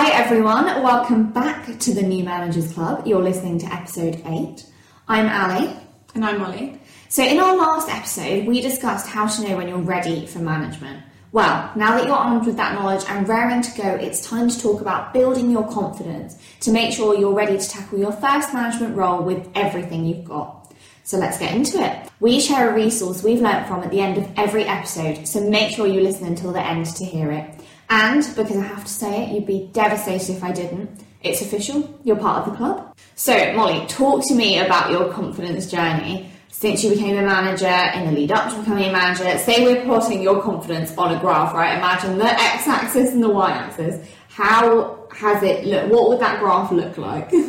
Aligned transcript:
Hi 0.00 0.10
everyone, 0.10 0.64
welcome 0.80 1.32
back 1.32 1.76
to 1.80 1.92
the 1.92 2.02
New 2.02 2.22
Managers 2.22 2.72
Club. 2.72 3.04
You're 3.04 3.20
listening 3.20 3.58
to 3.58 3.66
episode 3.66 4.22
8. 4.24 4.64
I'm 5.08 5.28
Ali. 5.28 5.74
And 6.14 6.24
I'm 6.24 6.38
Molly. 6.38 6.78
So, 7.08 7.24
in 7.24 7.40
our 7.40 7.56
last 7.56 7.88
episode, 7.88 8.46
we 8.46 8.60
discussed 8.60 9.08
how 9.08 9.26
to 9.26 9.42
know 9.42 9.56
when 9.56 9.66
you're 9.66 9.78
ready 9.78 10.24
for 10.26 10.38
management. 10.38 11.02
Well, 11.32 11.72
now 11.74 11.96
that 11.96 12.06
you're 12.06 12.14
armed 12.14 12.46
with 12.46 12.56
that 12.58 12.74
knowledge 12.74 13.04
and 13.08 13.28
raring 13.28 13.60
to 13.60 13.76
go, 13.76 13.88
it's 13.96 14.24
time 14.24 14.48
to 14.48 14.60
talk 14.60 14.80
about 14.80 15.12
building 15.12 15.50
your 15.50 15.68
confidence 15.68 16.38
to 16.60 16.70
make 16.70 16.94
sure 16.94 17.18
you're 17.18 17.34
ready 17.34 17.58
to 17.58 17.68
tackle 17.68 17.98
your 17.98 18.12
first 18.12 18.54
management 18.54 18.94
role 18.94 19.24
with 19.24 19.48
everything 19.56 20.04
you've 20.04 20.24
got. 20.24 20.72
So 21.02 21.18
let's 21.18 21.38
get 21.38 21.56
into 21.56 21.82
it. 21.82 22.08
We 22.20 22.38
share 22.38 22.70
a 22.70 22.72
resource 22.72 23.24
we've 23.24 23.40
learnt 23.40 23.66
from 23.66 23.82
at 23.82 23.90
the 23.90 23.98
end 23.98 24.16
of 24.16 24.30
every 24.36 24.62
episode, 24.62 25.26
so 25.26 25.40
make 25.50 25.74
sure 25.74 25.88
you 25.88 26.02
listen 26.02 26.28
until 26.28 26.52
the 26.52 26.64
end 26.64 26.86
to 26.86 27.04
hear 27.04 27.32
it. 27.32 27.52
And 27.90 28.22
because 28.36 28.56
I 28.56 28.64
have 28.64 28.84
to 28.84 28.92
say 28.92 29.24
it, 29.24 29.34
you'd 29.34 29.46
be 29.46 29.70
devastated 29.72 30.36
if 30.36 30.44
I 30.44 30.52
didn't. 30.52 31.04
It's 31.22 31.40
official, 31.40 31.98
you're 32.04 32.16
part 32.16 32.46
of 32.46 32.52
the 32.52 32.56
club. 32.56 32.96
So, 33.16 33.52
Molly, 33.54 33.84
talk 33.86 34.24
to 34.28 34.34
me 34.34 34.58
about 34.58 34.90
your 34.90 35.12
confidence 35.12 35.70
journey 35.70 36.30
since 36.48 36.84
you 36.84 36.90
became 36.90 37.16
a 37.16 37.22
manager 37.22 37.66
in 37.66 38.06
the 38.06 38.12
lead 38.12 38.32
up 38.32 38.52
to 38.52 38.58
becoming 38.60 38.88
a 38.88 38.92
manager. 38.92 39.38
Say 39.38 39.64
we're 39.64 39.84
plotting 39.84 40.22
your 40.22 40.40
confidence 40.42 40.96
on 40.96 41.16
a 41.16 41.20
graph, 41.20 41.54
right? 41.54 41.76
Imagine 41.76 42.18
the 42.18 42.26
x 42.26 42.68
axis 42.68 43.12
and 43.12 43.22
the 43.22 43.28
y 43.28 43.50
axis. 43.50 44.06
How 44.28 45.08
has 45.12 45.42
it 45.42 45.64
looked? 45.64 45.88
What 45.88 46.08
would 46.08 46.20
that 46.20 46.40
graph 46.40 46.70
look 46.72 46.98
like? 46.98 47.32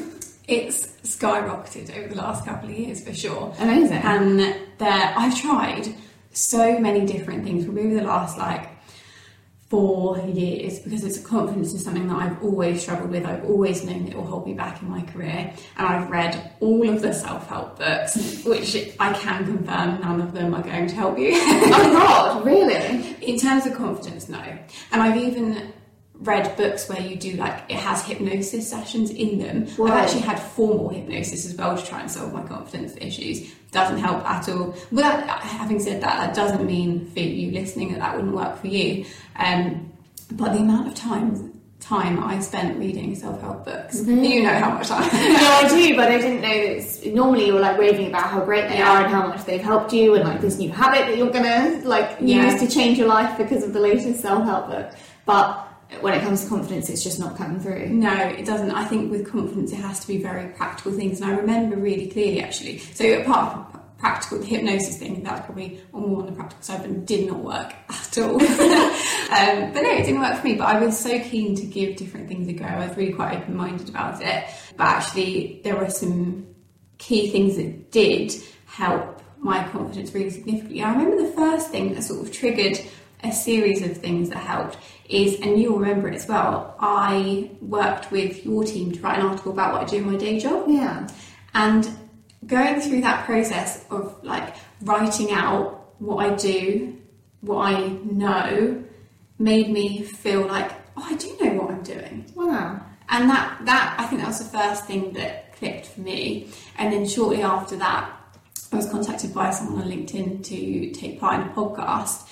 It's 0.50 0.88
skyrocketed 1.04 1.96
over 1.96 2.08
the 2.08 2.16
last 2.16 2.44
couple 2.44 2.70
of 2.70 2.76
years 2.76 3.06
for 3.06 3.14
sure. 3.14 3.54
Amazing. 3.60 3.98
And 3.98 4.40
there, 4.80 5.14
I've 5.16 5.40
tried 5.40 5.94
so 6.32 6.80
many 6.80 7.06
different 7.06 7.44
things, 7.44 7.66
probably 7.66 7.84
over 7.84 7.94
the 7.94 8.02
last 8.02 8.36
like 8.36 8.68
four 9.70 10.18
years 10.18 10.80
because 10.80 11.04
it's 11.04 11.20
a 11.20 11.22
confidence 11.22 11.74
is 11.74 11.84
something 11.84 12.08
that 12.08 12.18
I've 12.18 12.44
always 12.44 12.82
struggled 12.82 13.12
with. 13.12 13.24
I've 13.24 13.46
always 13.46 13.84
known 13.86 14.08
it 14.08 14.16
will 14.16 14.26
hold 14.26 14.48
me 14.48 14.54
back 14.54 14.82
in 14.82 14.90
my 14.90 15.02
career. 15.04 15.54
And 15.78 15.88
I've 15.88 16.10
read 16.10 16.54
all 16.60 16.90
of 16.90 17.02
the 17.02 17.14
self 17.14 17.48
help 17.48 17.78
books, 17.78 18.44
which 18.44 18.76
I 19.00 19.14
can 19.14 19.46
confirm 19.46 20.02
none 20.02 20.22
of 20.22 20.34
them 20.34 20.56
are 20.56 20.64
going 20.64 20.88
to 20.88 20.96
help 20.96 21.20
you. 21.20 21.32
oh 21.36 21.70
God, 21.94 22.46
really? 22.46 23.16
In 23.22 23.38
terms 23.38 23.68
of 23.68 23.76
confidence, 23.76 24.28
no. 24.28 24.42
And 24.92 25.02
I've 25.02 25.18
even 25.18 25.72
read 26.22 26.56
books 26.58 26.90
where 26.90 27.00
you 27.02 27.16
do 27.16 27.32
like 27.34 27.64
it 27.70 27.78
has 27.78 28.04
hypnosis 28.06 28.70
sessions 28.70 29.10
in 29.10 29.40
them. 29.40 29.68
Wow. 29.78 29.88
I've 29.88 30.04
actually 30.06 30.22
had 30.22 30.38
formal 30.40 30.90
hypnosis 30.90 31.46
as 31.46 31.56
well 31.56 31.78
to 31.78 31.86
try 31.86 32.02
and 32.02 32.12
solve 32.12 32.34
my 32.34 32.44
confidence 32.44 32.94
issues. 33.00 33.52
Doesn't 33.72 34.00
help 34.00 34.26
at 34.26 34.50
all. 34.50 34.76
But 34.92 35.02
that, 35.02 35.30
having 35.42 35.80
said 35.80 36.02
that, 36.02 36.18
that 36.18 36.36
doesn't 36.36 36.66
mean 36.66 37.06
for 37.12 37.20
you 37.20 37.52
listening 37.52 37.92
that 37.94 38.00
that 38.00 38.16
wouldn't 38.16 38.36
work 38.36 38.60
for 38.60 38.68
you. 38.68 39.06
Um, 39.36 39.92
but 40.32 40.54
the 40.54 40.60
amount 40.60 40.88
of 40.90 40.96
time 40.96 41.54
time 41.80 42.22
I 42.22 42.40
spent 42.42 42.78
reading 42.78 43.16
self 43.16 43.40
help 43.42 43.64
books, 43.64 44.04
you 44.06 44.44
know 44.44 44.54
how 44.54 44.72
much 44.72 44.90
time. 44.90 45.02
no, 45.14 45.40
I 45.40 45.68
do, 45.70 45.96
but 45.96 46.12
I 46.12 46.18
didn't 46.18 46.42
know 46.42 46.48
that 46.50 46.76
it's, 46.78 47.06
normally 47.06 47.48
you're 47.48 47.60
like 47.62 47.78
raving 47.78 48.08
about 48.08 48.26
how 48.26 48.44
great 48.44 48.68
they 48.68 48.80
Yeah. 48.80 48.92
are 48.92 49.04
and 49.06 49.14
how 49.14 49.26
much 49.28 49.46
they've 49.46 49.62
helped 49.62 49.94
you 49.94 50.16
and 50.16 50.26
like 50.26 50.42
this 50.42 50.58
new 50.58 50.70
habit 50.70 51.08
that 51.08 51.18
you're 51.18 51.32
gonna 51.32 51.80
like 51.86 52.18
Yeah. 52.20 52.52
use 52.52 52.60
to 52.62 52.68
change 52.68 52.98
your 52.98 53.08
life 53.08 53.38
because 53.38 53.64
of 53.64 53.72
the 53.72 53.80
latest 53.80 54.20
self 54.20 54.44
help 54.44 54.68
book. 54.68 54.92
But 55.26 55.68
when 56.02 56.14
it 56.14 56.22
comes 56.22 56.44
to 56.44 56.50
confidence, 56.50 56.90
it's 56.90 57.04
just 57.04 57.20
not 57.20 57.36
coming 57.36 57.60
through. 57.60 57.90
No, 57.90 58.14
it 58.14 58.46
doesn't. 58.46 58.72
I 58.72 58.86
think 58.86 59.12
with 59.12 59.30
confidence, 59.30 59.72
it 59.72 59.78
has 59.78 60.00
to 60.02 60.08
be 60.08 60.22
very 60.22 60.50
practical 60.50 60.92
things. 60.92 61.20
And 61.20 61.32
I 61.32 61.36
remember 61.36 61.78
really 61.78 62.08
clearly, 62.08 62.42
actually. 62.42 62.80
So 62.80 63.22
apart 63.22 63.54
from 63.54 63.82
practical, 63.98 64.40
the 64.40 64.46
hypnosis 64.46 64.98
thing, 64.98 65.24
that's 65.24 65.46
probably 65.46 65.82
more 65.92 66.22
on 66.22 66.26
the 66.28 66.32
practical 66.32 66.64
side, 66.64 66.82
but 66.82 67.06
did 67.06 67.28
not 67.28 67.40
work 67.40 67.74
at 67.90 68.18
all. 68.20 68.36
um, 68.42 69.74
but 69.74 69.82
no, 69.82 69.92
it 69.92 70.06
didn't 70.06 70.22
work 70.22 70.40
for 70.40 70.46
me. 70.46 70.56
But 70.56 70.68
I 70.68 70.80
was 70.80 70.98
so 70.98 71.20
keen 71.20 71.56
to 71.56 71.66
give 71.66 71.96
different 71.98 72.28
things 72.28 72.48
a 72.48 72.54
go. 72.54 72.66
I 72.66 72.88
was 72.88 72.96
really 72.96 73.14
quite 73.14 73.38
open-minded 73.38 73.90
about 73.90 74.22
it. 74.22 74.46
But 74.78 74.88
actually, 74.88 75.62
there 75.64 75.76
were 75.76 75.90
some 75.90 76.48
key 77.00 77.32
things 77.32 77.56
that 77.56 77.92
did 77.92 78.34
help 78.68 79.22
my 79.40 79.68
confidence 79.70 80.14
really 80.14 80.30
significantly. 80.30 80.84
I 80.84 80.92
remember 80.92 81.26
the 81.26 81.32
first 81.32 81.72
thing 81.72 81.94
that 81.94 82.04
sort 82.04 82.22
of 82.22 82.32
triggered 82.32 82.80
a 83.24 83.32
series 83.32 83.82
of 83.82 83.98
things 83.98 84.30
that 84.30 84.38
helped 84.38 84.78
is, 85.10 85.40
and 85.42 85.60
you'll 85.60 85.80
remember 85.80 86.08
it 86.08 86.16
as 86.16 86.28
well, 86.28 86.76
I 86.80 87.50
worked 87.62 88.12
with 88.12 88.46
your 88.46 88.64
team 88.64 88.92
to 88.92 89.02
write 89.02 89.20
an 89.20 89.26
article 89.26 89.52
about 89.52 89.74
what 89.74 89.82
I 89.82 89.86
do 89.86 89.98
in 89.98 90.12
my 90.12 90.18
day 90.18 90.40
job. 90.40 90.70
Yeah. 90.70 91.08
And 91.54 91.90
going 92.46 92.80
through 92.80 93.02
that 93.02 93.26
process 93.26 93.86
of 93.90 94.24
like 94.24 94.56
writing 94.82 95.32
out 95.32 95.96
what 95.98 96.26
I 96.26 96.36
do, 96.36 96.96
what 97.42 97.74
I 97.74 97.88
know, 98.04 98.84
made 99.40 99.70
me 99.72 100.04
feel 100.04 100.46
like, 100.46 100.72
oh, 100.96 101.04
I 101.04 101.16
do 101.16 101.36
know 101.42 101.54
what 101.54 101.72
I'm 101.72 101.84
doing. 101.84 102.32
Wow. 102.36 102.86
And 103.10 103.30
that, 103.30 103.66
that 103.66 103.96
I 103.98 104.06
think 104.06 104.22
that 104.22 104.28
was 104.28 104.40
the 104.40 104.58
first 104.58 104.86
thing 104.86 105.14
that 105.14 105.56
clicked 105.56 105.88
for 105.88 106.02
me. 106.02 106.50
And 106.78 106.94
then 106.94 107.08
shortly 107.08 107.42
after 107.42 107.76
that, 107.78 108.12
I 108.72 108.76
was 108.76 108.88
contacted 108.92 109.34
by 109.34 109.50
someone 109.50 109.82
on 109.82 109.90
LinkedIn 109.90 110.44
to 110.44 110.92
take 110.92 111.20
part 111.20 111.42
in 111.42 111.48
a 111.48 111.52
podcast 111.52 112.28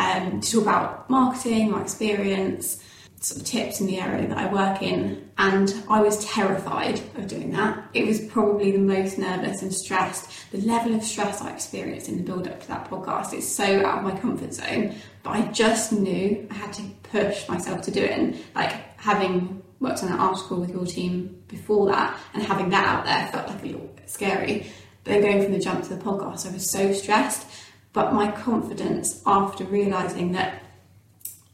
um, 0.00 0.40
to 0.40 0.50
talk 0.50 0.62
about 0.62 1.10
marketing, 1.10 1.70
my 1.70 1.82
experience, 1.82 2.82
sort 3.20 3.42
of 3.42 3.46
tips 3.46 3.80
in 3.80 3.86
the 3.86 4.00
area 4.00 4.26
that 4.26 4.38
I 4.38 4.50
work 4.50 4.82
in. 4.82 5.30
And 5.36 5.74
I 5.90 6.00
was 6.00 6.24
terrified 6.24 7.00
of 7.16 7.26
doing 7.28 7.50
that. 7.52 7.84
It 7.92 8.06
was 8.06 8.20
probably 8.20 8.72
the 8.72 8.78
most 8.78 9.18
nervous 9.18 9.60
and 9.60 9.72
stressed. 9.72 10.30
The 10.52 10.62
level 10.62 10.94
of 10.94 11.02
stress 11.04 11.42
I 11.42 11.52
experienced 11.52 12.08
in 12.08 12.16
the 12.16 12.22
build 12.22 12.48
up 12.48 12.60
to 12.62 12.68
that 12.68 12.88
podcast 12.88 13.34
is 13.34 13.46
so 13.54 13.84
out 13.84 13.98
of 13.98 14.04
my 14.04 14.18
comfort 14.18 14.54
zone. 14.54 14.94
But 15.22 15.30
I 15.30 15.42
just 15.52 15.92
knew 15.92 16.48
I 16.50 16.54
had 16.54 16.72
to 16.74 16.82
push 17.02 17.46
myself 17.46 17.82
to 17.82 17.90
do 17.90 18.02
it. 18.02 18.18
And 18.18 18.38
like 18.54 18.72
having 18.98 19.62
worked 19.80 20.02
on 20.02 20.12
an 20.12 20.18
article 20.18 20.58
with 20.58 20.70
your 20.70 20.86
team 20.86 21.42
before 21.48 21.86
that 21.88 22.18
and 22.32 22.42
having 22.42 22.70
that 22.70 22.86
out 22.86 23.04
there 23.04 23.28
felt 23.32 23.48
like 23.48 23.62
a 23.62 23.66
little 23.66 23.86
bit 23.96 24.08
scary. 24.08 24.66
But 25.04 25.12
then 25.12 25.22
going 25.22 25.42
from 25.42 25.52
the 25.52 25.58
jump 25.58 25.82
to 25.84 25.94
the 25.94 26.02
podcast, 26.02 26.48
I 26.48 26.52
was 26.52 26.70
so 26.70 26.92
stressed. 26.92 27.46
But 27.92 28.12
my 28.12 28.30
confidence 28.30 29.22
after 29.26 29.64
realizing 29.64 30.32
that 30.32 30.62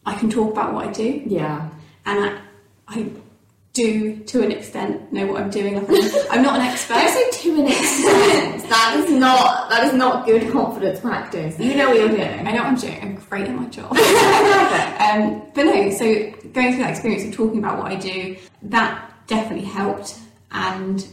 I 0.04 0.14
can 0.14 0.30
talk 0.30 0.52
about 0.52 0.74
what 0.74 0.88
I 0.88 0.92
do 0.92 1.22
Yeah. 1.26 1.68
and 2.04 2.24
I, 2.24 2.40
I 2.88 3.10
do 3.72 4.16
to 4.24 4.42
an 4.42 4.52
extent 4.52 5.12
know 5.12 5.26
what 5.26 5.40
I'm 5.42 5.50
doing. 5.50 5.76
I'm, 6.30 6.42
not 6.42 6.56
an 6.56 6.62
expert. 6.62 6.94
Don't 6.94 7.32
say 7.32 7.42
two 7.42 7.54
minutes. 7.54 8.02
that 8.68 8.94
is 8.98 9.10
not 9.12 9.68
that 9.68 9.84
is 9.84 9.92
not 9.92 10.24
good 10.24 10.50
confidence 10.50 10.98
practice. 11.00 11.58
You 11.58 11.74
know 11.76 11.90
what 11.90 11.98
you're 11.98 12.08
doing. 12.08 12.46
I 12.46 12.52
know 12.52 12.62
what 12.62 12.66
I'm 12.66 12.76
doing. 12.76 12.98
I'm 13.02 13.14
great 13.16 13.46
at 13.46 13.54
my 13.54 13.66
job. 13.66 13.96
Um, 15.06 15.42
but 15.54 15.64
no, 15.64 15.90
so 15.92 16.04
going 16.52 16.72
through 16.72 16.82
that 16.82 16.90
experience 16.90 17.24
of 17.24 17.32
talking 17.32 17.58
about 17.58 17.78
what 17.78 17.92
I 17.92 17.94
do, 17.94 18.36
that 18.62 19.12
definitely 19.28 19.64
helped. 19.66 20.18
And 20.50 21.06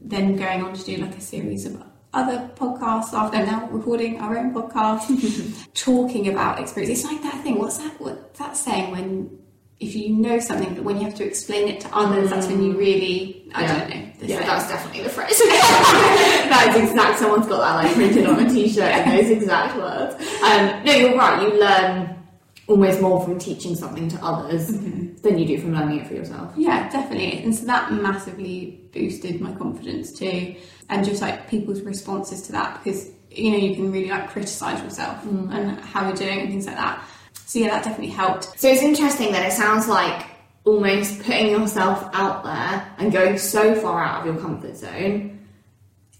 then 0.00 0.36
going 0.36 0.62
on 0.62 0.72
to 0.74 0.84
do 0.84 0.96
like 0.98 1.16
a 1.16 1.20
series 1.20 1.66
of 1.66 1.82
other 2.12 2.50
podcasts 2.56 3.12
after 3.12 3.38
now 3.44 3.68
recording 3.70 4.18
our 4.20 4.36
own 4.36 4.52
podcast, 4.52 5.72
talking 5.74 6.28
about 6.28 6.58
experience. 6.60 7.00
It's 7.00 7.10
like 7.12 7.22
that 7.22 7.42
thing. 7.42 7.58
What's 7.58 7.78
that? 7.78 8.00
What's 8.00 8.38
that 8.38 8.56
saying 8.56 8.90
when 8.90 9.38
if 9.78 9.94
you 9.96 10.10
know 10.10 10.38
something, 10.40 10.74
but 10.74 10.84
when 10.84 10.98
you 10.98 11.04
have 11.04 11.14
to 11.14 11.24
explain 11.24 11.66
it 11.68 11.80
to 11.80 11.88
others, 11.96 12.28
that's 12.30 12.46
when 12.48 12.62
you 12.62 12.76
really 12.76 13.50
I 13.54 13.62
Yeah. 13.62 13.78
don't 13.78 13.90
know. 13.90 14.06
Yeah, 14.22 14.36
saying. 14.36 14.46
that's 14.48 14.68
definitely 14.68 15.02
the 15.04 15.08
phrase. 15.08 15.38
that 15.38 16.74
is 16.76 16.90
exact. 16.90 17.18
Someone's 17.20 17.46
got 17.46 17.60
that 17.60 17.84
like 17.84 17.94
printed 17.94 18.26
on 18.26 18.44
a 18.46 18.50
t-shirt 18.50 18.94
in 18.94 19.16
those 19.16 19.30
exact 19.30 19.76
words. 19.76 20.14
Um, 20.42 20.84
no, 20.84 20.92
you're 20.92 21.16
right. 21.16 21.42
You 21.42 21.58
learn 21.58 22.19
almost 22.70 23.00
more 23.00 23.22
from 23.24 23.38
teaching 23.38 23.74
something 23.74 24.08
to 24.08 24.24
others 24.24 24.70
mm-hmm. 24.70 25.16
than 25.22 25.36
you 25.36 25.44
do 25.44 25.60
from 25.60 25.74
learning 25.74 25.98
it 25.98 26.06
for 26.06 26.14
yourself. 26.14 26.52
Yeah, 26.56 26.88
definitely. 26.88 27.42
And 27.42 27.54
so 27.54 27.66
that 27.66 27.92
massively 27.92 28.88
boosted 28.92 29.40
my 29.40 29.52
confidence 29.54 30.12
too. 30.12 30.54
And 30.88 31.04
just 31.04 31.20
like 31.20 31.50
people's 31.50 31.82
responses 31.82 32.42
to 32.42 32.52
that 32.52 32.82
because 32.82 33.10
you 33.30 33.50
know, 33.50 33.58
you 33.58 33.74
can 33.74 33.92
really 33.92 34.08
like 34.08 34.30
criticize 34.30 34.82
yourself 34.82 35.22
mm. 35.24 35.52
and 35.52 35.80
how 35.80 36.06
you're 36.06 36.16
doing 36.16 36.40
and 36.40 36.48
things 36.48 36.66
like 36.66 36.76
that. 36.76 37.04
So 37.46 37.58
yeah, 37.58 37.68
that 37.68 37.84
definitely 37.84 38.14
helped. 38.14 38.58
So 38.58 38.68
it's 38.68 38.82
interesting 38.82 39.32
that 39.32 39.46
it 39.46 39.52
sounds 39.52 39.88
like 39.88 40.26
almost 40.64 41.22
putting 41.22 41.50
yourself 41.50 42.08
out 42.12 42.44
there 42.44 42.94
and 42.98 43.12
going 43.12 43.38
so 43.38 43.74
far 43.74 44.04
out 44.04 44.20
of 44.20 44.26
your 44.26 44.42
comfort 44.42 44.76
zone 44.76 45.46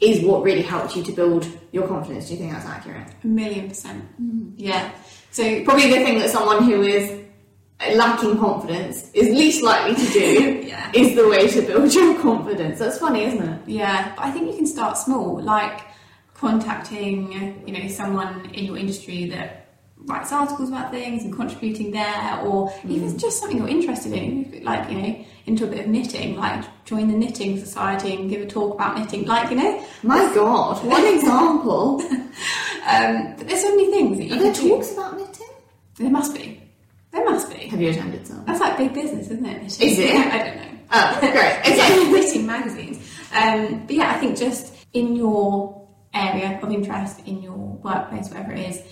is 0.01 0.25
what 0.25 0.43
really 0.43 0.63
helped 0.63 0.97
you 0.97 1.03
to 1.05 1.13
build 1.13 1.47
your 1.73 1.87
confidence. 1.87 2.27
Do 2.27 2.33
you 2.33 2.39
think 2.39 2.53
that's 2.53 2.67
accurate? 2.67 3.09
A 3.23 3.27
million 3.27 3.69
percent. 3.69 4.05
Mm. 4.21 4.55
Yeah. 4.57 4.91
So 5.31 5.65
Probably 5.65 5.91
the 5.91 6.05
thing 6.05 6.19
that 6.19 6.31
someone 6.31 6.65
who 6.65 6.83
is 6.83 7.21
lacking 7.95 8.39
confidence 8.39 9.11
is 9.15 9.29
least 9.29 9.63
likely 9.63 9.95
to 9.95 10.13
do 10.13 10.63
Yeah. 10.67 10.93
is 10.95 11.17
the 11.17 11.29
way 11.29 11.49
to 11.49 11.63
build 11.63 11.93
your 11.95 12.21
confidence. 12.21 12.79
That's 12.79 12.99
funny, 12.99 13.25
isn't 13.25 13.43
it? 13.43 13.61
Yeah, 13.67 14.15
but 14.15 14.27
I 14.27 14.31
think 14.31 14.51
you 14.51 14.57
can 14.57 14.67
start 14.67 14.99
small, 14.99 15.41
like 15.41 15.81
contacting, 16.35 17.33
you 17.67 17.73
know, 17.73 17.89
someone 17.89 18.51
in 18.51 18.65
your 18.65 18.77
industry 18.77 19.29
that 19.31 19.61
writes 20.07 20.33
articles 20.33 20.71
about 20.71 20.91
things 20.91 21.25
and 21.25 21.35
contributing 21.35 21.91
there, 21.91 22.41
or 22.45 22.71
hmm. 22.71 22.91
even 22.91 23.19
just 23.19 23.39
something 23.39 23.59
you're 23.59 23.69
interested 23.69 24.13
in, 24.13 24.63
like 24.65 24.91
you 24.91 24.99
know, 24.99 25.25
into 25.47 25.65
a 25.65 25.67
bit 25.67 25.81
of 25.81 25.87
knitting, 25.89 26.37
like 26.37 26.65
join 26.85 27.09
the 27.09 27.17
knitting 27.17 27.59
society 27.59 28.15
and 28.15 28.31
give 28.31 28.43
a 28.43 28.47
talk 28.47 28.75
about 28.75 28.99
knitting, 28.99 29.27
like 29.27 29.51
you 29.51 29.57
know. 29.57 29.85
My 30.03 30.33
God, 30.35 30.85
one 30.85 31.05
example. 31.05 32.03
Um, 32.91 33.35
but 33.37 33.49
there's 33.49 33.63
so 33.63 33.71
many 33.71 33.91
things 33.91 34.19
that 34.19 34.25
you 34.25 34.35
Are 34.35 34.39
there 34.39 34.53
can 34.53 34.63
do. 34.63 34.69
talks 34.71 34.93
about 34.93 35.17
knitting? 35.17 35.47
There 35.97 36.11
must 36.11 36.35
be. 36.35 36.63
There 37.13 37.25
must 37.25 37.51
be. 37.51 37.67
Have 37.69 37.81
you 37.81 37.91
attended 37.91 38.27
some? 38.27 38.45
That's 38.47 38.61
like 38.61 38.77
big 38.79 38.95
business, 38.95 39.27
isn't 39.29 39.47
it? 39.47 39.63
Is 39.81 39.99
it? 39.99 40.15
I 40.15 40.39
don't 40.39 40.57
know. 40.57 40.79
Oh, 40.93 41.19
great. 41.21 41.61
It's 41.65 41.79
like 41.79 42.13
writing 42.15 42.47
magazines. 42.47 42.99
Um, 43.33 43.87
but 43.87 43.97
yeah, 43.97 44.11
I 44.13 44.19
think 44.19 44.37
just 44.37 44.75
in 44.93 45.15
your 45.15 45.89
area 46.13 46.59
of 46.63 46.71
interest, 46.73 47.21
in 47.27 47.43
your 47.43 47.57
workplace, 47.57 48.29
whatever 48.29 48.53
it 48.53 48.71
is, 48.71 48.83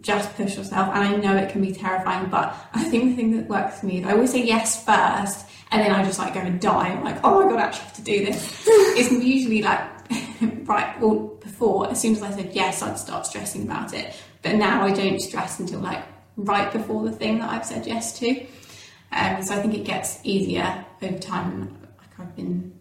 just 0.00 0.34
push 0.36 0.56
yourself. 0.56 0.88
And 0.94 1.04
I 1.04 1.16
know 1.16 1.36
it 1.36 1.50
can 1.50 1.60
be 1.62 1.72
terrifying, 1.72 2.28
but 2.28 2.54
I 2.74 2.84
think 2.84 3.10
the 3.10 3.16
thing 3.16 3.36
that 3.36 3.48
works 3.48 3.80
for 3.80 3.86
me 3.86 4.00
is 4.00 4.06
I 4.06 4.12
always 4.12 4.32
say 4.32 4.44
yes 4.44 4.84
first, 4.84 5.46
and 5.70 5.80
then 5.82 5.92
I 5.92 6.04
just 6.04 6.18
like 6.18 6.34
go 6.34 6.40
and 6.40 6.60
die. 6.60 6.88
I'm 6.88 7.04
like, 7.04 7.18
oh 7.24 7.44
my 7.44 7.50
god, 7.50 7.60
I 7.60 7.62
actually 7.64 7.84
have 7.84 7.94
to 7.94 8.02
do 8.02 8.24
this. 8.26 8.64
it's 8.66 9.12
usually 9.24 9.62
like 9.62 9.80
right. 10.68 11.00
Well, 11.00 11.35
before 11.56 11.90
as 11.90 12.00
soon 12.00 12.14
as 12.14 12.22
I 12.22 12.30
said 12.32 12.50
yes, 12.52 12.82
I'd 12.82 12.98
start 12.98 13.26
stressing 13.26 13.62
about 13.62 13.94
it. 13.94 14.14
But 14.42 14.56
now 14.56 14.82
I 14.84 14.92
don't 14.92 15.20
stress 15.20 15.58
until 15.58 15.80
like 15.80 16.04
right 16.36 16.70
before 16.70 17.02
the 17.04 17.12
thing 17.12 17.38
that 17.38 17.50
I've 17.50 17.64
said 17.64 17.86
yes 17.86 18.18
to. 18.18 18.46
Um, 19.12 19.42
so 19.42 19.54
I 19.54 19.62
think 19.62 19.74
it 19.74 19.84
gets 19.84 20.20
easier 20.22 20.84
over 21.00 21.18
time. 21.18 21.78
Like 21.98 22.20
I've 22.20 22.36
been 22.36 22.78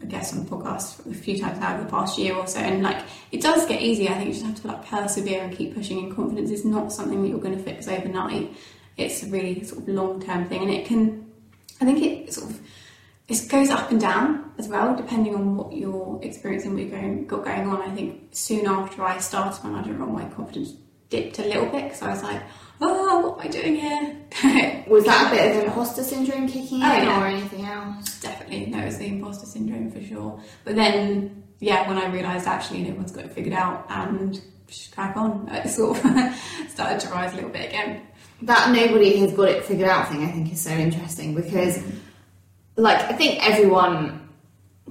a 0.00 0.06
guest 0.06 0.34
on 0.34 0.44
the 0.44 0.50
podcast 0.50 1.10
a 1.10 1.14
few 1.14 1.38
times 1.38 1.60
now 1.60 1.74
over 1.74 1.84
the 1.84 1.90
past 1.90 2.18
year 2.18 2.34
or 2.34 2.46
so, 2.46 2.60
and 2.60 2.82
like 2.82 3.04
it 3.30 3.42
does 3.42 3.66
get 3.66 3.82
easier. 3.82 4.10
I 4.10 4.14
think 4.14 4.28
you 4.28 4.32
just 4.32 4.46
have 4.46 4.60
to 4.62 4.68
like 4.68 4.86
persevere 4.86 5.42
and 5.42 5.54
keep 5.54 5.74
pushing. 5.74 5.98
And 5.98 6.16
confidence 6.16 6.50
is 6.50 6.64
not 6.64 6.92
something 6.92 7.22
that 7.22 7.28
you're 7.28 7.40
going 7.40 7.56
to 7.56 7.62
fix 7.62 7.88
overnight. 7.88 8.54
It's 8.96 9.22
a 9.22 9.26
really 9.26 9.64
sort 9.64 9.82
of 9.82 9.88
long 9.88 10.22
term 10.22 10.48
thing, 10.48 10.62
and 10.62 10.70
it 10.70 10.86
can. 10.86 11.30
I 11.80 11.84
think 11.84 12.02
it 12.02 12.32
sort 12.32 12.50
of 12.50 12.60
it 13.32 13.48
goes 13.48 13.70
up 13.70 13.90
and 13.90 14.00
down 14.00 14.52
as 14.58 14.68
well, 14.68 14.94
depending 14.96 15.34
on 15.34 15.56
what 15.56 15.72
you're 15.72 16.20
experiencing, 16.22 16.74
what 16.74 16.82
you're 16.82 16.90
going, 16.90 17.26
got 17.26 17.44
going 17.44 17.66
on. 17.68 17.82
I 17.82 17.94
think 17.94 18.28
soon 18.32 18.66
after 18.66 19.02
I 19.02 19.18
started 19.18 19.62
when 19.62 19.72
my 19.72 19.80
manager 19.80 19.98
role, 19.98 20.12
my 20.12 20.24
confidence 20.30 20.74
dipped 21.08 21.38
a 21.38 21.42
little 21.42 21.66
bit 21.66 21.84
because 21.84 22.02
I 22.02 22.10
was 22.10 22.22
like, 22.22 22.42
oh, 22.80 23.20
what 23.20 23.40
am 23.40 23.46
I 23.46 23.50
doing 23.50 23.76
here? 23.76 24.84
Was 24.88 25.04
that 25.04 25.28
a 25.28 25.36
bit 25.36 25.56
of 25.56 25.64
imposter 25.64 26.02
syndrome 26.02 26.48
kicking 26.48 26.78
in 26.78 26.84
Oh, 26.84 26.92
yeah. 26.92 27.22
or 27.22 27.26
anything 27.26 27.64
else? 27.64 28.20
Definitely, 28.20 28.66
no, 28.66 28.78
it's 28.80 28.96
the 28.96 29.06
imposter 29.06 29.46
syndrome 29.46 29.90
for 29.90 30.02
sure. 30.02 30.40
But 30.64 30.74
then, 30.74 31.44
yeah, 31.60 31.86
when 31.88 31.98
I 31.98 32.06
realised 32.06 32.46
actually 32.46 32.82
no 32.82 32.94
one's 32.94 33.12
got 33.12 33.24
it 33.24 33.32
figured 33.32 33.54
out 33.54 33.86
and 33.88 34.40
just 34.66 34.92
crack 34.94 35.16
on, 35.16 35.48
it 35.52 35.68
sort 35.68 36.04
of 36.04 36.34
started 36.68 37.00
to 37.00 37.08
rise 37.10 37.32
a 37.32 37.36
little 37.36 37.50
bit 37.50 37.68
again. 37.68 38.02
That 38.42 38.72
nobody 38.72 39.18
has 39.18 39.32
got 39.32 39.48
it 39.48 39.64
figured 39.64 39.88
out 39.88 40.08
thing 40.08 40.24
I 40.24 40.32
think 40.32 40.52
is 40.52 40.60
so 40.60 40.70
interesting 40.70 41.34
because, 41.34 41.78
mm. 41.78 41.98
Like, 42.76 42.98
I 42.98 43.12
think 43.12 43.46
everyone 43.46 44.22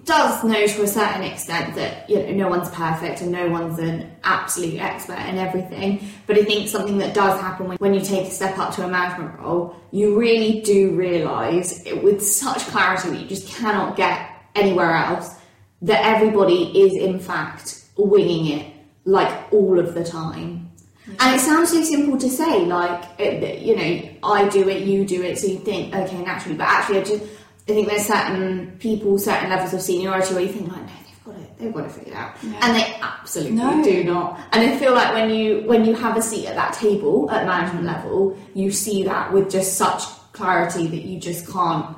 does 0.06 0.44
know 0.44 0.66
to 0.66 0.84
a 0.84 0.88
certain 0.88 1.24
extent 1.24 1.76
that 1.76 2.10
you 2.10 2.16
know 2.16 2.32
no 2.32 2.48
one's 2.48 2.70
perfect 2.70 3.22
and 3.22 3.32
no 3.32 3.50
one's 3.50 3.78
an 3.78 4.10
absolute 4.24 4.80
expert 4.80 5.20
in 5.28 5.38
everything. 5.38 6.10
But 6.28 6.38
I 6.38 6.44
think 6.44 6.70
something 6.70 6.98
that 7.00 7.14
does 7.14 7.40
happen 7.40 7.68
when, 7.68 7.78
when 7.78 7.94
you 7.94 8.02
take 8.02 8.28
a 8.28 8.32
step 8.32 8.58
up 8.58 8.74
to 8.76 8.86
a 8.86 8.88
management 8.88 9.40
role, 9.40 9.76
you 9.92 10.18
really 10.18 10.62
do 10.62 10.96
realise 10.96 11.86
it 11.86 12.04
with 12.04 12.24
such 12.26 12.60
clarity 12.68 13.10
that 13.10 13.20
you 13.20 13.28
just 13.28 13.48
cannot 13.48 13.96
get 13.96 14.30
anywhere 14.56 14.96
else 14.96 15.36
that 15.82 16.04
everybody 16.06 16.82
is 16.82 16.94
in 16.94 17.20
fact 17.20 17.86
winging 17.98 18.60
it 18.60 18.74
like 19.06 19.52
all 19.52 19.80
of 19.80 19.94
the 19.94 20.04
time. 20.04 20.72
And 21.20 21.36
it 21.36 21.40
sounds 21.40 21.72
so 21.72 21.84
simple 21.84 22.18
to 22.18 22.30
say, 22.30 22.66
like 22.66 23.04
it, 23.20 23.62
you 23.62 23.76
know, 23.76 24.10
I 24.24 24.48
do 24.50 24.70
it, 24.70 24.84
you 24.84 25.06
do 25.06 25.24
it, 25.24 25.38
so 25.38 25.48
you 25.48 25.58
think 25.58 25.94
okay 25.94 26.22
naturally. 26.24 26.56
But 26.56 26.68
actually, 26.68 27.00
I 27.00 27.04
just 27.04 27.24
I 27.72 27.74
think 27.74 27.88
there's 27.88 28.06
certain 28.06 28.76
people, 28.80 29.18
certain 29.18 29.50
levels 29.50 29.74
of 29.74 29.82
seniority 29.82 30.34
where 30.34 30.44
you 30.44 30.50
think 30.50 30.68
like, 30.72 30.82
no, 30.82 30.92
they've 31.06 31.24
got 31.26 31.36
it, 31.36 31.58
they've 31.58 31.74
got 31.74 31.86
it 31.86 31.92
figured 31.92 32.16
out, 32.16 32.34
Yeah. 32.44 32.60
and 32.62 32.76
they 32.76 32.98
absolutely 33.02 33.56
No. 33.58 33.84
do 33.84 34.04
not. 34.04 34.40
And 34.52 34.62
I 34.70 34.78
feel 34.78 34.94
like 34.94 35.14
when 35.14 35.30
you 35.30 35.62
when 35.66 35.86
you 35.86 35.94
have 35.96 36.18
a 36.18 36.22
seat 36.22 36.48
at 36.48 36.56
that 36.56 36.74
table 36.74 37.30
at 37.32 37.46
management 37.46 37.86
level, 37.86 38.38
you 38.54 38.72
see 38.72 39.04
that 39.04 39.32
with 39.32 39.50
just 39.50 39.78
such 39.78 40.04
clarity 40.34 40.88
that 40.88 41.04
you 41.04 41.20
just 41.20 41.50
can't 41.52 41.98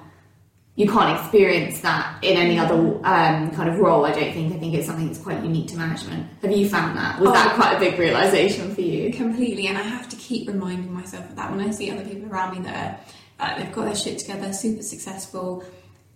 you 0.75 0.87
can't 0.89 1.19
experience 1.19 1.81
that 1.81 2.17
in 2.23 2.35
any 2.35 2.57
other 2.57 2.73
um, 3.05 3.51
kind 3.51 3.69
of 3.69 3.77
role. 3.79 4.05
I 4.05 4.11
don't 4.11 4.33
think. 4.33 4.55
I 4.55 4.57
think 4.57 4.73
it's 4.73 4.87
something 4.87 5.05
that's 5.05 5.19
quite 5.19 5.43
unique 5.43 5.67
to 5.67 5.77
management. 5.77 6.25
Have 6.41 6.51
you 6.51 6.67
found 6.67 6.97
that? 6.97 7.19
Was 7.19 7.31
that 7.31 7.51
Oh. 7.51 7.55
quite 7.55 7.75
a 7.75 7.79
big 7.79 7.99
realization 7.99 8.73
for 8.73 8.81
you? 8.81 9.13
Completely, 9.13 9.67
and 9.67 9.77
I 9.77 9.83
have 9.83 10.09
to 10.09 10.15
keep 10.15 10.47
reminding 10.47 10.91
myself 10.91 11.29
of 11.29 11.35
that 11.35 11.51
when 11.51 11.61
I 11.61 11.69
see 11.69 11.91
other 11.91 12.03
people 12.03 12.27
around 12.31 12.57
me 12.57 12.63
that 12.65 12.75
are, 12.75 12.97
uh, 13.39 13.57
they've 13.57 13.71
got 13.71 13.85
their 13.85 13.95
shit 13.95 14.19
together, 14.19 14.53
super 14.53 14.81
successful. 14.83 15.63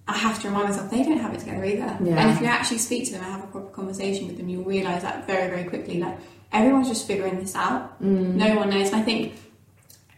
I 0.07 0.17
have 0.17 0.41
to 0.41 0.47
remind 0.47 0.69
myself 0.69 0.89
they 0.89 1.03
don't 1.03 1.17
have 1.17 1.33
it 1.33 1.39
together 1.39 1.65
either. 1.65 1.97
Yeah. 2.01 2.15
And 2.21 2.31
if 2.31 2.39
you 2.41 2.47
actually 2.47 2.77
speak 2.77 3.05
to 3.07 3.11
them 3.13 3.23
and 3.23 3.31
have 3.33 3.43
a 3.43 3.47
proper 3.47 3.67
conversation 3.69 4.27
with 4.27 4.37
them, 4.37 4.47
you'll 4.47 4.63
realise 4.63 5.01
that 5.01 5.27
very, 5.27 5.49
very 5.49 5.65
quickly. 5.65 5.99
Like 5.99 6.17
everyone's 6.53 6.87
just 6.87 7.05
figuring 7.07 7.39
this 7.39 7.55
out. 7.55 7.99
No 8.01 8.55
one 8.55 8.69
knows. 8.69 8.87
And 8.87 8.95
I 8.97 9.01
think 9.03 9.33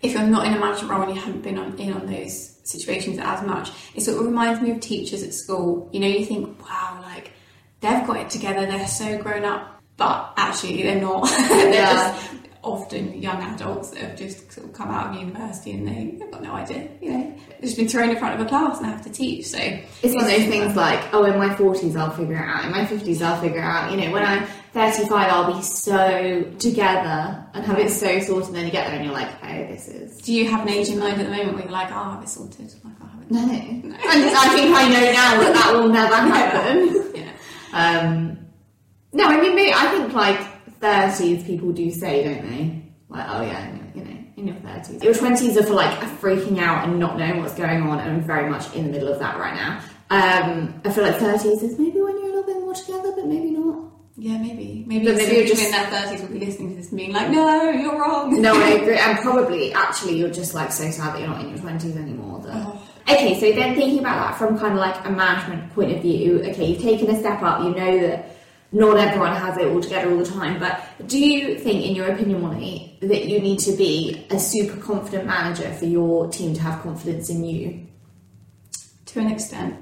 if 0.01 0.13
you're 0.13 0.21
not 0.23 0.45
in 0.45 0.53
a 0.53 0.59
management 0.59 0.91
role 0.91 1.01
and 1.01 1.15
you 1.15 1.19
haven't 1.19 1.41
been 1.41 1.57
on, 1.57 1.75
in 1.79 1.91
on 1.93 2.05
those 2.05 2.57
situations 2.63 3.17
as 3.19 3.43
much, 3.45 3.71
it 3.95 4.01
sort 4.01 4.19
of 4.19 4.25
reminds 4.27 4.61
me 4.61 4.69
of 4.71 4.79
teachers 4.79 5.23
at 5.23 5.33
school. 5.33 5.89
You 5.91 6.01
know, 6.01 6.07
you 6.07 6.23
think, 6.23 6.61
wow, 6.69 6.99
like 7.01 7.31
they've 7.81 8.05
got 8.05 8.17
it 8.17 8.29
together, 8.29 8.67
they're 8.67 8.87
so 8.87 9.17
grown 9.17 9.43
up, 9.43 9.81
but 9.97 10.33
actually 10.37 10.83
they're 10.83 11.01
not. 11.01 11.23
they're 11.49 11.73
Yeah. 11.73 12.13
just 12.13 12.31
often 12.61 13.21
young 13.21 13.41
adults 13.41 13.91
that 13.91 14.00
have 14.01 14.15
just 14.17 14.51
sort 14.51 14.67
of 14.67 14.73
come 14.73 14.89
out 14.89 15.07
of 15.15 15.21
university 15.21 15.71
and 15.71 15.88
they, 15.88 16.15
they've 16.19 16.29
got 16.31 16.44
no 16.44 16.53
idea. 16.53 16.89
You 17.01 17.11
know, 17.11 17.38
they've 17.50 17.61
just 17.61 17.77
been 17.77 17.88
thrown 17.88 18.09
in 18.09 18.17
front 18.17 18.39
of 18.39 18.45
a 18.45 18.50
class 18.50 18.77
and 18.77 18.88
have 18.88 19.01
to 19.03 19.09
teach. 19.09 19.45
So 19.45 19.57
It's 19.57 20.13
one 20.13 20.25
of 20.25 20.29
those 20.29 20.45
things 20.45 20.75
like, 20.75 21.13
oh, 21.13 21.23
in 21.23 21.38
my 21.38 21.50
40s 21.56 21.95
I'll 21.95 22.11
figure 22.11 22.35
it 22.35 22.41
out, 22.41 22.65
in 22.65 22.71
my 22.71 22.85
50s 22.85 23.21
I'll 23.21 23.39
figure 23.41 23.59
it 23.59 23.63
out. 23.63 23.91
You 23.91 23.97
know, 23.97 24.11
when 24.11 24.23
I'm 24.25 24.45
35 24.73 25.11
I'll 25.31 25.53
be 25.56 25.61
so 25.61 26.44
together 26.59 27.45
and 27.53 27.65
have 27.65 27.79
it 27.79 27.91
so 27.91 28.19
sorted, 28.19 28.47
and 28.50 28.56
then 28.56 28.65
you 28.65 28.71
get 28.71 28.88
there 28.88 28.95
and 28.95 29.06
you're 29.06 29.13
like, 29.13 29.29
oh, 29.44 29.67
this 29.67 29.88
is. 29.88 30.17
Do 30.17 30.33
you 30.33 30.50
have 30.50 30.61
an 30.61 30.69
age 30.69 30.89
in 30.89 31.00
mind 31.00 31.19
at 31.21 31.25
the 31.25 31.31
moment 31.31 31.53
where 31.53 31.63
you're 31.63 31.71
like, 31.71 31.91
oh, 31.91 31.95
I 31.95 32.13
have 32.15 32.23
it 32.23 32.29
sorted? 32.29 32.73
Like, 32.83 32.94
I 33.01 33.07
have 33.07 33.21
it. 33.21 33.31
No. 33.31 33.39
And 33.39 33.94
I 34.03 34.50
think 34.56 34.75
I 34.75 34.89
know 34.89 35.11
now 35.11 35.39
that 35.41 35.53
that 35.53 35.73
will 35.73 35.89
never 35.89 36.15
happen. 36.33 37.11
Yeah. 37.15 37.31
Um, 37.71 38.39
no, 39.11 39.25
I 39.25 39.39
mean, 39.41 39.56
maybe, 39.56 39.73
I 39.73 39.88
think 39.88 40.13
like 40.13 40.39
30s 40.81 41.45
people 41.45 41.71
do 41.71 41.91
say, 41.91 42.23
don't 42.23 42.49
they? 42.49 42.83
Like, 43.09 43.25
oh 43.29 43.41
yeah, 43.41 43.75
you 43.95 44.03
know, 44.03 44.17
in 44.37 44.47
your 44.47 44.55
30s. 44.57 45.03
Your 45.03 45.13
20s 45.13 45.57
are 45.57 45.63
for 45.63 45.73
like 45.73 45.97
freaking 46.21 46.59
out 46.59 46.87
and 46.87 46.99
not 46.99 47.17
knowing 47.17 47.41
what's 47.41 47.55
going 47.55 47.81
on, 47.81 47.99
and 47.99 48.09
I'm 48.11 48.21
very 48.21 48.49
much 48.49 48.73
in 48.75 48.85
the 48.85 48.91
middle 48.91 49.11
of 49.11 49.19
that 49.19 49.37
right 49.39 49.55
now. 49.55 49.81
Um, 50.11 50.81
I 50.85 50.91
feel 50.91 51.03
like 51.03 51.17
30s 51.17 51.63
is 51.63 51.77
maybe 51.79 52.01
when 52.01 52.17
you're 52.19 52.29
a 52.29 52.35
little 52.35 52.43
bit 52.43 52.59
more 52.61 52.73
together, 52.73 53.11
but 53.15 53.25
maybe 53.25 53.51
not. 53.51 53.91
Yeah, 54.17 54.37
maybe. 54.37 54.83
Maybe, 54.85 55.05
But 55.05 55.15
maybe 55.15 55.35
you're 55.37 55.45
just- 55.45 55.63
in 55.63 55.71
their 55.71 55.85
30s 55.85 56.21
will 56.21 56.39
be 56.39 56.45
listening 56.45 56.71
to 56.71 56.75
this 56.75 56.89
and 56.89 56.97
being 56.97 57.13
like, 57.13 57.29
no, 57.29 57.69
you're 57.69 57.97
wrong. 57.97 58.41
No, 58.41 58.53
I 58.53 58.69
agree. 58.81 58.97
And 58.97 59.17
probably, 59.19 59.71
actually, 59.73 60.17
you're 60.17 60.29
just 60.29 60.53
like 60.53 60.71
so 60.71 60.89
sad 60.91 61.13
that 61.13 61.19
you're 61.19 61.29
not 61.29 61.41
in 61.41 61.49
your 61.49 61.59
20s 61.59 61.95
anymore. 61.95 62.41
That... 62.41 62.53
Oh. 62.55 62.81
Okay, 63.09 63.39
so 63.39 63.51
then 63.57 63.75
thinking 63.75 63.99
about 63.99 64.19
that 64.19 64.37
from 64.37 64.59
kind 64.59 64.73
of 64.73 64.79
like 64.79 65.05
a 65.05 65.09
management 65.09 65.73
point 65.73 65.92
of 65.94 66.01
view, 66.01 66.44
okay, 66.44 66.65
you've 66.65 66.81
taken 66.81 67.09
a 67.09 67.19
step 67.19 67.42
up, 67.42 67.63
you 67.63 67.69
know 67.69 67.99
that 68.07 68.35
not 68.71 68.97
everyone 68.97 69.35
has 69.35 69.57
it 69.57 69.68
all 69.68 69.81
together 69.81 70.11
all 70.11 70.18
the 70.18 70.26
time, 70.26 70.59
but 70.59 70.81
do 71.07 71.19
you 71.19 71.57
think, 71.57 71.85
in 71.85 71.95
your 71.95 72.11
opinion, 72.11 72.42
Molly, 72.42 72.97
that 73.02 73.26
you 73.26 73.40
need 73.40 73.59
to 73.59 73.71
be 73.76 74.28
a 74.30 74.40
super 74.40 74.80
confident 74.80 75.26
manager 75.26 75.73
for 75.73 75.85
your 75.85 76.28
team 76.30 76.54
to 76.54 76.61
have 76.61 76.81
confidence 76.83 77.30
in 77.30 77.44
you? 77.44 77.88
To 79.07 79.19
an 79.19 79.31
extent, 79.31 79.76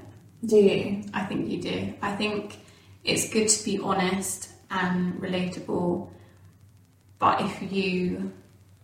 Do 0.46 0.56
you? 0.56 1.02
I 1.12 1.24
think 1.24 1.48
you 1.50 1.60
do. 1.60 1.94
I 2.00 2.14
think 2.14 2.58
it's 3.04 3.28
good 3.30 3.48
to 3.48 3.64
be 3.64 3.78
honest 3.78 4.50
and 4.70 5.14
relatable, 5.20 6.08
but 7.18 7.40
if 7.42 7.72
you 7.72 8.32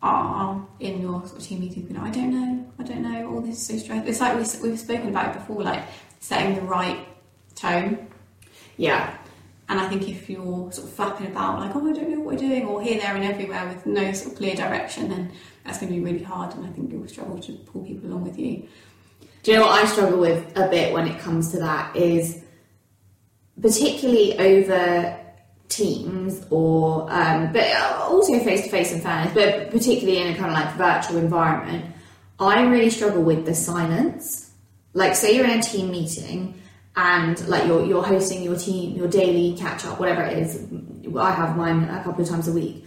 are 0.02 0.66
in 0.80 1.00
your 1.00 1.24
sort 1.26 1.40
of 1.40 1.46
team 1.46 1.60
meeting, 1.60 1.86
you 1.88 1.94
know, 1.94 2.02
I 2.02 2.10
don't 2.10 2.30
know, 2.30 2.66
I 2.78 2.82
don't 2.82 3.02
know, 3.02 3.30
all 3.30 3.40
this 3.40 3.56
is 3.56 3.66
so 3.66 3.78
stressful. 3.78 4.08
It's 4.08 4.20
like 4.20 4.34
we, 4.34 4.68
we've 4.68 4.78
spoken 4.78 5.08
about 5.08 5.34
it 5.34 5.38
before, 5.38 5.62
like 5.62 5.84
setting 6.20 6.56
the 6.56 6.62
right 6.62 7.06
tone. 7.54 8.08
Yeah. 8.76 9.16
And 9.68 9.80
I 9.80 9.88
think 9.88 10.08
if 10.08 10.28
you're 10.28 10.70
sort 10.72 10.88
of 10.88 10.94
flapping 10.94 11.26
about, 11.26 11.60
like, 11.60 11.74
oh, 11.74 11.88
I 11.88 11.92
don't 11.92 12.10
know 12.10 12.20
what 12.20 12.34
we're 12.34 12.38
doing, 12.38 12.66
or 12.66 12.82
here, 12.82 13.00
there, 13.00 13.14
and 13.14 13.24
everywhere 13.24 13.66
with 13.66 13.86
no 13.86 14.12
sort 14.12 14.32
of 14.32 14.38
clear 14.38 14.54
direction, 14.54 15.08
then 15.08 15.32
that's 15.64 15.78
going 15.78 15.90
to 15.92 15.98
be 15.98 16.04
really 16.04 16.22
hard. 16.22 16.54
And 16.54 16.66
I 16.66 16.70
think 16.70 16.92
you'll 16.92 17.08
struggle 17.08 17.38
to 17.38 17.52
pull 17.52 17.82
people 17.84 18.10
along 18.10 18.24
with 18.24 18.38
you. 18.38 18.68
Do 19.42 19.52
you 19.52 19.58
know 19.58 19.66
what 19.66 19.82
I 19.82 19.86
struggle 19.86 20.18
with 20.18 20.56
a 20.56 20.68
bit 20.68 20.92
when 20.92 21.06
it 21.06 21.18
comes 21.20 21.50
to 21.52 21.58
that 21.58 21.94
is 21.96 22.42
particularly 23.60 24.38
over 24.38 25.20
teams 25.68 26.44
or 26.50 27.10
um, 27.10 27.52
but 27.52 27.74
also 28.00 28.38
face 28.40 28.62
to 28.64 28.70
face 28.70 28.92
in 28.92 29.00
fairness, 29.00 29.34
but 29.34 29.70
particularly 29.70 30.20
in 30.20 30.32
a 30.32 30.36
kind 30.36 30.50
of 30.50 30.54
like 30.54 30.74
virtual 30.76 31.18
environment, 31.18 31.84
I 32.38 32.62
really 32.62 32.90
struggle 32.90 33.22
with 33.22 33.44
the 33.44 33.54
silence. 33.54 34.50
Like 34.92 35.14
say 35.14 35.36
you're 35.36 35.44
in 35.44 35.58
a 35.58 35.62
team 35.62 35.90
meeting 35.90 36.60
and 36.96 37.46
like 37.48 37.66
you're 37.66 37.84
you're 37.84 38.02
hosting 38.04 38.42
your 38.42 38.56
team 38.56 38.96
your 38.96 39.08
daily 39.08 39.56
catch 39.58 39.84
up, 39.84 39.98
whatever 40.00 40.22
it 40.22 40.38
is. 40.38 40.64
I 41.16 41.30
have 41.32 41.56
mine 41.56 41.84
a 41.84 42.02
couple 42.02 42.22
of 42.22 42.28
times 42.28 42.48
a 42.48 42.52
week. 42.52 42.84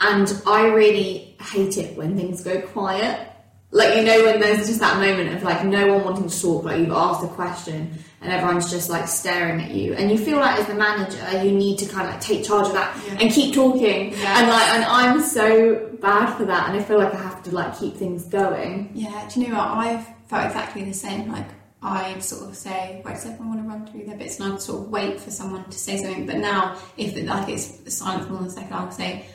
And 0.00 0.32
I 0.46 0.66
really 0.68 1.36
hate 1.40 1.76
it 1.76 1.96
when 1.96 2.16
things 2.16 2.42
go 2.44 2.60
quiet 2.60 3.26
Like 3.70 3.96
you 3.96 4.02
know 4.04 4.24
when 4.24 4.40
there's 4.40 4.66
just 4.66 4.80
that 4.80 4.96
moment 4.98 5.34
of 5.34 5.42
like 5.42 5.64
no 5.64 5.88
one 5.94 6.04
wanting 6.04 6.28
to 6.28 6.40
talk, 6.42 6.64
like 6.64 6.78
you've 6.78 6.90
asked 6.92 7.22
a 7.24 7.28
question 7.28 7.92
and 8.22 8.32
everyone's 8.32 8.70
just 8.70 8.88
like 8.90 9.06
staring 9.06 9.60
at 9.60 9.70
you, 9.72 9.92
and 9.94 10.10
you 10.10 10.16
feel 10.18 10.38
like 10.38 10.58
as 10.58 10.66
the 10.66 10.74
manager 10.74 11.44
you 11.44 11.52
need 11.52 11.78
to 11.78 11.86
kind 11.86 12.06
of 12.08 12.14
like 12.14 12.20
take 12.20 12.44
charge 12.44 12.66
of 12.66 12.72
that 12.72 12.96
Yeah. 13.06 13.18
and 13.20 13.30
keep 13.30 13.54
talking, 13.54 14.10
Yes. 14.12 14.38
and 14.38 14.48
like 14.48 14.68
and 14.74 14.84
I'm 14.84 15.20
so 15.20 15.86
bad 16.00 16.34
for 16.36 16.44
that, 16.46 16.68
and 16.70 16.78
I 16.80 16.82
feel 16.82 16.98
like 16.98 17.14
I 17.14 17.18
have 17.18 17.42
to 17.44 17.50
like 17.54 17.78
keep 17.78 17.94
things 17.96 18.24
going. 18.24 18.90
Yeah, 18.94 19.28
do 19.32 19.40
you 19.40 19.48
know 19.48 19.56
what? 19.58 19.68
I've 19.68 20.06
felt 20.28 20.46
exactly 20.46 20.82
the 20.84 20.94
same. 20.94 21.30
Like, 21.30 21.46
I'd 21.80 22.22
sort 22.22 22.50
of 22.50 22.56
say, 22.56 23.02
right, 23.04 23.14
does 23.14 23.26
everyone 23.26 23.48
want 23.48 23.62
to 23.62 23.68
run 23.68 23.86
through 23.86 24.04
their 24.06 24.16
bits? 24.16 24.40
And 24.40 24.52
I'd 24.52 24.60
sort 24.60 24.82
of 24.82 24.90
wait 24.90 25.20
for 25.20 25.30
someone 25.30 25.64
to 25.64 25.78
say 25.78 25.96
something. 25.96 26.26
But 26.26 26.38
now, 26.38 26.76
if 26.96 27.16
it, 27.16 27.26
like 27.26 27.48
it's 27.48 27.96
silent 27.96 28.26
for 28.26 28.32
more 28.32 28.40
than 28.40 28.48
a 28.48 28.52
second, 28.52 28.72
I'll 28.72 28.90
say, 28.90 29.26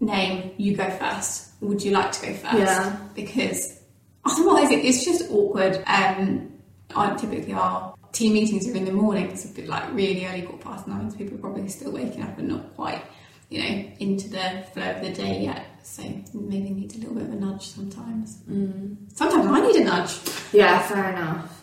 name, 0.00 0.52
you 0.56 0.76
go 0.76 0.90
first. 0.90 1.52
Would 1.60 1.82
you 1.82 1.92
like 1.92 2.12
to 2.12 2.26
go 2.26 2.34
first? 2.34 2.56
Yeah. 2.56 2.96
Because 3.14 3.80
otherwise, 4.24 4.70
it, 4.70 4.84
it's 4.84 5.04
just 5.04 5.30
awkward. 5.30 5.82
Um, 5.86 6.52
I 6.94 7.14
typically 7.14 7.52
our 7.52 7.94
team 8.12 8.32
meetings 8.34 8.68
are 8.68 8.74
in 8.74 8.84
the 8.84 8.92
morning. 8.92 9.30
It's 9.30 9.44
a 9.44 9.48
bit 9.48 9.68
like 9.68 9.92
really 9.92 10.26
early, 10.26 10.42
quarter 10.42 10.62
past 10.62 10.88
nine. 10.88 11.10
So 11.10 11.16
people 11.16 11.36
are 11.36 11.40
probably 11.40 11.68
still 11.68 11.92
waking 11.92 12.22
up 12.22 12.36
and 12.38 12.48
not 12.48 12.74
quite, 12.74 13.02
you 13.48 13.60
know, 13.60 13.92
into 14.00 14.28
the 14.28 14.64
flow 14.72 14.90
of 14.90 15.02
the 15.02 15.12
day 15.12 15.42
yet. 15.42 15.66
So 15.84 16.02
maybe 16.32 16.70
need 16.70 16.94
a 16.94 16.98
little 16.98 17.14
bit 17.14 17.24
of 17.24 17.32
a 17.32 17.36
nudge 17.36 17.66
sometimes. 17.68 18.38
Mm. 18.50 18.96
Sometimes 19.14 19.46
I 19.46 19.60
need 19.60 19.76
a 19.76 19.84
nudge. 19.84 20.18
Yeah, 20.52 20.78
fair 20.80 21.10
enough. 21.10 21.62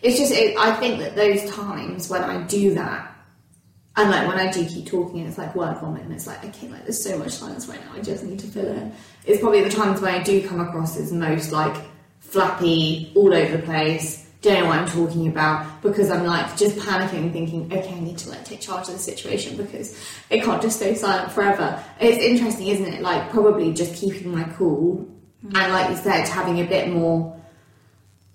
It's 0.00 0.16
just, 0.16 0.32
it, 0.32 0.56
I 0.56 0.74
think 0.76 1.00
that 1.00 1.16
those 1.16 1.50
times 1.50 2.08
when 2.08 2.22
I 2.22 2.42
do 2.46 2.72
that, 2.74 3.12
and 3.96 4.10
like 4.10 4.28
when 4.28 4.38
I 4.38 4.50
do 4.52 4.64
keep 4.64 4.86
talking, 4.86 5.20
and 5.20 5.28
it's 5.28 5.38
like 5.38 5.56
word 5.56 5.78
vomit, 5.80 6.04
and 6.04 6.12
it's 6.12 6.28
like, 6.28 6.44
okay, 6.44 6.68
like 6.68 6.84
there's 6.84 7.02
so 7.02 7.18
much 7.18 7.32
silence 7.32 7.66
right 7.66 7.84
now, 7.84 7.94
I 7.94 8.00
just 8.00 8.22
need 8.22 8.38
to 8.38 8.46
fill 8.46 8.66
it. 8.66 8.92
It's 9.26 9.40
probably 9.40 9.62
the 9.62 9.70
times 9.70 10.00
when 10.00 10.14
I 10.14 10.22
do 10.22 10.46
come 10.46 10.60
across 10.60 10.96
as 10.96 11.12
most 11.12 11.50
like 11.50 11.76
flappy, 12.20 13.12
all 13.16 13.34
over 13.34 13.56
the 13.56 13.62
place, 13.64 14.29
don't 14.40 14.60
know 14.60 14.66
what 14.66 14.78
I'm 14.78 14.88
talking 14.88 15.28
about, 15.28 15.82
because 15.82 16.10
I'm 16.10 16.24
like 16.24 16.56
just 16.56 16.76
panicking, 16.78 17.32
thinking, 17.32 17.72
okay, 17.72 17.92
I 17.92 18.00
need 18.00 18.18
to 18.18 18.30
like 18.30 18.44
take 18.44 18.60
charge 18.60 18.88
of 18.88 18.94
the 18.94 18.98
situation 18.98 19.56
because 19.56 19.98
it 20.30 20.42
can't 20.42 20.62
just 20.62 20.76
stay 20.76 20.94
silent 20.94 21.30
forever. 21.32 21.82
It's 22.00 22.22
interesting, 22.22 22.68
isn't 22.68 22.86
it? 22.86 23.02
Like 23.02 23.30
probably 23.30 23.72
just 23.72 23.94
keeping 23.94 24.34
my 24.34 24.44
cool, 24.56 25.06
hmm. 25.42 25.56
and 25.56 25.72
like 25.72 25.90
you 25.90 25.96
said, 25.96 26.26
having 26.26 26.60
a 26.60 26.64
bit 26.64 26.88
more 26.88 27.38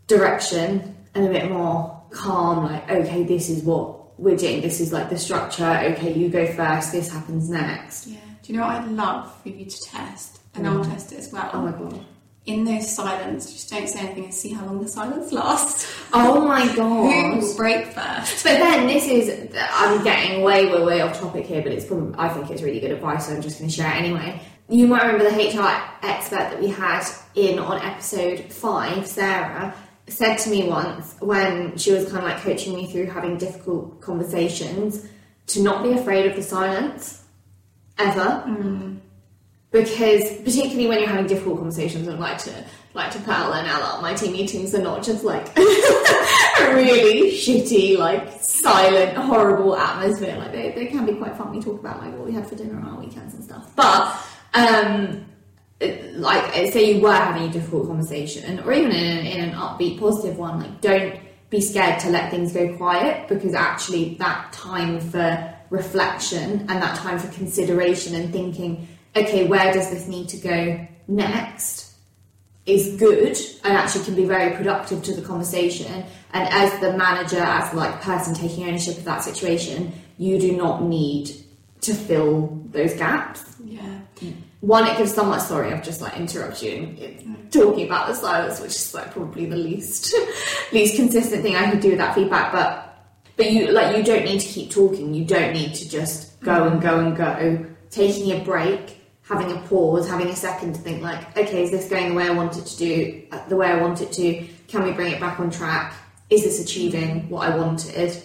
direction 0.08 0.96
and 1.16 1.28
a 1.28 1.30
bit 1.30 1.50
more 1.50 2.04
calm, 2.12 2.66
like, 2.66 2.90
okay, 2.90 3.24
this 3.24 3.50
is 3.50 3.64
what 3.64 4.20
we're 4.20 4.38
doing, 4.38 4.62
this 4.62 4.80
is 4.80 4.94
like 4.94 5.10
the 5.10 5.18
structure, 5.18 5.66
okay, 5.66 6.14
you 6.14 6.30
go 6.30 6.46
first, 6.54 6.92
this 6.92 7.12
happens 7.12 7.50
next. 7.50 8.08
Yeah. 8.08 8.18
Do 8.44 8.54
you 8.54 8.60
know 8.60 8.68
what 8.68 8.76
I'd 8.76 8.88
love 8.90 9.42
for 9.42 9.50
you 9.50 9.66
to 9.66 9.82
test? 9.82 10.40
And 10.54 10.68
I'll 10.68 10.86
mm. 10.86 10.90
test 10.90 11.12
it 11.12 11.20
as 11.20 11.34
well. 11.34 11.50
Oh 11.52 11.62
my 11.62 11.72
god. 11.72 12.06
In 12.46 12.64
those 12.64 12.94
silence, 12.96 13.52
just 13.52 13.72
don't 13.72 13.90
say 13.90 14.00
anything 14.00 14.25
and 14.25 14.34
see 14.34 14.54
how 14.54 14.66
long 14.66 14.82
the 14.82 14.88
silence 14.88 15.32
lasts. 15.32 15.92
Oh 16.14 16.48
my 16.48 16.74
god! 16.75 17.12
Who 17.12 17.40
will 17.40 17.56
break 17.58 17.88
first? 17.88 18.44
But 18.44 18.60
then 18.60 18.88
this 18.88 19.08
is, 19.08 19.54
I'm 19.72 20.02
getting 20.04 20.44
way, 20.44 20.72
way, 20.72 20.82
way 20.84 21.02
off 21.02 21.20
topic 21.20 21.46
here, 21.46 21.62
but 21.62 21.74
it's 21.74 21.84
probably, 21.86 22.16
I 22.18 22.30
think 22.30 22.50
it's 22.52 22.62
really 22.62 22.80
good 22.80 22.92
advice, 22.92 23.28
so 23.28 23.34
I'm 23.34 23.42
just 23.42 23.60
going 23.60 23.70
to 23.70 23.75
share 23.75 23.92
it 23.92 23.96
anyway. 23.96 24.40
You 24.70 24.88
might 24.88 25.04
remember 25.06 25.30
the 25.30 25.36
HR 25.36 25.84
expert 26.04 26.52
that 26.52 26.62
we 26.62 26.70
had 26.70 27.06
in 27.36 27.60
on 27.60 27.82
episode 27.82 28.52
five, 28.52 29.06
Sarah, 29.06 29.75
said 30.08 30.38
to 30.38 30.50
me 30.50 30.68
once 30.68 31.16
when 31.20 31.78
she 31.78 31.92
was 31.92 32.06
kind 32.06 32.20
of 32.20 32.24
like 32.24 32.42
coaching 32.42 32.75
me 32.75 32.92
through 32.92 33.08
having 33.08 33.38
difficult 33.38 34.00
conversations 34.02 35.06
to 35.48 35.62
not 35.62 35.84
be 35.84 35.92
afraid 35.92 36.28
of 36.28 36.36
the 36.36 36.44
silence 36.44 37.24
ever. 37.98 38.44
Mm. 38.48 39.00
Because 39.75 40.38
particularly 40.38 40.88
when 40.88 41.00
you're 41.00 41.10
having 41.10 41.27
difficult 41.27 41.58
conversations, 41.58 42.08
I'd 42.08 42.17
like 42.17 42.38
to 42.39 42.65
like 42.94 43.12
to 43.12 43.20
there 43.20 43.36
now 43.36 43.79
that 43.79 44.01
my 44.01 44.13
team 44.13 44.32
meetings 44.32 44.74
are 44.74 44.82
not 44.82 45.03
just 45.03 45.25
like 45.25 45.46
a 45.58 46.74
really 46.74 47.32
shitty, 47.34 47.98
like 47.98 48.41
silent, 48.41 49.17
horrible 49.17 49.75
atmosphere. 49.75 50.38
Like 50.38 50.53
they, 50.53 50.72
they 50.72 50.86
can 50.86 51.05
be 51.05 51.15
quite 51.15 51.36
fun. 51.36 51.51
We 51.51 51.62
talk 51.62 51.82
about 51.82 52.00
like 52.00 52.13
what 52.13 52.25
we 52.25 52.32
had 52.32 52.48
for 52.48 52.55
dinner 52.55 52.79
on 52.79 52.86
our 52.86 53.00
weekends 53.01 53.34
and 53.34 53.44
stuff. 53.44 53.75
But 53.75 54.15
um 54.53 55.25
like 56.13 56.53
say 56.72 56.94
you 56.94 57.01
were 57.01 57.12
having 57.12 57.50
a 57.50 57.51
difficult 57.51 57.88
conversation 57.88 58.62
or 58.62 58.72
even 58.72 58.91
in, 58.91 59.25
in 59.25 59.50
an 59.50 59.55
upbeat 59.55 60.00
positive 60.00 60.38
one 60.38 60.58
like 60.62 60.79
don't 60.79 61.20
be 61.50 61.60
scared 61.60 62.00
to 62.00 62.10
let 62.10 62.32
things 62.32 62.53
go 62.53 62.77
quiet 62.77 63.27
because 63.27 63.53
actually 63.53 64.15
that 64.15 64.53
time 64.53 65.01
for 65.01 65.53
reflection 65.70 66.62
and 66.62 66.82
that 66.82 66.96
time 66.96 67.20
for 67.20 67.27
consideration 67.34 68.15
and 68.15 68.32
thinking 68.32 68.88
okay 69.15 69.48
where 69.48 69.74
does 69.74 69.89
this 69.89 70.07
need 70.07 70.27
to 70.29 70.38
go 70.38 70.88
next 71.07 71.93
is 72.65 72.95
good 72.98 73.38
and 73.63 73.74
actually 73.77 74.03
can 74.03 74.15
be 74.15 74.25
very 74.25 74.55
productive 74.55 75.03
to 75.03 75.13
the 75.13 75.22
conversation 75.22 76.03
and 76.34 76.50
as 76.50 76.79
the 76.79 76.98
manager 76.98 77.39
as 77.39 77.69
the 77.72 77.77
like 77.77 78.01
person 78.01 78.34
taking 78.34 78.67
ownership 78.67 78.98
of 78.98 79.03
that 79.03 79.24
situation 79.24 79.93
you 80.17 80.39
do 80.39 80.55
not 80.55 80.84
need 80.84 81.29
to 81.81 81.93
fill 81.93 82.62
those 82.72 82.93
gaps 82.95 83.55
Yeah. 83.63 84.00
one, 84.62 84.88
it 84.88 84.98
gives 84.98 85.13
someone. 85.13 85.39
Sorry, 85.39 85.72
I've 85.72 85.84
just 85.84 86.01
like 86.01 86.17
interrupted 86.17 86.63
you 87.00 87.36
talking 87.51 87.86
about 87.86 88.07
the 88.07 88.15
silence, 88.15 88.60
which 88.60 88.72
is 88.72 88.93
like 88.93 89.12
probably 89.12 89.45
the 89.45 89.55
least 89.55 90.13
least 90.72 90.95
consistent 90.95 91.43
thing 91.43 91.55
I 91.55 91.69
could 91.69 91.79
do 91.79 91.89
with 91.89 91.98
that 92.00 92.15
feedback. 92.15 92.51
But 92.51 92.98
but 93.38 93.51
you 93.51 93.72
like 93.72 93.95
you 93.95 94.03
don't 94.03 94.25
need 94.25 94.39
to 94.39 94.48
keep 94.48 94.72
talking. 94.72 95.13
You 95.13 95.25
don't 95.25 95.53
need 95.53 95.74
to 95.75 95.89
just 95.89 96.39
go 96.41 96.51
mm-hmm. 96.51 96.74
and 96.74 96.81
go 96.81 97.00
and 97.00 97.17
go. 97.17 97.65
Taking 97.91 98.31
a 98.31 98.43
break, 98.43 98.95
having 99.27 99.51
a 99.51 99.60
pause, 99.62 100.08
having 100.08 100.27
a 100.27 100.36
second 100.36 100.74
to 100.75 100.79
think 100.82 101.01
like, 101.01 101.36
okay, 101.38 101.63
is 101.63 101.72
this 101.72 101.89
going 101.89 102.10
the 102.10 102.15
way 102.15 102.27
I 102.27 102.32
want 102.32 102.58
it 102.58 102.65
to 102.65 102.77
do? 102.77 103.24
uh, 103.32 103.48
The 103.50 103.55
way 103.55 103.67
I 103.67 103.82
want 103.82 104.01
it 104.01 104.12
to? 104.13 104.48
Can 104.67 104.84
we 104.84 104.91
bring 104.91 105.12
it 105.12 105.20
back 105.20 105.39
on 105.39 105.50
track? 105.50 105.94
Is 106.29 106.44
this 106.44 106.60
achieving 106.62 107.29
what 107.29 107.50
I 107.50 107.55
wanted? 107.58 108.22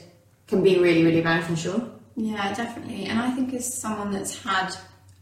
Can 0.47 0.63
be 0.63 0.79
really 0.79 1.05
really 1.05 1.21
beneficial. 1.23 1.91
Yeah, 2.17 2.53
definitely. 2.55 3.05
And 3.07 3.19
I 3.19 3.31
think 3.31 3.55
as 3.55 3.73
someone 3.81 4.11
that's 4.11 4.43
had 4.43 4.75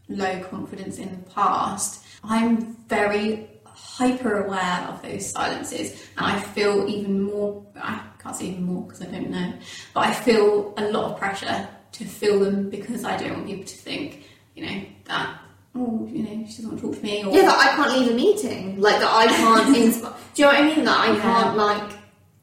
low 0.08 0.40
confidence 0.44 0.98
in 0.98 1.10
the 1.10 1.30
past, 1.30 2.02
I'm 2.24 2.74
very 2.88 3.48
hyper 3.64 4.44
aware 4.44 4.86
of 4.88 5.00
those 5.02 5.30
silences 5.30 5.92
and 6.16 6.26
I 6.26 6.40
feel 6.40 6.88
even 6.88 7.22
more 7.22 7.64
I 7.76 8.00
can't 8.18 8.34
say 8.34 8.46
even 8.46 8.64
more 8.64 8.82
because 8.82 9.02
I 9.02 9.06
don't 9.06 9.30
know 9.30 9.52
but 9.94 10.06
I 10.06 10.12
feel 10.14 10.74
a 10.76 10.90
lot 10.90 11.12
of 11.12 11.18
pressure 11.18 11.68
to 11.92 12.04
fill 12.04 12.40
them 12.40 12.70
because 12.70 13.04
I 13.04 13.16
don't 13.16 13.32
want 13.34 13.46
people 13.46 13.64
to 13.64 13.76
think 13.76 14.24
you 14.56 14.66
know 14.66 14.82
that 15.04 15.38
oh 15.74 16.08
you 16.10 16.22
know 16.22 16.46
she 16.46 16.62
doesn't 16.62 16.68
want 16.68 16.80
to 16.80 16.86
talk 16.86 16.96
to 16.96 17.02
me 17.02 17.24
or 17.24 17.32
Yeah, 17.34 17.42
that 17.42 17.58
I 17.58 17.76
can't 17.76 17.98
lead 17.98 18.10
a 18.10 18.14
meeting. 18.14 18.80
Like 18.80 18.98
that 19.00 19.12
I 19.12 19.26
can't 19.40 19.76
inspire. 19.76 20.14
Do 20.34 20.42
you 20.42 20.48
know 20.48 20.54
what 20.54 20.62
I 20.62 20.74
mean? 20.74 20.84
That 20.84 20.98
I 21.00 21.12
Yeah. 21.14 21.20
can't 21.22 21.56
like 21.56 21.92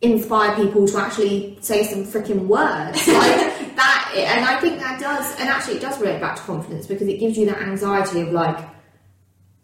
inspire 0.01 0.55
people 0.55 0.87
to 0.87 0.97
actually 0.97 1.57
say 1.61 1.83
some 1.83 2.03
freaking 2.03 2.47
words. 2.47 3.07
Like 3.07 3.75
that, 3.75 4.13
and 4.15 4.45
I 4.45 4.57
think 4.61 4.79
that 4.79 4.99
does, 5.01 5.37
and 5.39 5.49
actually 5.49 5.75
it 5.75 5.81
does 5.81 5.99
relate 5.99 6.21
back 6.21 6.37
to 6.37 6.41
confidence 6.43 6.87
because 6.87 7.07
it 7.09 7.19
gives 7.19 7.37
you 7.37 7.45
that 7.47 7.61
anxiety 7.61 8.21
of 8.21 8.29
like, 8.31 8.57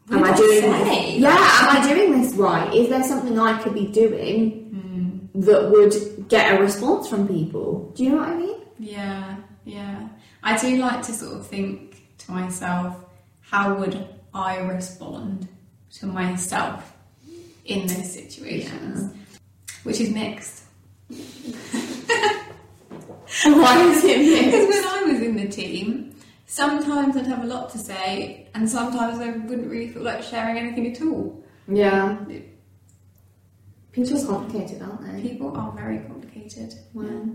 What 0.07 0.17
am 0.17 0.23
I 0.25 0.31
I 0.31 0.35
doing 0.35 0.61
say? 0.61 1.17
Yeah, 1.17 1.29
am 1.29 1.77
I 1.77 1.93
doing 1.93 2.21
this 2.21 2.33
right? 2.33 2.73
Is 2.73 2.89
there 2.89 3.03
something 3.03 3.39
I 3.39 3.61
could 3.61 3.73
be 3.73 3.87
doing 3.87 4.65
hmm. 5.31 5.41
that 5.41 5.71
would 5.71 6.27
get 6.27 6.57
a 6.57 6.61
response 6.61 7.07
from 7.07 7.25
people? 7.27 7.93
Do 7.95 8.03
you 8.03 8.09
know 8.09 8.17
what 8.17 8.29
I 8.29 8.35
mean? 8.35 8.57
Yeah, 8.79 9.37
yeah. 9.63 10.09
I 10.43 10.57
do 10.57 10.75
like 10.77 11.03
to 11.03 11.13
sort 11.13 11.37
of 11.37 11.47
think 11.47 12.01
to 12.19 12.31
myself, 12.31 12.97
how 13.51 13.75
would 13.75 14.08
I 14.34 14.60
respond 14.60 15.50
to 15.96 16.05
myself 16.05 16.93
in 17.65 17.86
those 17.86 18.13
situations? 18.13 19.13
Which 19.84 20.00
is 20.00 20.10
mixed. 20.10 20.63
Why 21.10 21.17
is 23.89 24.03
it 24.05 24.20
mixed? 24.29 24.46
Because 24.46 24.70
when 24.70 24.86
I 24.86 25.03
was 25.12 25.22
in 25.22 25.36
the 25.36 25.50
team, 25.50 26.15
sometimes 26.46 27.17
I'd 27.17 27.27
have 27.27 27.43
a 27.43 27.48
lot 27.48 27.70
to 27.72 27.77
say, 27.77 28.48
and 28.53 28.70
sometimes 28.70 29.20
I 29.20 29.31
wouldn't 29.31 29.70
really 29.70 29.89
feel 29.89 30.03
like 30.03 30.24
sharing 30.24 30.58
anything 30.58 30.96
at 30.96 31.01
all. 31.01 31.43
Yeah. 31.67 32.20
People 33.91 34.17
are 34.17 34.25
complicated, 34.25 34.81
aren't 34.81 35.01
they? 35.12 35.22
People 35.29 35.58
are 35.58 35.74
very 35.74 36.00
complicated. 36.00 36.74
Wow. 36.93 37.25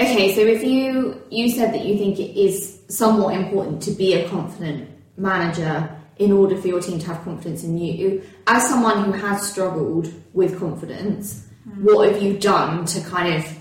Okay, 0.00 0.34
so 0.34 0.40
if 0.40 0.64
you 0.64 1.22
you 1.30 1.48
said 1.50 1.72
that 1.72 1.84
you 1.84 1.96
think 1.96 2.18
it 2.18 2.36
is 2.36 2.80
somewhat 2.88 3.36
important 3.36 3.80
to 3.82 3.92
be 3.92 4.14
a 4.14 4.28
confident 4.28 4.91
manager 5.16 5.96
in 6.18 6.32
order 6.32 6.56
for 6.56 6.68
your 6.68 6.80
team 6.80 6.98
to 6.98 7.06
have 7.06 7.22
confidence 7.24 7.64
in 7.64 7.78
you, 7.78 8.22
as 8.46 8.68
someone 8.68 9.04
who 9.04 9.12
has 9.12 9.50
struggled 9.50 10.12
with 10.32 10.58
confidence, 10.58 11.48
hmm. 11.64 11.84
what 11.84 12.10
have 12.10 12.22
you 12.22 12.38
done 12.38 12.84
to 12.86 13.00
kind 13.02 13.34
of 13.34 13.58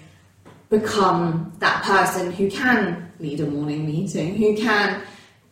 become 0.69 1.53
that 1.59 1.83
person 1.83 2.31
who 2.31 2.49
can 2.49 3.11
lead 3.19 3.39
a 3.39 3.45
morning 3.45 3.85
meeting, 3.85 4.35
who 4.35 4.55
can 4.55 5.01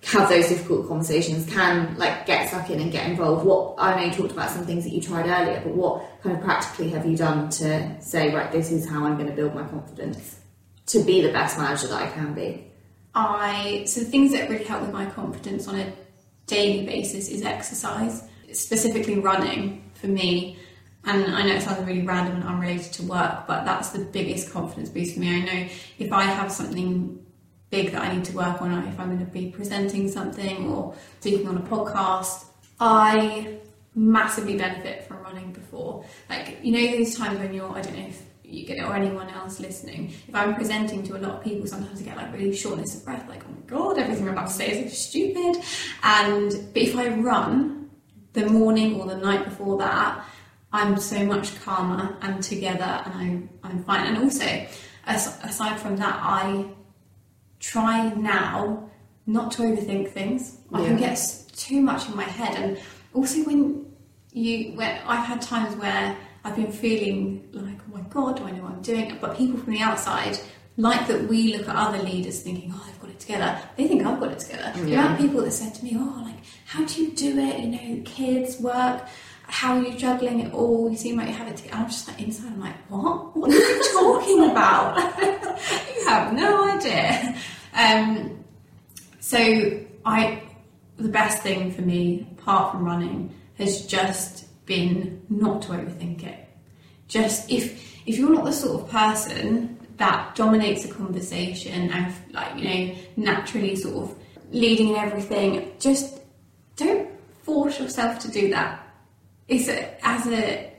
have 0.05 0.29
those 0.29 0.47
difficult 0.47 0.87
conversations, 0.87 1.45
can 1.51 1.95
like 1.97 2.25
get 2.25 2.47
stuck 2.47 2.69
in 2.69 2.79
and 2.79 2.91
get 2.91 3.09
involved. 3.09 3.45
What 3.45 3.75
I 3.77 3.95
know 3.95 4.05
you 4.05 4.11
talked 4.11 4.31
about 4.31 4.49
some 4.49 4.65
things 4.65 4.85
that 4.85 4.91
you 4.91 5.01
tried 5.01 5.27
earlier, 5.27 5.61
but 5.61 5.75
what 5.75 6.21
kind 6.21 6.37
of 6.37 6.43
practically 6.43 6.89
have 6.91 7.05
you 7.05 7.17
done 7.17 7.49
to 7.51 8.01
say, 8.01 8.33
right, 8.33 8.51
this 8.51 8.71
is 8.71 8.87
how 8.87 9.05
I'm 9.05 9.15
going 9.15 9.27
to 9.27 9.35
build 9.35 9.53
my 9.53 9.67
confidence 9.67 10.39
to 10.87 11.03
be 11.03 11.21
the 11.21 11.31
best 11.31 11.57
manager 11.57 11.87
that 11.87 12.01
I 12.01 12.09
can 12.09 12.33
be? 12.33 12.68
I 13.15 13.83
so 13.85 14.01
the 14.01 14.05
things 14.07 14.31
that 14.33 14.49
really 14.49 14.65
help 14.65 14.81
with 14.81 14.93
my 14.93 15.05
confidence 15.05 15.67
on 15.67 15.75
a 15.79 15.91
daily 16.47 16.85
basis 16.85 17.29
is 17.29 17.43
exercise. 17.43 18.23
specifically 18.53 19.19
running 19.19 19.83
for 19.93 20.07
me, 20.07 20.57
and 21.05 21.25
I 21.33 21.43
know 21.43 21.55
it 21.55 21.61
sounds 21.61 21.85
really 21.85 22.05
random 22.05 22.35
and 22.35 22.43
unrelated 22.43 22.91
to 22.93 23.03
work, 23.03 23.47
but 23.47 23.65
that's 23.65 23.89
the 23.89 23.99
biggest 23.99 24.51
confidence 24.51 24.89
boost 24.89 25.13
for 25.13 25.21
me. 25.21 25.35
I 25.35 25.45
know 25.45 25.69
if 25.97 26.11
I 26.11 26.23
have 26.23 26.51
something 26.51 27.25
big 27.69 27.91
that 27.91 28.01
I 28.01 28.13
need 28.13 28.25
to 28.25 28.35
work 28.35 28.61
on, 28.61 28.71
if 28.87 28.99
I'm 28.99 29.07
going 29.07 29.19
to 29.19 29.31
be 29.31 29.51
presenting 29.51 30.09
something 30.09 30.69
or 30.69 30.95
speaking 31.19 31.47
on 31.47 31.57
a 31.57 31.61
podcast, 31.61 32.45
I 32.79 33.59
massively 33.95 34.57
benefit 34.57 35.03
from 35.07 35.21
running 35.21 35.51
before. 35.51 36.05
Like, 36.29 36.59
you 36.63 36.71
know, 36.71 36.97
those 36.97 37.15
times 37.15 37.39
when 37.39 37.53
you're, 37.53 37.69
I 37.69 37.81
don't 37.81 37.97
know 37.97 38.07
if 38.07 38.23
you 38.49 38.65
get 38.65 38.77
it 38.77 38.83
or 38.83 38.95
anyone 38.95 39.29
else 39.29 39.59
listening, 39.59 40.13
if 40.27 40.35
I'm 40.35 40.55
presenting 40.55 41.03
to 41.03 41.17
a 41.17 41.19
lot 41.19 41.35
of 41.35 41.43
people, 41.43 41.67
sometimes 41.67 42.01
I 42.01 42.05
get 42.05 42.17
like 42.17 42.33
really 42.33 42.55
shortness 42.55 42.95
of 42.95 43.05
breath, 43.05 43.27
like, 43.29 43.43
oh 43.45 43.51
my 43.51 43.61
god, 43.67 43.97
everything 43.97 44.27
I'm 44.27 44.33
about 44.33 44.47
to 44.47 44.53
say 44.53 44.85
is 44.85 44.97
stupid. 44.97 45.63
And, 46.03 46.51
but 46.73 46.81
if 46.81 46.95
I 46.95 47.09
run 47.09 47.89
the 48.33 48.45
morning 48.45 48.99
or 48.99 49.07
the 49.07 49.17
night 49.17 49.45
before 49.45 49.77
that, 49.79 50.25
I'm 50.71 50.99
so 50.99 51.25
much 51.25 51.59
calmer 51.63 52.17
and 52.21 52.43
together 52.43 53.01
and 53.05 53.13
I'm, 53.13 53.49
I'm 53.63 53.83
fine. 53.83 54.07
And 54.07 54.23
also, 54.23 54.67
aside 55.05 55.79
from 55.79 55.97
that, 55.97 56.19
I 56.21 56.65
try 57.59 58.09
now 58.13 58.89
not 59.25 59.51
to 59.51 59.63
overthink 59.63 60.09
things. 60.09 60.57
I 60.73 60.83
can 60.85 60.97
get 60.97 61.19
too 61.55 61.81
much 61.81 62.07
in 62.07 62.15
my 62.15 62.23
head, 62.23 62.55
and 62.57 62.79
also 63.13 63.43
when 63.43 63.85
you 64.31 64.73
when 64.73 64.99
I've 65.05 65.25
had 65.25 65.41
times 65.41 65.75
where 65.75 66.15
I've 66.49 66.55
been 66.55 66.71
feeling 66.71 67.47
like, 67.53 67.77
oh 67.87 67.95
my 67.95 68.01
god, 68.09 68.37
do 68.37 68.43
I 68.43 68.51
know 68.51 68.63
what 68.63 68.71
I'm 68.71 68.81
doing? 68.81 69.17
But 69.21 69.37
people 69.37 69.59
from 69.59 69.73
the 69.73 69.81
outside 69.81 70.39
like 70.77 71.07
that 71.07 71.27
we 71.27 71.55
look 71.55 71.67
at 71.67 71.75
other 71.75 72.01
leaders 72.01 72.41
thinking, 72.41 72.73
oh, 72.73 72.83
they've 72.87 72.99
got 72.99 73.09
it 73.11 73.19
together. 73.19 73.61
They 73.75 73.87
think 73.87 74.03
I've 74.03 74.19
got 74.19 74.31
it 74.31 74.39
together. 74.39 74.73
Yeah. 74.77 75.03
There 75.03 75.11
are 75.11 75.17
people 75.17 75.41
that 75.41 75.51
said 75.51 75.75
to 75.75 75.83
me, 75.83 75.95
oh, 75.95 76.21
like, 76.23 76.37
how 76.65 76.83
do 76.85 77.03
you 77.03 77.11
do 77.11 77.37
it? 77.37 77.59
You 77.59 77.67
know, 77.67 78.01
kids, 78.03 78.59
work. 78.59 79.07
How 79.43 79.77
are 79.77 79.83
you 79.83 79.93
juggling 79.95 80.39
it 80.39 80.53
all? 80.53 80.89
You 80.89 80.97
seem 80.97 81.17
like 81.17 81.27
you 81.27 81.33
have 81.33 81.49
it 81.49 81.57
together. 81.57 81.75
I'm 81.77 81.85
just 81.87 82.07
like 82.07 82.19
inside. 82.19 82.47
I'm 82.47 82.61
like, 82.61 82.77
what? 82.89 83.35
What 83.37 83.51
are 83.51 83.53
you 83.53 83.83
talking 83.93 84.49
about? 84.49 84.97
you 85.97 86.07
have 86.07 86.33
no 86.33 86.67
idea. 86.67 87.35
Um, 87.73 88.43
so 89.19 89.37
I, 90.05 90.41
the 90.97 91.09
best 91.09 91.43
thing 91.43 91.71
for 91.71 91.81
me, 91.81 92.27
apart 92.39 92.71
from 92.71 92.85
running, 92.85 93.35
has 93.57 93.85
just 93.85 94.48
been 94.69 95.21
not 95.29 95.63
to 95.63 95.69
overthink 95.69 96.23
it. 96.23 96.47
Just 97.09 97.51
if 97.51 98.07
if 98.07 98.17
you're 98.17 98.33
not 98.33 98.45
the 98.45 98.53
sort 98.53 98.81
of 98.81 98.89
person 98.89 99.77
that 99.97 100.33
dominates 100.35 100.85
a 100.85 100.87
conversation 100.87 101.89
and 101.91 102.13
like 102.31 102.55
you 102.55 102.63
know 102.63 102.95
naturally 103.17 103.75
sort 103.75 103.95
of 104.03 104.15
leading 104.51 104.89
in 104.89 104.95
everything, 104.95 105.73
just 105.79 106.21
don't 106.77 107.09
force 107.43 107.79
yourself 107.79 108.19
to 108.19 108.31
do 108.31 108.49
that. 108.51 108.87
It's 109.47 109.67
a, 109.67 110.05
as 110.05 110.27
a 110.27 110.71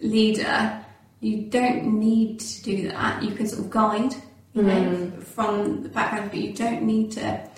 leader, 0.00 0.84
you 1.20 1.42
don't 1.42 1.98
need 1.98 2.38
to 2.40 2.62
do 2.62 2.88
that. 2.88 3.22
You 3.22 3.34
can 3.34 3.46
sort 3.48 3.64
of 3.64 3.70
guide, 3.70 4.14
you 4.54 4.62
know, 4.62 4.82
mm. 4.82 5.22
from 5.22 5.82
the 5.82 5.88
background, 5.88 6.30
but 6.30 6.40
you 6.40 6.52
don't 6.52 6.82
need 6.82 7.12
to 7.12 7.48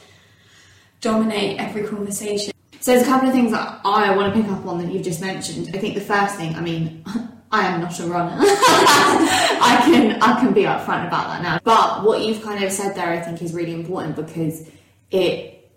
dominate 1.01 1.61
every 1.61 1.85
conversation. 1.85 2.56
So 2.87 2.93
there's 2.93 3.03
a 3.05 3.11
couple 3.11 3.27
of 3.27 3.35
things 3.35 3.51
that 3.51 3.81
I 3.85 4.15
want 4.15 4.33
to 4.33 4.41
pick 4.41 4.49
up 4.49 4.65
on 4.65 4.79
that 4.79 4.93
you've 4.93 5.03
just 5.03 5.21
mentioned. 5.21 5.71
I 5.75 5.79
think 5.79 5.97
the 5.97 6.01
first 6.01 6.37
thing, 6.37 6.55
I 6.55 6.61
mean, 6.61 7.03
I 7.51 7.67
am 7.67 7.81
not 7.81 7.99
a 7.99 8.07
runner. 8.07 8.37
I 8.39 9.83
can 9.85 10.23
I 10.23 10.39
can 10.39 10.53
be 10.55 10.63
upfront 10.63 11.09
about 11.09 11.27
that 11.27 11.43
now. 11.43 11.59
But 11.65 12.05
what 12.05 12.21
you've 12.21 12.45
kind 12.45 12.63
of 12.63 12.71
said 12.71 12.95
there, 12.95 13.09
I 13.09 13.19
think, 13.19 13.43
is 13.43 13.53
really 13.53 13.75
important 13.75 14.15
because 14.15 14.71
it 15.11 15.69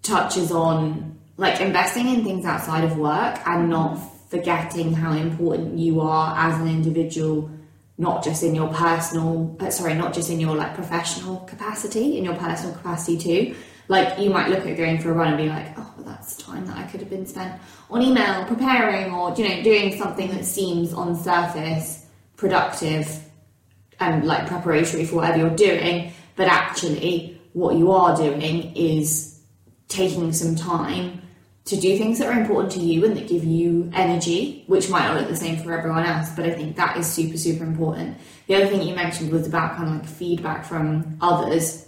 touches 0.00 0.50
on 0.50 1.18
like 1.36 1.60
investing 1.60 2.08
in 2.08 2.24
things 2.24 2.46
outside 2.46 2.82
of 2.82 2.96
work 2.96 3.38
and 3.46 3.68
not 3.68 3.96
forgetting 4.30 4.94
how 4.94 5.12
important 5.12 5.78
you 5.78 6.00
are 6.00 6.34
as 6.34 6.58
an 6.62 6.66
individual 6.66 7.50
not 7.98 8.24
just 8.24 8.42
in 8.42 8.54
your 8.54 8.68
personal 8.72 9.54
uh, 9.60 9.68
sorry 9.68 9.92
not 9.92 10.14
just 10.14 10.30
in 10.30 10.40
your 10.40 10.54
like 10.54 10.74
professional 10.74 11.40
capacity 11.40 12.16
in 12.16 12.24
your 12.24 12.36
personal 12.36 12.74
capacity 12.74 13.18
too 13.18 13.56
like 13.88 14.18
you 14.18 14.30
might 14.30 14.50
look 14.50 14.66
at 14.66 14.76
going 14.76 14.98
for 15.00 15.10
a 15.10 15.14
run 15.14 15.28
and 15.28 15.38
be 15.38 15.48
like, 15.48 15.66
oh, 15.76 15.94
that's 16.04 16.36
time 16.36 16.66
that 16.66 16.76
I 16.76 16.84
could 16.84 17.00
have 17.00 17.10
been 17.10 17.26
spent 17.26 17.60
on 17.90 18.02
email 18.02 18.44
preparing 18.46 19.12
or 19.12 19.34
you 19.34 19.48
know 19.48 19.62
doing 19.62 19.98
something 19.98 20.30
that 20.30 20.44
seems 20.44 20.92
on 20.92 21.16
surface 21.16 22.06
productive 22.36 23.24
and 24.00 24.24
like 24.24 24.46
preparatory 24.46 25.04
for 25.04 25.16
whatever 25.16 25.38
you're 25.38 25.56
doing, 25.56 26.12
but 26.36 26.46
actually 26.46 27.40
what 27.52 27.76
you 27.76 27.90
are 27.90 28.16
doing 28.16 28.74
is 28.76 29.40
taking 29.88 30.32
some 30.32 30.54
time 30.54 31.20
to 31.64 31.76
do 31.76 31.98
things 31.98 32.18
that 32.18 32.28
are 32.28 32.40
important 32.40 32.72
to 32.72 32.80
you 32.80 33.04
and 33.04 33.16
that 33.16 33.28
give 33.28 33.44
you 33.44 33.90
energy, 33.92 34.64
which 34.68 34.88
might 34.88 35.06
not 35.06 35.18
look 35.18 35.28
the 35.28 35.36
same 35.36 35.62
for 35.62 35.76
everyone 35.76 36.04
else, 36.04 36.30
but 36.34 36.46
I 36.46 36.52
think 36.52 36.76
that 36.76 36.96
is 36.96 37.06
super, 37.06 37.36
super 37.36 37.64
important. 37.64 38.16
The 38.46 38.54
other 38.54 38.68
thing 38.68 38.82
you 38.82 38.94
mentioned 38.94 39.30
was 39.30 39.46
about 39.46 39.76
kind 39.76 39.88
of 39.88 39.96
like 39.96 40.06
feedback 40.06 40.64
from 40.64 41.18
others 41.20 41.87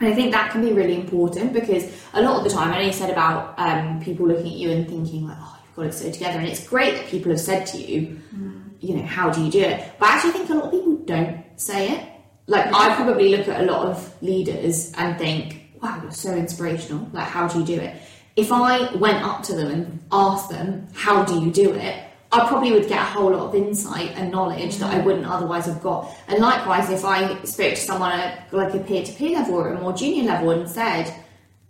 and 0.00 0.12
I 0.12 0.14
think 0.14 0.32
that 0.32 0.52
can 0.52 0.60
be 0.60 0.72
really 0.72 0.94
important 0.94 1.52
because 1.52 1.90
a 2.12 2.22
lot 2.22 2.38
of 2.38 2.44
the 2.44 2.50
time, 2.50 2.72
I 2.72 2.78
know 2.78 2.86
you 2.86 2.92
said 2.92 3.10
about 3.10 3.58
um, 3.58 4.00
people 4.00 4.28
looking 4.28 4.46
at 4.46 4.52
you 4.52 4.70
and 4.70 4.88
thinking 4.88 5.26
like, 5.26 5.36
"Oh, 5.40 5.58
you've 5.64 5.76
got 5.76 5.86
it 5.86 5.94
so 5.94 6.10
together," 6.10 6.38
and 6.38 6.46
it's 6.46 6.66
great 6.66 6.94
that 6.94 7.06
people 7.06 7.32
have 7.32 7.40
said 7.40 7.66
to 7.66 7.78
you, 7.78 8.20
mm. 8.34 8.70
you 8.80 8.94
know, 8.94 9.02
"How 9.02 9.30
do 9.30 9.42
you 9.42 9.50
do 9.50 9.60
it?" 9.60 9.92
But 9.98 10.08
I 10.08 10.12
actually 10.14 10.32
think 10.32 10.50
a 10.50 10.54
lot 10.54 10.64
of 10.66 10.70
people 10.70 10.96
don't 10.98 11.44
say 11.56 11.90
it. 11.90 12.06
Like 12.46 12.66
I 12.72 12.94
probably 12.94 13.36
look 13.36 13.48
at 13.48 13.60
a 13.60 13.64
lot 13.64 13.86
of 13.86 14.22
leaders 14.22 14.92
and 14.96 15.18
think, 15.18 15.72
"Wow, 15.82 15.98
you're 16.02 16.12
so 16.12 16.32
inspirational! 16.34 17.08
Like, 17.12 17.26
how 17.26 17.48
do 17.48 17.58
you 17.58 17.64
do 17.64 17.80
it?" 17.80 17.96
If 18.36 18.52
I 18.52 18.94
went 18.94 19.24
up 19.24 19.42
to 19.44 19.56
them 19.56 19.70
and 19.70 20.00
asked 20.12 20.48
them, 20.48 20.86
"How 20.94 21.24
do 21.24 21.40
you 21.40 21.50
do 21.50 21.74
it?" 21.74 22.07
I 22.30 22.46
probably 22.46 22.72
would 22.72 22.88
get 22.88 23.00
a 23.00 23.04
whole 23.04 23.30
lot 23.30 23.48
of 23.48 23.54
insight 23.54 24.10
and 24.16 24.30
knowledge 24.30 24.76
that 24.76 24.92
I 24.92 24.98
wouldn't 24.98 25.26
otherwise 25.26 25.64
have 25.66 25.82
got. 25.82 26.14
And 26.28 26.40
likewise, 26.40 26.90
if 26.90 27.04
I 27.04 27.42
spoke 27.44 27.74
to 27.74 27.80
someone 27.80 28.12
at 28.12 28.52
like 28.52 28.74
a 28.74 28.80
peer 28.80 29.02
to 29.02 29.12
peer 29.12 29.38
level 29.38 29.54
or 29.54 29.68
a 29.72 29.80
more 29.80 29.94
junior 29.94 30.24
level 30.24 30.50
and 30.50 30.68
said, 30.68 31.12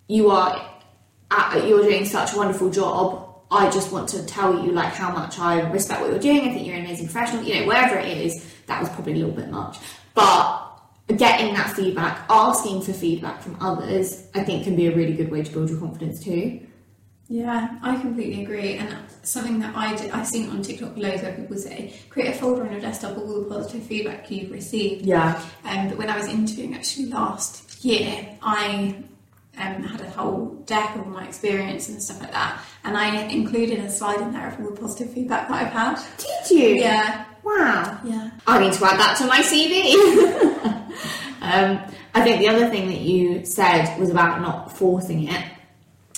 "You 0.09 0.31
are, 0.31 0.61
at, 1.31 1.66
you're 1.68 1.83
doing 1.83 2.05
such 2.05 2.35
a 2.35 2.37
wonderful 2.37 2.71
job. 2.71 3.25
I 3.51 3.71
just 3.71 3.92
want 3.92 4.09
to 4.11 4.27
tell 4.27 4.64
you 4.64 4.73
like 4.73 4.92
how 4.92 5.12
much 5.12 5.38
I 5.38 5.71
respect 5.71 6.01
what 6.01 6.11
you're 6.11 6.18
doing. 6.18 6.49
I 6.49 6.53
think 6.53 6.66
you're 6.66 6.77
an 6.77 6.85
amazing 6.85 7.07
professional. 7.07 7.44
You 7.44 7.61
know, 7.61 7.66
wherever 7.66 7.97
it 7.97 8.18
is, 8.18 8.44
that 8.66 8.81
was 8.81 8.90
probably 8.90 9.12
a 9.12 9.16
little 9.16 9.35
bit 9.35 9.51
much, 9.51 9.79
but." 10.14 10.64
Getting 11.16 11.55
that 11.55 11.71
feedback, 11.75 12.27
asking 12.29 12.83
for 12.83 12.92
feedback 12.92 13.40
from 13.40 13.57
others, 13.62 14.27
I 14.35 14.44
think 14.44 14.64
can 14.64 14.77
be 14.77 14.88
a 14.88 14.94
really 14.94 15.14
good 15.14 15.31
way 15.31 15.42
to 15.42 15.51
build 15.51 15.71
your 15.71 15.79
confidence 15.79 16.23
too. 16.23 16.61
Yeah, 17.28 17.78
I 17.82 17.96
completely 17.96 18.42
agree. 18.42 18.74
And 18.74 18.96
something 19.22 19.60
that 19.60 19.76
I 19.76 19.94
did, 19.94 20.10
I've 20.12 20.26
seen 20.26 20.48
on 20.48 20.62
TikTok 20.62 20.96
loads 20.96 21.22
where 21.22 21.32
people 21.32 21.56
say, 21.56 21.92
create 22.08 22.34
a 22.34 22.38
folder 22.38 22.64
on 22.64 22.72
your 22.72 22.80
desktop 22.80 23.16
of 23.16 23.18
all 23.18 23.42
the 23.42 23.48
positive 23.48 23.82
feedback 23.82 24.30
you've 24.30 24.50
received. 24.50 25.04
Yeah. 25.04 25.40
Um, 25.64 25.88
but 25.88 25.98
when 25.98 26.08
I 26.08 26.16
was 26.16 26.26
interviewing 26.26 26.74
actually 26.74 27.06
last 27.06 27.84
year, 27.84 28.34
I 28.40 28.96
um, 29.58 29.82
had 29.82 30.00
a 30.00 30.10
whole 30.10 30.46
deck 30.64 30.96
of 30.96 31.06
my 31.06 31.26
experience 31.26 31.90
and 31.90 32.02
stuff 32.02 32.20
like 32.20 32.32
that. 32.32 32.62
And 32.84 32.96
I 32.96 33.24
included 33.24 33.80
a 33.80 33.90
slide 33.90 34.22
in 34.22 34.32
there 34.32 34.48
of 34.48 34.58
all 34.60 34.70
the 34.70 34.80
positive 34.80 35.12
feedback 35.12 35.48
that 35.48 35.66
I've 35.66 35.72
had. 35.72 36.00
Did 36.16 36.50
you? 36.50 36.68
Yeah. 36.80 37.26
Wow. 37.44 38.00
Yeah. 38.04 38.30
I 38.46 38.58
need 38.58 38.72
to 38.72 38.84
add 38.86 38.98
that 38.98 39.16
to 39.18 39.26
my 39.26 39.40
CV. 39.40 39.92
um, 41.42 41.78
I 42.14 42.22
think 42.22 42.40
the 42.40 42.48
other 42.48 42.70
thing 42.70 42.88
that 42.88 43.00
you 43.00 43.44
said 43.44 43.98
was 43.98 44.08
about 44.08 44.40
not 44.40 44.74
forcing 44.74 45.28
it 45.28 45.44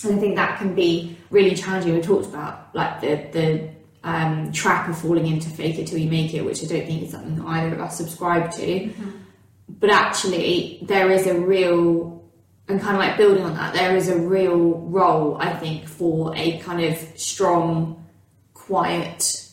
and 0.04 0.16
I 0.16 0.18
think 0.18 0.36
that 0.36 0.58
can 0.58 0.74
be 0.74 1.16
really 1.30 1.54
challenging. 1.54 1.94
We 1.94 2.00
talked 2.00 2.26
about 2.26 2.74
like 2.74 3.00
the 3.00 3.28
the 3.32 3.70
um, 4.02 4.52
trap 4.52 4.88
of 4.88 4.98
falling 4.98 5.26
into 5.26 5.50
fake 5.50 5.78
it 5.78 5.86
till 5.86 5.98
you 5.98 6.10
make 6.10 6.32
it, 6.34 6.44
which 6.44 6.62
I 6.62 6.66
don't 6.66 6.86
think 6.86 7.02
is 7.02 7.10
something 7.10 7.36
that 7.36 7.46
either 7.46 7.74
of 7.74 7.80
us 7.80 7.98
subscribe 7.98 8.50
to. 8.52 8.66
Mm-hmm. 8.66 9.10
But 9.68 9.90
actually, 9.90 10.80
there 10.82 11.10
is 11.10 11.26
a 11.26 11.38
real, 11.38 12.24
and 12.68 12.80
kind 12.80 12.96
of 12.96 13.00
like 13.00 13.16
building 13.16 13.44
on 13.44 13.54
that, 13.54 13.74
there 13.74 13.96
is 13.96 14.08
a 14.08 14.18
real 14.18 14.78
role, 14.78 15.36
I 15.38 15.52
think, 15.52 15.86
for 15.86 16.34
a 16.34 16.58
kind 16.58 16.84
of 16.84 16.98
strong, 17.18 18.04
quiet 18.54 19.48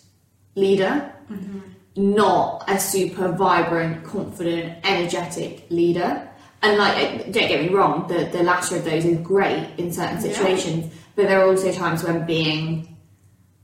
leader, 0.55 1.13
mm-hmm. 1.29 1.59
not 1.95 2.63
a 2.67 2.79
super 2.79 3.31
vibrant, 3.31 4.03
confident, 4.05 4.79
energetic 4.83 5.65
leader 5.69 6.26
and 6.61 6.77
like 6.77 7.31
don't 7.31 7.47
get 7.47 7.61
me 7.61 7.69
wrong 7.69 8.07
the 8.07 8.25
the 8.31 8.43
latter 8.43 8.75
of 8.77 8.85
those 8.85 9.05
is 9.05 9.17
great 9.19 9.67
in 9.77 9.91
certain 9.91 10.19
situations 10.19 10.85
yeah. 10.85 10.99
but 11.15 11.27
there 11.27 11.41
are 11.41 11.47
also 11.47 11.71
times 11.71 12.03
when 12.03 12.25
being 12.25 12.97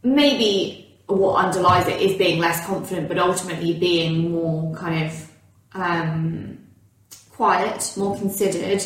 maybe 0.03 0.79
what 1.07 1.43
underlies 1.43 1.87
it 1.87 2.01
is 2.01 2.17
being 2.17 2.39
less 2.39 2.65
confident 2.65 3.07
but 3.07 3.17
ultimately 3.17 3.73
being 3.77 4.31
more 4.31 4.73
kind 4.75 5.05
of 5.05 5.31
um, 5.73 6.57
quiet 7.31 7.93
more 7.97 8.15
considered 8.17 8.81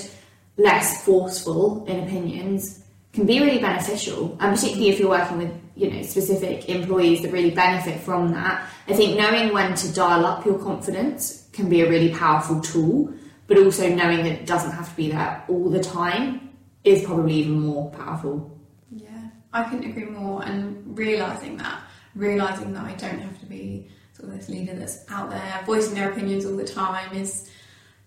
less 0.57 1.03
forceful 1.03 1.85
in 1.85 2.03
opinions 2.03 2.83
can 3.17 3.25
be 3.25 3.39
really 3.39 3.59
beneficial. 3.59 4.37
And 4.39 4.55
particularly 4.55 4.89
if 4.89 4.99
you're 4.99 5.09
working 5.09 5.39
with 5.39 5.51
you 5.75 5.91
know 5.91 6.01
specific 6.01 6.69
employees 6.69 7.21
that 7.21 7.31
really 7.31 7.51
benefit 7.51 7.99
from 7.99 8.31
that. 8.31 8.67
I 8.87 8.93
think 8.93 9.17
knowing 9.17 9.53
when 9.53 9.75
to 9.75 9.93
dial 9.93 10.25
up 10.25 10.45
your 10.45 10.57
confidence 10.59 11.47
can 11.51 11.69
be 11.69 11.81
a 11.81 11.89
really 11.89 12.13
powerful 12.13 12.61
tool 12.61 13.13
but 13.47 13.57
also 13.57 13.87
knowing 13.87 14.23
that 14.23 14.33
it 14.33 14.45
doesn't 14.45 14.71
have 14.71 14.89
to 14.89 14.95
be 14.95 15.11
there 15.11 15.43
all 15.47 15.69
the 15.69 15.81
time 15.81 16.49
is 16.83 17.03
probably 17.03 17.33
even 17.33 17.59
more 17.59 17.89
powerful. 17.91 18.59
Yeah, 18.91 19.29
I 19.53 19.63
couldn't 19.63 19.89
agree 19.89 20.05
more. 20.05 20.43
And 20.43 20.97
realizing 20.97 21.57
that, 21.57 21.81
realizing 22.15 22.73
that 22.73 22.83
I 22.83 22.93
don't 22.93 23.19
have 23.19 23.39
to 23.39 23.45
be 23.45 23.89
sort 24.13 24.29
of 24.29 24.37
this 24.37 24.49
leader 24.49 24.73
that's 24.73 25.05
out 25.09 25.29
there 25.29 25.63
voicing 25.65 25.93
their 25.93 26.11
opinions 26.11 26.45
all 26.45 26.55
the 26.55 26.67
time 26.67 27.15
is 27.15 27.49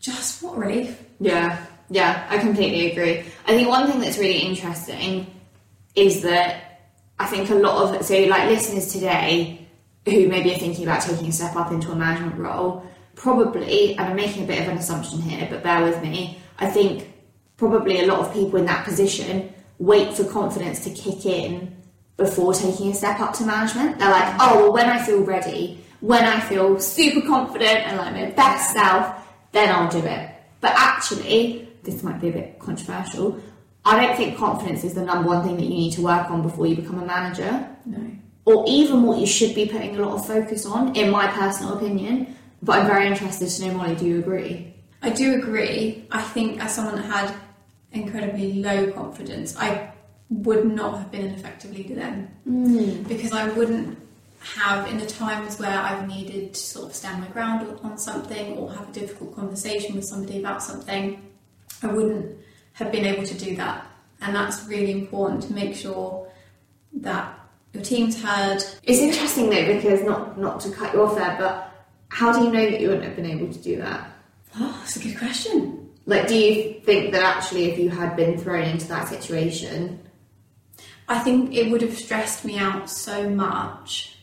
just 0.00 0.42
what 0.42 0.57
relief. 0.57 1.03
Yeah, 1.20 1.64
yeah, 1.88 2.26
I 2.31 2.38
completely 2.38 2.92
agree. 2.92 3.24
I 3.46 3.55
think 3.55 3.68
one 3.68 3.90
thing 3.90 4.00
that's 4.00 4.18
really 4.18 4.38
interesting 4.38 5.26
is 5.94 6.22
that 6.22 6.88
I 7.18 7.26
think 7.26 7.50
a 7.50 7.55
lot 7.55 7.94
of 7.94 8.05
so 8.05 8.18
like 8.24 8.48
listeners 8.48 8.92
today 8.92 9.68
who 10.07 10.29
maybe 10.29 10.55
are 10.55 10.59
thinking 10.59 10.85
about 10.85 11.03
taking 11.03 11.29
a 11.29 11.33
step 11.33 11.55
up 11.57 11.70
into 11.70 11.92
a 11.92 11.94
management 11.94 12.38
role 12.38 12.87
probably 13.20 13.94
and 13.96 14.00
I'm 14.00 14.16
making 14.16 14.44
a 14.44 14.46
bit 14.46 14.62
of 14.62 14.68
an 14.68 14.78
assumption 14.78 15.20
here, 15.20 15.46
but 15.50 15.62
bear 15.62 15.85
with 15.85 16.02
me. 16.02 16.38
I 16.59 16.70
think 16.70 17.12
probably 17.59 18.00
a 18.00 18.06
lot 18.06 18.20
of 18.20 18.33
people 18.33 18.59
in 18.59 18.64
that 18.64 18.85
position 18.85 19.52
wait 19.78 20.14
for 20.14 20.24
confidence 20.24 20.85
to 20.85 20.90
kick 20.90 21.26
in 21.26 21.76
before 22.16 22.54
taking 22.54 22.90
a 22.90 22.94
step 22.94 23.20
up 23.20 23.35
to 23.35 23.44
management. 23.44 23.98
They're 23.98 24.11
like, 24.11 24.35
oh, 24.40 24.62
well, 24.62 24.72
when 24.72 24.87
I 24.88 25.02
feel 25.02 25.22
ready, 25.22 25.85
when 26.00 26.24
I 26.24 26.40
feel 26.40 26.80
super 26.80 27.26
confident 27.26 27.80
and 27.87 27.98
like 27.98 28.14
my 28.14 28.30
best 28.30 28.72
self, 28.72 29.14
then 29.52 29.68
I'll 29.74 29.90
do 29.90 29.98
it. 29.98 30.30
But 30.62 30.72
actually, 30.74 31.68
this 31.83 32.02
might 32.02 32.22
be 32.22 32.30
a 32.30 32.33
bit 32.33 32.59
controversial. 32.59 33.38
I 33.85 34.06
don't 34.06 34.16
think 34.16 34.38
confidence 34.38 34.83
is 34.83 34.94
the 34.94 35.02
number 35.02 35.28
one 35.28 35.44
thing 35.44 35.56
that 35.56 35.64
you 35.64 35.70
need 35.70 35.92
to 35.92 36.02
work 36.02 36.30
on 36.30 36.40
before 36.40 36.66
you 36.66 36.76
become 36.76 37.02
a 37.02 37.06
manager. 37.06 37.68
No. 37.85 38.11
Or 38.46 38.64
even 38.66 39.02
what 39.02 39.18
you 39.18 39.26
should 39.26 39.54
be 39.54 39.66
putting 39.66 39.96
a 39.96 40.00
lot 40.06 40.18
of 40.18 40.26
focus 40.26 40.64
on, 40.64 40.96
in 40.96 41.11
my 41.11 41.26
personal 41.26 41.74
opinion. 41.74 42.37
But 42.62 42.81
I'm 42.81 42.87
very 42.87 43.07
interested 43.07 43.49
to 43.49 43.66
know, 43.66 43.75
Molly, 43.75 43.94
do 43.94 44.07
you 44.07 44.18
agree? 44.18 44.75
I 45.03 45.11
do 45.11 45.35
agree. 45.35 46.07
I 46.11 46.23
think 46.23 46.62
as 46.62 46.75
someone 46.75 46.96
that 46.96 47.07
had 47.07 47.35
incredibly 47.92 48.55
low 48.55 48.92
confidence, 48.92 49.57
I 49.57 49.92
would 50.29 50.66
not 50.66 50.99
have 50.99 51.11
been 51.11 51.27
an 51.27 51.35
effective 51.35 51.73
leader 51.75 51.94
then. 51.94 52.31
Mm. 52.46 53.09
Because 53.09 53.33
I 53.33 53.49
wouldn't 53.49 53.99
have, 54.40 54.88
in 54.88 54.99
the 54.99 55.07
times 55.07 55.59
where 55.59 55.79
I've 55.79 56.07
needed 56.07 56.55
to 56.55 56.61
sort 56.61 56.90
of 56.90 56.94
stand 56.94 57.20
my 57.20 57.29
ground 57.29 57.79
on 57.83 57.99
something 57.99 58.57
or 58.57 58.73
have 58.73 58.88
a 58.88 58.92
difficult 58.92 59.35
conversation 59.35 59.96
with 59.96 60.05
somebody 60.05 60.38
about 60.38 60.62
something, 60.62 61.20
I 61.83 61.87
wouldn't 61.87 62.37
have 62.75 62.92
been 62.92 63.05
able 63.07 63.25
to 63.25 63.35
do 63.35 63.57
that. 63.57 63.87
And 64.23 64.35
that's 64.35 64.66
really 64.66 64.92
important 64.92 65.42
to 65.44 65.53
make 65.53 65.75
sure 65.75 66.31
that 66.94 67.38
your 67.73 67.83
team's 67.83 68.23
heard. 68.23 68.62
It's 68.83 69.01
interesting 69.01 69.51
though 69.51 69.66
because 69.75 70.03
not 70.03 70.38
not 70.38 70.61
to 70.61 70.70
cut 70.70 70.92
you 70.92 71.03
off 71.03 71.14
there, 71.16 71.37
but 71.38 71.69
how 72.11 72.33
do 72.33 72.44
you 72.44 72.53
know 72.53 72.70
that 72.70 72.81
you 72.81 72.88
wouldn't 72.88 73.07
have 73.07 73.16
been 73.16 73.27
able 73.27 73.53
to 73.53 73.59
do 73.59 73.77
that? 73.77 74.11
Oh, 74.57 74.77
that's 74.81 74.96
a 74.96 75.01
good 75.01 75.18
question. 75.18 75.88
Like, 76.07 76.29
do 76.29 76.37
you 76.37 76.81
think 76.81 77.12
that 77.12 77.23
actually, 77.23 77.70
if 77.70 77.79
you 77.79 77.88
had 77.88 78.16
been 78.16 78.37
thrown 78.37 78.64
into 78.64 78.88
that 78.88 79.09
situation, 79.09 80.01
I 81.09 81.18
think 81.20 81.55
it 81.55 81.70
would 81.70 81.83
have 81.83 81.96
stressed 81.96 82.44
me 82.44 82.59
out 82.59 82.90
so 82.90 83.29
much 83.29 84.16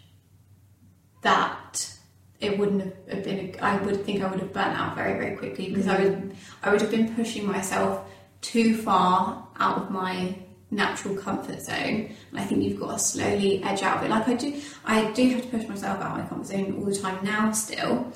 that 1.21 1.93
it 2.39 2.57
wouldn't 2.57 2.93
have 3.09 3.23
been. 3.23 3.55
I 3.61 3.77
would 3.77 4.05
think 4.05 4.21
I 4.21 4.27
would 4.27 4.39
have 4.39 4.53
burnt 4.53 4.77
out 4.77 4.95
very, 4.95 5.13
very 5.13 5.35
quickly 5.35 5.69
because 5.69 5.87
I 5.87 5.97
mm-hmm. 5.97 6.27
would, 6.27 6.37
I 6.63 6.71
would 6.71 6.81
have 6.81 6.91
been 6.91 7.15
pushing 7.15 7.45
myself 7.45 8.05
too 8.41 8.77
far 8.77 9.47
out 9.59 9.77
of 9.77 9.91
my 9.91 10.37
natural 10.71 11.15
comfort 11.15 11.61
zone. 11.61 12.15
And 12.31 12.39
I 12.39 12.43
think 12.43 12.63
you've 12.63 12.79
got 12.79 12.91
to 12.93 12.99
slowly 12.99 13.63
edge 13.63 13.83
out 13.83 13.97
of 13.97 14.03
it. 14.03 14.09
Like 14.09 14.27
I 14.27 14.33
do, 14.33 14.61
I 14.85 15.11
do 15.11 15.29
have 15.29 15.41
to 15.43 15.47
push 15.47 15.67
myself 15.67 15.99
out 16.01 16.11
of 16.11 16.23
my 16.23 16.27
comfort 16.27 16.47
zone 16.47 16.75
all 16.77 16.85
the 16.85 16.95
time 16.95 17.23
now 17.23 17.51
still, 17.51 18.11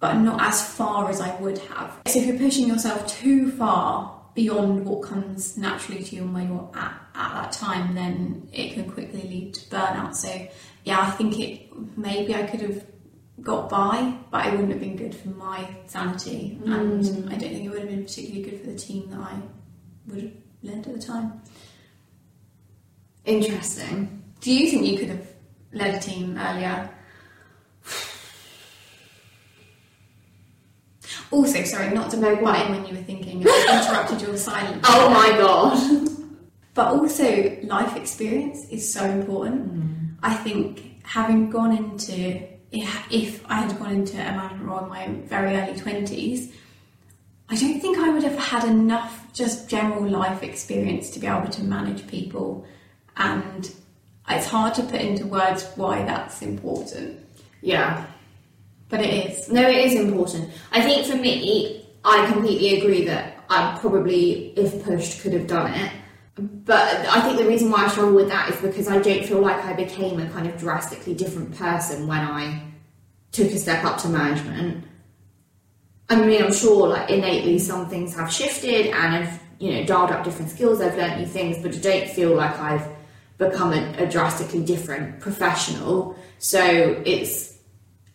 but 0.00 0.14
not 0.14 0.40
as 0.42 0.62
far 0.66 1.08
as 1.08 1.20
I 1.20 1.34
would 1.40 1.58
have. 1.58 1.98
So 2.06 2.18
if 2.18 2.26
you're 2.26 2.38
pushing 2.38 2.68
yourself 2.68 3.06
too 3.06 3.50
far 3.52 4.20
beyond 4.34 4.84
what 4.84 5.02
comes 5.02 5.56
naturally 5.56 6.02
to 6.02 6.16
you 6.16 6.22
and 6.22 6.34
where 6.34 6.44
you're 6.44 6.70
at 6.74 7.00
at 7.14 7.32
that 7.34 7.52
time, 7.52 7.94
then 7.94 8.48
it 8.52 8.74
can 8.74 8.90
quickly 8.90 9.22
lead 9.22 9.54
to 9.54 9.60
burnout. 9.70 10.14
So 10.14 10.48
yeah, 10.84 11.00
I 11.00 11.10
think 11.12 11.38
it 11.38 11.96
maybe 11.96 12.34
I 12.34 12.42
could 12.42 12.60
have 12.60 12.84
got 13.40 13.68
by, 13.68 14.16
but 14.30 14.46
it 14.46 14.52
wouldn't 14.52 14.70
have 14.70 14.80
been 14.80 14.96
good 14.96 15.14
for 15.14 15.28
my 15.28 15.66
sanity, 15.86 16.58
and 16.64 17.02
Mm. 17.02 17.26
I 17.28 17.36
don't 17.36 17.50
think 17.50 17.64
it 17.64 17.68
would 17.68 17.80
have 17.80 17.88
been 17.88 18.04
particularly 18.04 18.42
good 18.48 18.60
for 18.60 18.66
the 18.70 18.78
team 18.78 19.10
that 19.10 19.20
I 19.20 19.34
would 20.06 20.22
have 20.22 20.32
at 20.86 20.94
the 20.94 21.00
time. 21.02 21.40
interesting? 23.24 24.22
Do 24.40 24.52
you 24.52 24.70
think 24.70 24.86
you 24.86 24.98
could 24.98 25.08
have 25.08 25.26
led 25.72 25.94
a 25.94 26.00
team 26.00 26.36
earlier? 26.38 26.90
Also, 31.30 31.62
sorry, 31.64 31.92
not 31.94 32.10
to 32.10 32.16
No, 32.16 32.36
go 32.36 32.42
butt 32.44 32.56
on. 32.60 32.66
in 32.66 32.72
when 32.72 32.86
you 32.86 32.94
were 32.96 33.02
thinking, 33.02 33.44
I 33.46 33.80
interrupted 33.82 34.20
your 34.22 34.36
silence. 34.36 34.84
Oh 34.88 35.10
my 35.10 35.30
god! 35.38 36.08
But 36.74 36.88
also, 36.92 37.56
life 37.62 37.96
experience 37.96 38.68
is 38.68 38.92
so 38.92 39.04
important. 39.04 39.72
Mm. 39.74 40.14
I 40.22 40.34
think 40.34 41.00
having 41.04 41.50
gone 41.50 41.76
into, 41.76 42.40
if 42.72 43.44
I 43.46 43.54
had 43.62 43.78
gone 43.78 43.92
into 43.92 44.16
a 44.16 44.32
management 44.32 44.64
role 44.68 44.80
in 44.84 44.88
my 44.88 45.06
very 45.26 45.56
early 45.56 45.72
20s, 45.74 46.52
I 47.50 47.56
don't 47.56 47.80
think 47.80 47.98
I 47.98 48.08
would 48.08 48.22
have 48.22 48.38
had 48.38 48.64
enough 48.64 49.26
just 49.32 49.68
general 49.68 50.08
life 50.08 50.42
experience 50.42 51.10
to 51.10 51.18
be 51.20 51.26
able 51.26 51.48
to 51.48 51.62
manage 51.62 52.06
people. 52.06 52.64
And 53.16 53.70
it's 54.28 54.46
hard 54.48 54.74
to 54.74 54.82
put 54.82 55.00
into 55.00 55.26
words 55.26 55.68
why 55.76 56.02
that's 56.04 56.40
important, 56.42 57.20
Yeah. 57.60 58.06
but 58.88 59.00
it 59.00 59.30
is. 59.30 59.50
No, 59.50 59.62
it 59.68 59.76
is 59.76 59.94
important. 59.94 60.50
I 60.72 60.80
think 60.82 61.06
for 61.06 61.16
me, 61.16 61.86
I 62.04 62.26
completely 62.32 62.78
agree 62.78 63.04
that 63.04 63.44
I 63.50 63.76
probably, 63.80 64.52
if 64.56 64.82
pushed, 64.84 65.20
could 65.20 65.34
have 65.34 65.46
done 65.46 65.72
it. 65.74 65.92
But 66.36 67.06
I 67.06 67.20
think 67.20 67.38
the 67.38 67.46
reason 67.46 67.70
why 67.70 67.84
I 67.84 67.88
struggle 67.88 68.14
with 68.14 68.28
that 68.28 68.48
is 68.50 68.56
because 68.60 68.88
I 68.88 68.98
don't 68.98 69.24
feel 69.24 69.40
like 69.40 69.62
I 69.64 69.72
became 69.74 70.18
a 70.18 70.28
kind 70.30 70.46
of 70.48 70.56
drastically 70.58 71.14
different 71.14 71.56
person 71.56 72.06
when 72.08 72.18
I 72.20 72.62
took 73.32 73.50
a 73.52 73.58
step 73.58 73.84
up 73.84 73.98
to 73.98 74.08
management. 74.08 74.84
I 76.08 76.16
mean, 76.24 76.42
I'm 76.42 76.52
sure 76.52 76.88
like 76.88 77.10
innately 77.10 77.58
some 77.58 77.88
things 77.88 78.14
have 78.16 78.32
shifted 78.32 78.86
and 78.86 79.14
I've, 79.14 79.40
you 79.58 79.72
know, 79.72 79.84
dialed 79.84 80.10
up 80.10 80.24
different 80.24 80.50
skills, 80.50 80.80
I've 80.80 80.96
learnt 80.96 81.18
new 81.18 81.26
things, 81.26 81.58
but 81.62 81.74
I 81.74 81.78
don't 81.78 82.08
feel 82.10 82.34
like 82.34 82.58
I've 82.58 82.86
become 83.38 83.72
a, 83.72 83.94
a 83.98 84.06
drastically 84.06 84.62
different 84.62 85.20
professional. 85.20 86.16
So 86.38 87.02
it's, 87.06 87.58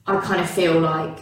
I 0.05 0.19
kind 0.21 0.41
of 0.41 0.49
feel 0.49 0.79
like 0.79 1.19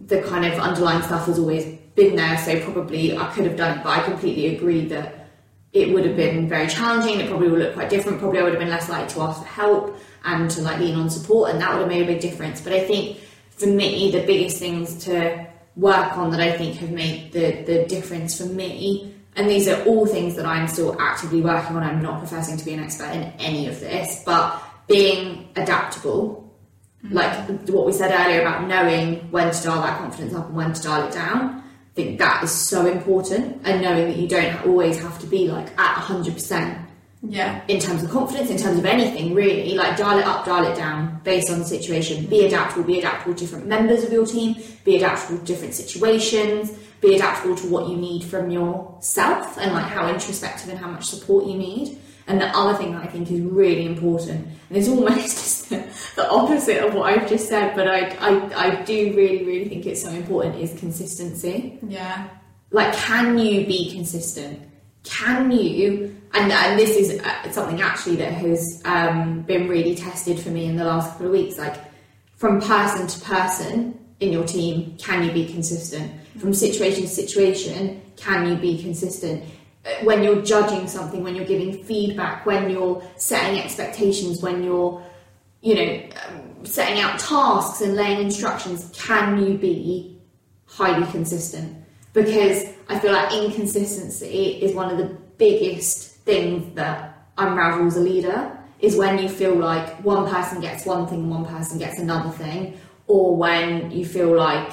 the 0.00 0.22
kind 0.22 0.44
of 0.44 0.58
underlying 0.58 1.02
stuff 1.02 1.26
has 1.26 1.38
always 1.38 1.64
been 1.94 2.16
there, 2.16 2.36
so 2.38 2.60
probably 2.60 3.16
I 3.16 3.32
could 3.32 3.46
have 3.46 3.56
done 3.56 3.78
it, 3.78 3.84
but 3.84 3.98
I 3.98 4.02
completely 4.02 4.54
agree 4.54 4.84
that 4.86 5.28
it 5.72 5.92
would 5.92 6.04
have 6.04 6.16
been 6.16 6.48
very 6.48 6.68
challenging. 6.68 7.20
It 7.20 7.28
probably 7.28 7.48
would 7.48 7.60
look 7.60 7.74
quite 7.74 7.90
different. 7.90 8.18
Probably 8.18 8.38
I 8.38 8.42
would 8.42 8.52
have 8.52 8.60
been 8.60 8.70
less 8.70 8.88
likely 8.88 9.14
to 9.14 9.20
ask 9.22 9.40
for 9.40 9.46
help 9.46 9.98
and 10.24 10.50
to 10.50 10.62
like 10.62 10.78
lean 10.78 10.96
on 10.96 11.10
support, 11.10 11.50
and 11.50 11.60
that 11.60 11.72
would 11.72 11.80
have 11.80 11.88
made 11.88 12.02
a 12.02 12.06
big 12.06 12.20
difference. 12.20 12.60
But 12.60 12.72
I 12.72 12.84
think 12.84 13.18
for 13.50 13.66
me, 13.66 14.10
the 14.10 14.24
biggest 14.26 14.58
things 14.58 15.04
to 15.04 15.45
work 15.76 16.16
on 16.16 16.30
that 16.30 16.40
I 16.40 16.56
think 16.56 16.76
have 16.76 16.90
made 16.90 17.32
the 17.32 17.62
the 17.62 17.86
difference 17.86 18.38
for 18.38 18.46
me, 18.46 19.14
and 19.36 19.48
these 19.48 19.68
are 19.68 19.82
all 19.84 20.06
things 20.06 20.34
that 20.36 20.46
I'm 20.46 20.66
still 20.66 21.00
actively 21.00 21.40
working 21.40 21.76
on. 21.76 21.82
I'm 21.82 22.02
not 22.02 22.18
professing 22.18 22.56
to 22.56 22.64
be 22.64 22.74
an 22.74 22.80
expert 22.80 23.12
in 23.12 23.22
any 23.38 23.68
of 23.68 23.78
this, 23.80 24.22
but 24.24 24.62
being 24.88 25.48
adaptable 25.56 26.54
mm-hmm. 27.04 27.14
like 27.14 27.48
what 27.68 27.86
we 27.86 27.92
said 27.92 28.12
earlier 28.12 28.40
about 28.40 28.66
knowing 28.66 29.30
when 29.30 29.52
to 29.52 29.62
dial 29.62 29.82
that 29.82 29.98
confidence 29.98 30.34
up 30.34 30.46
and 30.46 30.56
when 30.56 30.72
to 30.72 30.82
dial 30.82 31.08
it 31.08 31.12
down. 31.12 31.62
I 31.62 31.94
think 31.96 32.18
that 32.18 32.44
is 32.44 32.52
so 32.52 32.86
important, 32.86 33.62
and 33.64 33.82
knowing 33.82 34.08
that 34.08 34.16
you 34.16 34.28
don't 34.28 34.66
always 34.66 35.00
have 35.00 35.18
to 35.20 35.26
be 35.26 35.48
like 35.48 35.68
at 35.78 36.02
100% 36.02 36.85
Yeah. 37.28 37.60
in 37.68 37.80
terms 37.80 38.02
of 38.02 38.10
confidence, 38.10 38.50
in 38.50 38.56
terms 38.58 38.78
of 38.78 38.84
anything 38.86 39.34
really. 39.34 39.74
Like 39.74 39.96
dial 39.96 40.18
it 40.18 40.24
up, 40.26 40.44
dial 40.44 40.64
it 40.70 40.76
down 40.76 41.20
based 41.24 41.50
on 41.50 41.58
the 41.58 41.64
situation. 41.64 42.26
Be 42.26 42.46
adaptable, 42.46 42.84
be 42.84 42.98
adaptable 42.98 43.34
to 43.34 43.40
different 43.40 43.66
members 43.66 44.04
of 44.04 44.12
your 44.12 44.26
team, 44.26 44.56
be 44.84 44.96
adaptable 44.96 45.38
to 45.38 45.44
different 45.44 45.74
situations, 45.74 46.72
be 47.00 47.14
adaptable 47.16 47.56
to 47.56 47.66
what 47.68 47.88
you 47.88 47.96
need 47.96 48.24
from 48.24 48.50
yourself 48.50 49.58
and 49.58 49.72
like 49.72 49.84
how 49.86 50.08
introspective 50.08 50.68
and 50.70 50.78
how 50.78 50.88
much 50.88 51.04
support 51.04 51.46
you 51.46 51.54
need. 51.56 51.98
And 52.28 52.40
the 52.40 52.46
other 52.48 52.76
thing 52.76 52.92
that 52.92 53.04
I 53.04 53.06
think 53.06 53.30
is 53.30 53.40
really 53.40 53.86
important, 53.86 54.48
and 54.68 54.76
it's 54.78 54.88
almost 54.94 55.16
just 55.28 55.68
the, 55.70 55.86
the 56.16 56.28
opposite 56.28 56.82
of 56.84 56.94
what 56.94 57.12
I've 57.12 57.28
just 57.28 57.48
said, 57.48 57.76
but 57.76 57.86
I, 57.86 58.08
I, 58.18 58.66
I 58.66 58.82
do 58.82 59.14
really, 59.16 59.44
really 59.44 59.68
think 59.68 59.86
it's 59.86 60.02
so 60.02 60.10
important, 60.10 60.56
is 60.60 60.76
consistency 60.78 61.78
Yeah. 61.86 62.28
like 62.72 62.92
can 62.94 63.38
you 63.38 63.64
be 63.66 63.92
consistent 63.92 64.60
can 65.06 65.50
you 65.50 66.14
and, 66.34 66.52
and 66.52 66.78
this 66.78 66.96
is 66.96 67.20
uh, 67.20 67.50
something 67.50 67.80
actually 67.80 68.16
that 68.16 68.32
has 68.32 68.82
um, 68.84 69.42
been 69.42 69.68
really 69.68 69.94
tested 69.94 70.38
for 70.38 70.50
me 70.50 70.66
in 70.66 70.76
the 70.76 70.84
last 70.84 71.12
couple 71.12 71.26
of 71.26 71.32
weeks 71.32 71.56
like 71.56 71.76
from 72.36 72.60
person 72.60 73.06
to 73.06 73.20
person 73.20 73.98
in 74.20 74.32
your 74.32 74.44
team 74.44 74.96
can 74.98 75.24
you 75.24 75.32
be 75.32 75.46
consistent? 75.46 76.12
From 76.38 76.52
situation 76.52 77.02
to 77.02 77.08
situation 77.08 78.02
can 78.16 78.48
you 78.48 78.56
be 78.56 78.82
consistent? 78.82 79.44
Uh, 79.84 80.04
when 80.04 80.22
you're 80.22 80.42
judging 80.42 80.88
something 80.88 81.22
when 81.22 81.34
you're 81.34 81.46
giving 81.46 81.82
feedback 81.84 82.44
when 82.44 82.68
you're 82.68 83.02
setting 83.16 83.60
expectations 83.60 84.42
when 84.42 84.62
you're 84.62 85.02
you 85.62 85.74
know 85.74 86.02
um, 86.26 86.66
setting 86.66 87.00
out 87.00 87.18
tasks 87.18 87.80
and 87.80 87.94
laying 87.94 88.20
instructions 88.20 88.90
can 88.94 89.38
you 89.38 89.56
be 89.56 90.20
highly 90.66 91.06
consistent? 91.10 91.76
Because 92.12 92.64
I 92.88 92.98
feel 92.98 93.12
like 93.12 93.32
inconsistency 93.32 94.60
is 94.62 94.74
one 94.74 94.90
of 94.90 94.98
the 94.98 95.16
biggest 95.38 96.16
things 96.18 96.74
that 96.74 97.28
unravels 97.38 97.96
a 97.96 98.00
leader 98.00 98.56
is 98.80 98.96
when 98.96 99.18
you 99.18 99.28
feel 99.28 99.54
like 99.54 100.04
one 100.04 100.28
person 100.30 100.60
gets 100.60 100.84
one 100.84 101.06
thing 101.06 101.20
and 101.20 101.30
one 101.30 101.44
person 101.44 101.78
gets 101.78 101.98
another 101.98 102.30
thing, 102.30 102.78
or 103.06 103.36
when 103.36 103.90
you 103.90 104.04
feel 104.04 104.36
like 104.36 104.72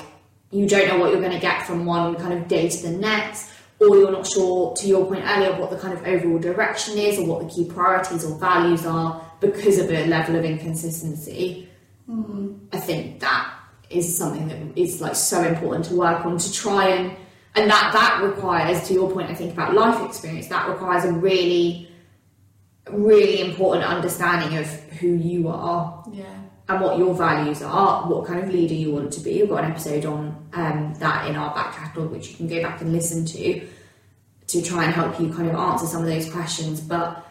you 0.52 0.68
don't 0.68 0.88
know 0.88 1.00
what 1.00 1.12
you're 1.12 1.22
going 1.22 1.32
to 1.32 1.40
get 1.40 1.66
from 1.66 1.86
one 1.86 2.16
kind 2.16 2.34
of 2.34 2.48
day 2.48 2.70
to 2.70 2.84
the 2.84 2.92
next, 2.92 3.50
or 3.80 3.98
you're 3.98 4.12
not 4.12 4.28
sure, 4.28 4.76
to 4.76 4.88
your 4.88 5.06
point 5.06 5.24
earlier, 5.26 5.60
what 5.60 5.70
the 5.70 5.78
kind 5.78 5.94
of 5.94 6.06
overall 6.06 6.38
direction 6.38 6.98
is 6.98 7.18
or 7.18 7.26
what 7.26 7.40
the 7.42 7.50
key 7.54 7.66
priorities 7.66 8.24
or 8.24 8.38
values 8.38 8.86
are 8.86 9.26
because 9.40 9.78
of 9.78 9.90
a 9.90 10.06
level 10.06 10.36
of 10.36 10.46
inconsistency. 10.46 11.68
Mm. 12.10 12.60
I 12.72 12.80
think 12.80 13.20
that 13.22 13.54
is 13.90 14.18
something 14.18 14.48
that 14.48 14.58
is 14.80 15.02
like 15.02 15.16
so 15.16 15.44
important 15.44 15.86
to 15.86 15.96
work 15.96 16.26
on 16.26 16.38
to 16.38 16.54
try 16.54 16.90
and 16.90 17.16
and 17.56 17.70
that 17.70 17.92
that 17.94 18.22
requires 18.24 18.88
to 18.88 18.94
your 18.94 19.12
point 19.12 19.30
I 19.30 19.36
think 19.36 19.54
about 19.54 19.74
life 19.74 20.04
experience 20.08 20.48
that 20.48 20.68
requires 20.70 21.04
a 21.06 21.14
really 21.14 21.88
really 22.90 23.40
important 23.42 23.86
understanding 23.86 24.58
of 24.58 24.68
who 25.00 25.08
you 25.08 25.48
are 25.48 26.04
Yeah. 26.12 26.26
and 26.70 26.82
what 26.82 26.98
your 26.98 27.14
values 27.16 27.62
are, 27.62 28.08
what 28.10 28.26
kind 28.26 28.40
of 28.44 28.50
leader 28.50 28.74
you 28.74 28.92
want 28.92 29.14
to 29.14 29.20
be. 29.22 29.40
We've 29.42 29.50
got 29.50 29.64
an 29.64 29.72
episode 29.72 30.06
on 30.06 30.50
um, 30.54 30.94
that 31.00 31.30
in 31.30 31.36
our 31.36 31.54
back 31.56 31.76
catalogue, 31.76 32.12
which 32.12 32.30
you 32.32 32.36
can 32.36 32.48
go 32.48 32.62
back 32.62 32.82
and 32.82 32.92
listen 32.92 33.26
to 33.26 33.68
to 34.48 34.62
try 34.62 34.84
and 34.84 34.94
help 34.94 35.20
you 35.20 35.32
kind 35.34 35.50
of 35.50 35.56
answer 35.56 35.86
some 35.86 36.02
of 36.02 36.08
those 36.08 36.30
questions. 36.30 36.82
But 36.82 37.26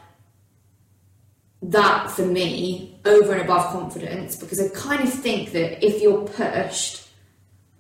that 1.63 2.11
for 2.11 2.25
me, 2.25 2.99
over 3.05 3.33
and 3.33 3.43
above 3.43 3.73
confidence, 3.73 4.37
because 4.37 4.59
I 4.61 4.69
kind 4.69 5.03
of 5.03 5.13
think 5.13 5.53
that 5.53 5.85
if 5.87 6.03
you're 6.03 6.25
pushed, 6.27 7.02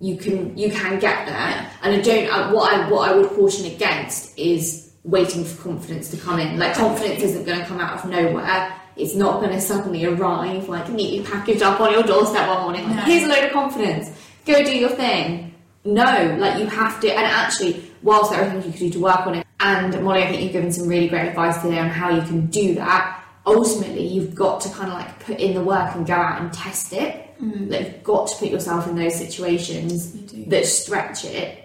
you 0.03 0.17
can 0.17 0.57
you 0.59 0.69
can 0.71 0.99
get 0.99 1.19
there. 1.27 1.71
And 1.83 1.95
I 1.97 2.01
don't. 2.01 2.27
uh, 2.31 2.51
What 2.53 2.65
I 2.75 2.91
what 2.91 3.03
I 3.09 3.15
would 3.17 3.31
caution 3.31 3.65
against 3.67 4.37
is 4.39 4.93
waiting 5.05 5.45
for 5.45 5.63
confidence 5.63 6.11
to 6.11 6.17
come 6.17 6.39
in. 6.41 6.59
Like 6.59 6.75
confidence 6.75 7.23
isn't 7.23 7.45
going 7.47 7.61
to 7.61 7.67
come 7.67 7.81
out 7.81 7.95
of 7.99 8.11
nowhere. 8.11 8.75
It's 8.97 9.15
not 9.15 9.41
going 9.41 9.53
to 9.53 9.61
suddenly 9.61 10.05
arrive 10.05 10.69
like 10.69 10.89
neatly 10.91 11.25
packaged 11.25 11.63
up 11.63 11.81
on 11.81 11.93
your 11.93 12.03
doorstep 12.03 12.47
one 12.49 12.63
morning. 12.63 12.85
Like, 12.89 12.97
No. 12.97 13.03
here's 13.03 13.25
a 13.25 13.29
load 13.29 13.45
of 13.45 13.53
confidence. 13.53 14.11
Go 14.45 14.63
do 14.65 14.77
your 14.77 14.91
thing. 14.91 15.55
No, 15.85 16.37
like 16.39 16.59
you 16.61 16.67
have 16.67 17.01
to. 17.01 17.09
And 17.11 17.25
actually, 17.27 17.83
whilst 18.03 18.31
there 18.33 18.43
are 18.45 18.51
things 18.51 18.67
you 18.67 18.73
can 18.73 18.81
do 18.81 18.91
to 18.91 19.01
work 19.01 19.27
on 19.27 19.35
it, 19.37 19.47
and 19.61 20.03
Molly, 20.05 20.23
I 20.25 20.29
think 20.29 20.43
you've 20.43 20.53
given 20.53 20.73
some 20.73 20.89
really 20.89 21.09
great 21.09 21.29
advice 21.29 21.63
today 21.63 21.79
on 21.79 21.89
how 21.89 22.11
you 22.11 22.23
can 22.23 22.47
do 22.47 22.75
that. 22.75 23.19
Ultimately, 23.47 24.07
you've 24.07 24.35
got 24.35 24.61
to 24.63 24.69
kind 24.71 24.89
of 24.93 24.95
like 24.99 25.19
put 25.25 25.39
in 25.41 25.55
the 25.55 25.63
work 25.63 25.95
and 25.97 26.07
go 26.07 26.15
out 26.15 26.41
and 26.41 26.53
test 26.53 26.93
it. 26.93 27.32
Like, 27.43 27.81
you've 27.87 28.03
got 28.05 28.29
to 28.29 28.37
put 28.37 28.51
yourself 28.51 28.87
in 28.87 28.95
those 28.97 29.17
situations 29.17 30.13
that 30.47 30.65
stretch 30.65 31.25
it 31.25 31.59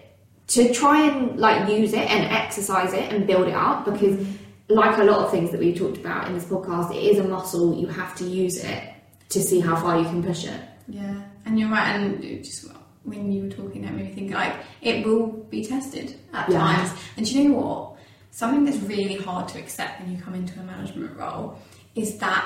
to 0.48 0.72
try 0.74 1.06
and 1.08 1.38
like 1.38 1.68
use 1.70 1.92
it 1.92 2.10
and 2.10 2.24
exercise 2.32 2.92
it 2.92 3.12
and 3.12 3.26
build 3.26 3.46
it 3.48 3.54
up 3.54 3.84
because 3.84 4.26
like 4.68 4.98
a 4.98 5.04
lot 5.04 5.18
of 5.18 5.30
things 5.30 5.50
that 5.52 5.60
we've 5.60 5.76
talked 5.78 5.98
about 5.98 6.26
in 6.26 6.34
this 6.34 6.44
podcast 6.46 6.90
it 6.94 7.02
is 7.02 7.18
a 7.18 7.24
muscle 7.24 7.78
you 7.78 7.86
have 7.86 8.14
to 8.16 8.24
use 8.24 8.56
it 8.64 8.82
to 9.28 9.40
see 9.40 9.60
how 9.60 9.76
far 9.76 9.98
you 9.98 10.04
can 10.06 10.22
push 10.22 10.44
it 10.44 10.60
Yeah, 10.88 11.20
and 11.44 11.58
you're 11.60 11.68
right. 11.70 11.94
And 11.96 12.22
just 12.44 12.64
when 13.04 13.30
you 13.30 13.44
were 13.44 13.50
talking, 13.50 13.82
that 13.82 13.94
made 13.94 14.06
me 14.08 14.14
think 14.14 14.32
like 14.32 14.54
it 14.82 15.06
will 15.06 15.26
be 15.28 15.64
tested 15.64 16.18
at 16.32 16.48
Yeah. 16.50 16.58
times. 16.58 16.90
And 17.16 17.24
do 17.26 17.38
you 17.38 17.48
know 17.50 17.54
what? 17.60 17.96
Something 18.30 18.64
that's 18.64 18.78
really 18.78 19.16
hard 19.16 19.48
to 19.48 19.58
accept 19.58 20.00
when 20.00 20.10
you 20.14 20.20
come 20.22 20.34
into 20.34 20.58
a 20.60 20.62
management 20.62 21.16
role 21.16 21.58
is 21.94 22.18
that 22.18 22.44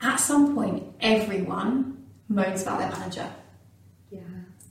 at 0.00 0.16
some 0.16 0.54
point 0.54 0.82
everyone 1.00 2.03
moans 2.28 2.62
about 2.62 2.78
their 2.78 2.90
manager. 2.90 3.28
yeah. 4.10 4.20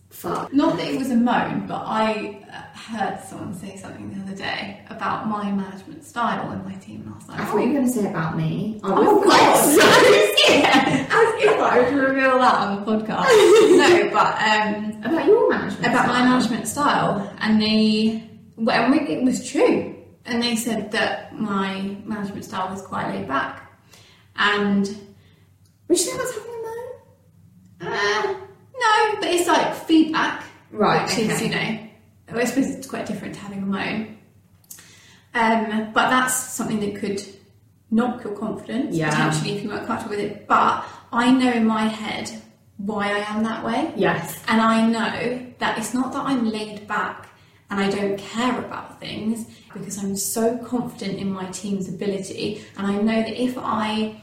Fuck. 0.10 0.54
Not 0.54 0.78
that 0.78 0.88
it 0.88 0.98
was 1.00 1.10
a 1.10 1.16
moan, 1.16 1.66
but 1.66 1.82
I 1.86 2.46
uh, 2.52 2.78
heard 2.78 3.20
someone 3.28 3.54
say 3.56 3.76
something 3.78 4.14
the 4.14 4.22
other 4.22 4.36
day 4.36 4.86
about 4.90 5.28
my 5.28 5.52
management 5.52 6.04
style 6.04 6.52
in 6.52 6.64
my 6.64 6.76
team, 6.76 7.02
and 7.02 7.14
I 7.14 7.18
was 7.18 7.28
like, 7.28 7.40
I 7.40 7.46
thought 7.46 7.58
you 7.58 7.68
were 7.70 7.74
going 7.74 7.88
to 7.88 7.92
say 7.92 8.08
about 8.08 8.38
me. 8.38 8.80
I 8.84 8.90
was 8.92 9.08
oh, 9.08 9.16
was 9.18 9.26
God. 9.26 9.28
like, 9.28 9.44
as 11.10 11.44
if 11.44 11.60
I 11.60 11.80
would 11.80 11.94
reveal 11.96 12.38
that 12.38 12.56
on 12.56 12.86
the 12.86 12.92
podcast. 12.92 13.26
no, 13.78 14.10
but 14.12 14.42
um, 14.42 15.04
about 15.04 15.26
your 15.26 15.50
management 15.50 15.88
about 15.88 16.08
my 16.08 16.24
management 16.24 16.68
style, 16.68 17.34
and 17.40 17.60
they, 17.60 18.30
well, 18.56 18.94
and 18.94 19.10
it 19.10 19.24
was 19.24 19.50
true, 19.50 19.96
and 20.26 20.44
they 20.44 20.56
said 20.56 20.92
that 20.92 21.38
my 21.38 21.98
management 22.06 22.46
style 22.46 22.70
was 22.70 22.84
quite 22.84 23.08
laid 23.16 23.28
back, 23.28 23.72
and 24.36 24.86
Would 25.88 25.98
you 25.98 26.06
say 26.06 26.16
that's 26.18 26.34
having 26.34 26.50
a 26.50 26.58
moan? 26.62 26.88
Uh, 27.88 28.34
no, 28.80 29.16
but 29.20 29.30
it's 29.30 29.48
like 29.48 29.74
feedback, 29.76 30.44
Right, 30.72 31.04
Which 31.08 31.20
is, 31.20 31.42
you 31.42 31.50
know, 31.50 31.80
I 32.40 32.46
suppose 32.46 32.70
it's 32.72 32.88
quite 32.88 33.06
different 33.06 33.36
to 33.36 33.40
having 33.42 33.62
a 33.62 33.66
moan. 33.66 34.18
Um, 35.36 35.92
but 35.94 36.10
that's 36.10 36.34
something 36.34 36.80
that 36.80 36.96
could 36.96 37.24
knock 37.92 38.24
your 38.24 38.34
confidence 38.36 38.96
Yeah. 38.96 39.10
potentially 39.10 39.52
if 39.58 39.64
you 39.64 39.70
weren't 39.70 39.86
comfortable 39.88 40.16
with 40.18 40.26
it. 40.26 40.48
But 40.48 40.84
I 41.12 41.32
know 41.32 41.52
in 41.52 41.66
my 41.66 41.84
head 41.88 42.32
why 42.78 43.08
I 43.12 43.20
am 43.36 43.44
that 43.44 43.64
way. 43.64 43.94
yes 43.96 44.42
And 44.48 44.60
I 44.62 44.86
know 44.88 45.46
that 45.60 45.78
it's 45.78 45.94
not 45.94 46.12
that 46.14 46.24
I'm 46.26 46.50
laid 46.50 46.88
back 46.88 47.30
and 47.70 47.80
I 47.80 47.90
don't 47.90 48.18
care 48.18 48.58
about 48.60 49.00
things 49.00 49.46
because 49.74 49.98
I'm 50.04 50.16
so 50.16 50.58
confident 50.58 51.18
in 51.20 51.32
my 51.32 51.46
team's 51.52 51.88
ability. 51.88 52.64
And 52.78 52.86
I 52.88 52.96
know 52.96 53.22
that 53.22 53.42
if 53.42 53.58
I 53.58 54.22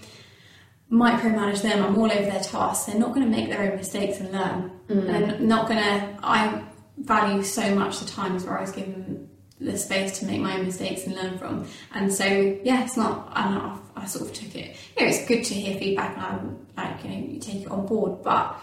micromanage 0.90 1.62
them, 1.62 1.84
I'm 1.84 1.96
all 1.96 2.10
over 2.10 2.30
their 2.30 2.40
tasks, 2.40 2.86
they're 2.86 2.98
not 2.98 3.14
going 3.14 3.30
to 3.30 3.36
make 3.36 3.48
their 3.48 3.62
own 3.62 3.76
mistakes 3.76 4.18
and 4.18 4.32
learn. 4.32 4.70
Mm. 4.88 5.14
And 5.14 5.32
I'm 5.32 5.48
not 5.48 5.68
going 5.68 5.78
to, 5.78 6.18
I 6.22 6.62
value 6.98 7.42
so 7.42 7.74
much 7.74 8.00
the 8.00 8.06
times 8.06 8.44
where 8.44 8.58
I 8.58 8.62
was 8.62 8.72
given 8.72 9.28
the 9.60 9.76
space 9.76 10.18
to 10.18 10.26
make 10.26 10.40
my 10.40 10.56
own 10.56 10.64
mistakes 10.64 11.06
and 11.06 11.14
learn 11.14 11.38
from. 11.38 11.66
And 11.94 12.12
so, 12.12 12.24
yeah, 12.24 12.82
it's 12.82 12.96
not, 12.96 13.30
I 13.32 13.44
don't 13.44 13.54
know, 13.54 13.80
I 13.94 14.06
sort 14.06 14.28
of 14.28 14.34
took 14.34 14.54
it. 14.56 14.76
You 14.96 15.04
know, 15.04 15.12
it's 15.12 15.26
good 15.26 15.44
to 15.44 15.54
hear 15.54 15.78
feedback 15.78 16.16
and 16.16 16.26
I'm 16.26 16.66
like, 16.76 17.04
you 17.04 17.10
know, 17.10 17.32
you 17.34 17.40
take 17.40 17.62
it 17.62 17.70
on 17.70 17.86
board, 17.86 18.22
but 18.22 18.58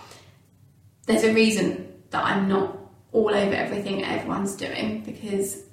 there's 1.05 1.23
a 1.23 1.33
reason 1.33 1.93
that 2.09 2.23
I'm 2.23 2.49
not 2.49 2.77
all 3.11 3.29
over 3.29 3.53
everything 3.53 4.03
everyone's 4.03 4.55
doing 4.55 5.01
because 5.01 5.63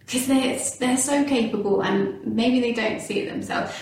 because 0.00 0.26
they're 0.26 0.58
they're 0.78 0.96
so 0.96 1.24
capable 1.24 1.82
and 1.82 2.24
maybe 2.24 2.60
they 2.60 2.72
don't 2.72 3.00
see 3.00 3.20
it 3.20 3.30
themselves. 3.30 3.72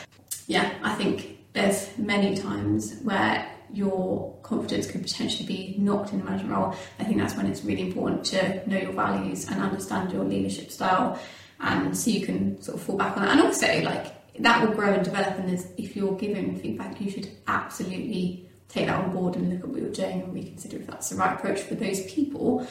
Yeah, 0.47 0.73
I 0.83 0.95
think 0.95 1.36
there's 1.57 1.97
many 1.97 2.37
times 2.37 3.01
where 3.03 3.51
your 3.73 4.39
confidence 4.43 4.91
could 4.91 5.03
potentially 5.03 5.47
be 5.47 5.75
knocked 5.79 6.13
in 6.13 6.21
a 6.21 6.25
management 6.25 6.55
role. 6.55 6.75
I 7.01 7.05
think 7.05 7.17
that's 7.17 7.35
when 7.35 7.47
it's 7.47 7.65
really 7.65 7.81
important 7.81 8.25
to 8.27 8.69
know 8.69 8.77
your 8.77 8.93
values 8.93 9.49
and 9.49 9.61
understand 9.63 10.13
your 10.13 10.23
leadership 10.23 10.71
style, 10.71 11.19
and 11.59 11.97
so 11.97 12.11
you 12.11 12.27
can 12.27 12.61
sort 12.61 12.77
of 12.77 12.83
fall 12.83 12.99
back 12.99 13.17
on 13.17 13.25
that. 13.25 13.33
And 13.33 13.41
also, 13.41 13.81
like 13.83 14.13
that 14.39 14.69
will 14.69 14.75
grow 14.75 14.93
and 14.93 15.03
develop. 15.03 15.39
And 15.39 15.67
if 15.79 15.97
you're 15.97 16.17
giving 16.17 16.57
feedback, 16.61 17.01
you 17.01 17.11
should 17.11 17.31
absolutely 17.49 18.51
take 18.69 18.87
that 18.87 19.03
on 19.03 19.13
board 19.13 19.37
and 19.37 19.51
look 19.51 19.61
at 19.61 19.69
what 19.69 19.81
you're 19.81 19.91
doing 19.91 20.23
and 20.23 20.35
reconsider 20.35 20.77
if 20.77 20.87
that's 20.87 21.09
the 21.09 21.17
right 21.17 21.33
approach 21.33 21.61
for 21.61 21.75
those 21.75 22.05
people. 22.05 22.67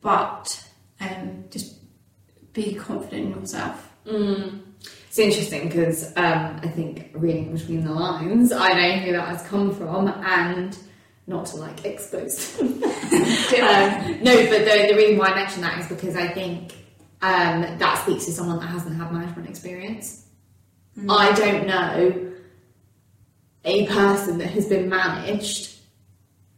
But 0.00 0.66
um, 1.00 1.44
just 1.50 1.76
be 2.54 2.74
confident 2.74 3.34
in 3.34 3.40
yourself. 3.40 3.90
It's 5.12 5.18
interesting 5.18 5.68
because 5.68 6.06
um, 6.16 6.58
I 6.62 6.68
think 6.68 7.10
reading 7.12 7.52
between 7.52 7.84
the 7.84 7.92
lines, 7.92 8.50
I 8.50 8.72
know 8.72 8.92
who 9.00 9.12
that 9.12 9.28
has 9.28 9.42
come 9.42 9.74
from, 9.74 10.08
and 10.08 10.74
not 11.26 11.44
to 11.48 11.56
like 11.56 11.84
expose. 11.84 12.56
them. 12.56 12.68
um, 12.82 14.22
no, 14.22 14.34
but 14.48 14.64
the, 14.64 14.86
the 14.88 14.94
reason 14.96 15.18
why 15.18 15.26
I 15.26 15.34
mention 15.34 15.60
that 15.60 15.78
is 15.80 15.86
because 15.88 16.16
I 16.16 16.28
think 16.28 16.72
um, 17.20 17.60
that 17.76 18.02
speaks 18.02 18.24
to 18.24 18.32
someone 18.32 18.58
that 18.60 18.68
hasn't 18.68 18.96
had 18.96 19.12
management 19.12 19.50
experience. 19.50 20.24
I 21.06 21.32
don't 21.32 21.66
know 21.66 22.32
a 23.66 23.86
person 23.88 24.38
that 24.38 24.48
has 24.48 24.66
been 24.66 24.88
managed 24.88 25.76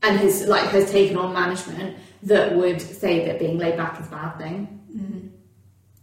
and 0.04 0.16
has 0.16 0.46
like 0.46 0.68
has 0.68 0.92
taken 0.92 1.16
on 1.16 1.32
management 1.34 1.96
that 2.22 2.54
would 2.54 2.80
say 2.80 3.26
that 3.26 3.40
being 3.40 3.58
laid 3.58 3.76
back 3.76 4.00
is 4.00 4.06
a 4.06 4.10
bad 4.10 4.38
thing. 4.38 4.80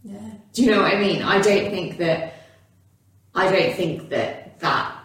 Yeah. 0.02 0.18
Do 0.52 0.62
you 0.62 0.70
know 0.70 0.82
what 0.82 0.92
I 0.92 1.00
mean? 1.00 1.22
I 1.22 1.40
don't 1.40 1.70
think 1.70 1.96
that. 1.96 2.34
I 3.34 3.50
don't 3.50 3.74
think 3.74 4.08
that 4.10 4.60
that. 4.60 4.98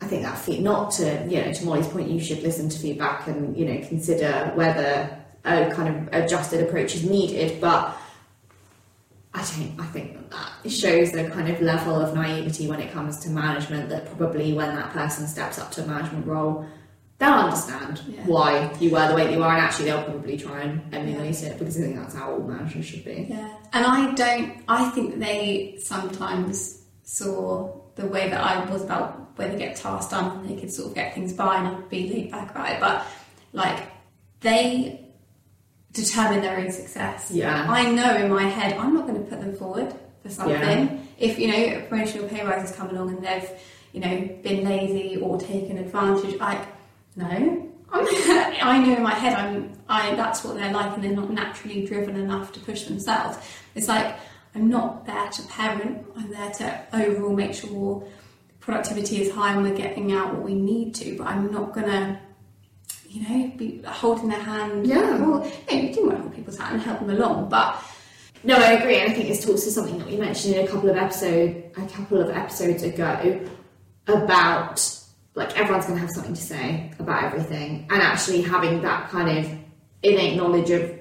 I 0.00 0.06
think 0.06 0.22
that 0.22 0.38
feed 0.38 0.62
not 0.62 0.92
to 0.92 1.26
you 1.28 1.42
know 1.44 1.52
to 1.52 1.64
Molly's 1.64 1.88
point. 1.88 2.08
You 2.08 2.20
should 2.20 2.42
listen 2.42 2.68
to 2.68 2.78
feedback 2.78 3.26
and 3.26 3.56
you 3.56 3.64
know 3.66 3.86
consider 3.88 4.52
whether 4.54 5.18
a 5.44 5.70
kind 5.72 6.08
of 6.08 6.14
adjusted 6.14 6.66
approach 6.66 6.94
is 6.94 7.04
needed. 7.04 7.60
But 7.60 7.96
I 9.34 9.38
don't. 9.38 9.78
I 9.80 9.86
think 9.86 10.14
that 10.14 10.30
that 10.62 10.70
shows 10.70 11.14
a 11.14 11.28
kind 11.30 11.48
of 11.48 11.60
level 11.60 11.96
of 11.96 12.14
naivety 12.14 12.68
when 12.68 12.80
it 12.80 12.92
comes 12.92 13.18
to 13.20 13.30
management. 13.30 13.88
That 13.88 14.06
probably 14.16 14.52
when 14.52 14.74
that 14.76 14.90
person 14.90 15.26
steps 15.26 15.58
up 15.58 15.72
to 15.72 15.82
a 15.82 15.86
management 15.86 16.26
role, 16.26 16.64
they'll 17.18 17.30
understand 17.32 18.00
Yeah. 18.06 18.24
why 18.26 18.72
you 18.80 18.90
were 18.90 19.06
the 19.08 19.14
way 19.14 19.24
that 19.24 19.32
you 19.32 19.42
are, 19.42 19.52
and 19.52 19.60
actually 19.60 19.86
they'll 19.86 20.04
probably 20.04 20.36
try 20.38 20.60
and 20.60 20.94
emulate 20.94 21.42
it 21.42 21.58
because 21.58 21.76
I 21.76 21.80
think 21.82 21.96
that's 21.96 22.14
how 22.14 22.32
all 22.32 22.40
managers 22.40 22.84
should 22.86 23.04
be. 23.04 23.26
Yeah. 23.28 23.52
And 23.72 23.84
I 23.84 24.14
don't, 24.14 24.62
I 24.68 24.88
think 24.90 25.18
they 25.18 25.76
sometimes 25.82 26.77
saw 27.08 27.74
the 27.94 28.06
way 28.06 28.28
that 28.28 28.38
I 28.38 28.70
was 28.70 28.82
about 28.82 29.38
when 29.38 29.52
they 29.52 29.58
get 29.58 29.76
tasks 29.76 30.10
done 30.10 30.38
and 30.38 30.48
they 30.48 30.60
could 30.60 30.70
sort 30.70 30.88
of 30.88 30.94
get 30.94 31.14
things 31.14 31.32
by 31.32 31.56
and 31.56 31.68
I'd 31.68 31.88
be 31.88 32.06
laid 32.06 32.30
back 32.30 32.50
about 32.50 32.70
it. 32.70 32.80
But 32.80 33.06
like, 33.54 33.82
they 34.40 35.06
determine 35.92 36.42
their 36.42 36.58
own 36.58 36.70
success. 36.70 37.30
Yeah. 37.30 37.66
I 37.66 37.90
know 37.90 38.14
in 38.16 38.30
my 38.30 38.44
head 38.44 38.76
I'm 38.76 38.92
not 38.92 39.06
going 39.06 39.24
to 39.24 39.28
put 39.30 39.40
them 39.40 39.56
forward 39.56 39.94
for 40.22 40.28
something. 40.28 41.08
If 41.18 41.38
you 41.38 41.48
know 41.48 41.78
a 41.78 41.86
promotion 41.88 42.24
or 42.24 42.28
pay 42.28 42.44
rise 42.44 42.60
has 42.60 42.76
come 42.76 42.90
along 42.90 43.08
and 43.08 43.24
they've 43.24 43.50
you 43.92 44.00
know 44.00 44.28
been 44.42 44.64
lazy 44.64 45.16
or 45.16 45.40
taken 45.40 45.78
advantage, 45.78 46.38
like 46.38 46.60
no, 47.16 47.70
I 47.90 48.84
know 48.84 48.96
in 48.96 49.02
my 49.02 49.14
head 49.14 49.32
I'm 49.34 49.72
I 49.88 50.14
that's 50.14 50.44
what 50.44 50.56
they're 50.56 50.72
like 50.72 50.94
and 50.94 51.02
they're 51.02 51.16
not 51.16 51.30
naturally 51.30 51.86
driven 51.86 52.16
enough 52.16 52.52
to 52.52 52.60
push 52.60 52.82
themselves. 52.84 53.38
It's 53.74 53.88
like 53.88 54.14
I'm 54.58 54.68
not 54.68 55.06
there 55.06 55.28
to 55.28 55.42
parent, 55.42 56.04
I'm 56.16 56.30
there 56.30 56.50
to 56.50 56.84
overall 56.92 57.32
make 57.32 57.54
sure 57.54 58.02
productivity 58.58 59.22
is 59.22 59.32
high 59.32 59.54
and 59.54 59.62
we're 59.62 59.76
getting 59.76 60.12
out 60.12 60.34
what 60.34 60.42
we 60.42 60.54
need 60.54 60.96
to, 60.96 61.16
but 61.16 61.28
I'm 61.28 61.52
not 61.52 61.72
gonna 61.72 62.20
you 63.08 63.22
know, 63.22 63.52
be 63.56 63.80
holding 63.86 64.28
their 64.28 64.40
hand. 64.40 64.86
Yeah. 64.86 65.16
Well, 65.16 65.40
know, 65.40 65.78
you 65.80 65.94
do 65.94 66.06
want 66.06 66.16
to 66.16 66.22
hold 66.22 66.34
people's 66.34 66.58
hand 66.58 66.74
and 66.74 66.82
help 66.82 66.98
them 66.98 67.10
along, 67.10 67.48
but 67.48 67.82
No, 68.44 68.54
I 68.56 68.72
agree, 68.72 69.00
and 69.00 69.10
I 69.10 69.14
think 69.14 69.28
this 69.28 69.44
talks 69.44 69.64
to 69.64 69.70
something 69.70 69.98
that 69.98 70.06
we 70.06 70.16
mentioned 70.16 70.54
in 70.54 70.64
a 70.64 70.68
couple 70.68 70.88
of 70.88 70.96
episode, 70.96 71.72
a 71.76 71.86
couple 71.86 72.20
of 72.20 72.30
episodes 72.30 72.82
ago, 72.82 73.40
about 74.06 74.94
like 75.34 75.56
everyone's 75.56 75.86
going 75.86 75.96
to 75.96 76.00
have 76.00 76.10
something 76.10 76.34
to 76.34 76.42
say 76.42 76.92
about 76.98 77.24
everything, 77.24 77.86
and 77.90 78.02
actually 78.02 78.42
having 78.42 78.82
that 78.82 79.08
kind 79.10 79.38
of 79.38 79.52
innate 80.02 80.36
knowledge 80.36 80.70
of 80.70 80.98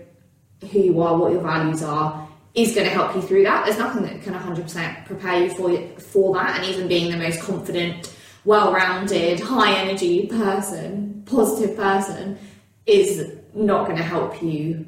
who 0.72 0.80
you 0.80 1.02
are, 1.02 1.18
what 1.18 1.32
your 1.32 1.42
values 1.42 1.84
are, 1.84 2.27
is 2.58 2.74
going 2.74 2.88
to 2.88 2.94
help 2.94 3.16
you 3.16 3.22
through 3.22 3.44
that. 3.44 3.66
There's 3.66 3.78
nothing 3.78 4.02
that 4.04 4.24
can 4.24 4.34
100% 4.34 5.06
prepare 5.06 5.44
you 5.44 5.50
for 5.52 6.00
for 6.00 6.34
that, 6.34 6.58
and 6.58 6.66
even 6.66 6.88
being 6.88 7.12
the 7.12 7.18
most 7.18 7.40
confident, 7.40 8.14
well-rounded, 8.46 9.40
high-energy 9.40 10.26
person, 10.26 11.22
positive 11.28 11.78
person, 11.78 12.38
is 12.88 13.32
not 13.54 13.86
going 13.86 13.98
to 13.98 14.04
help 14.04 14.42
you 14.42 14.86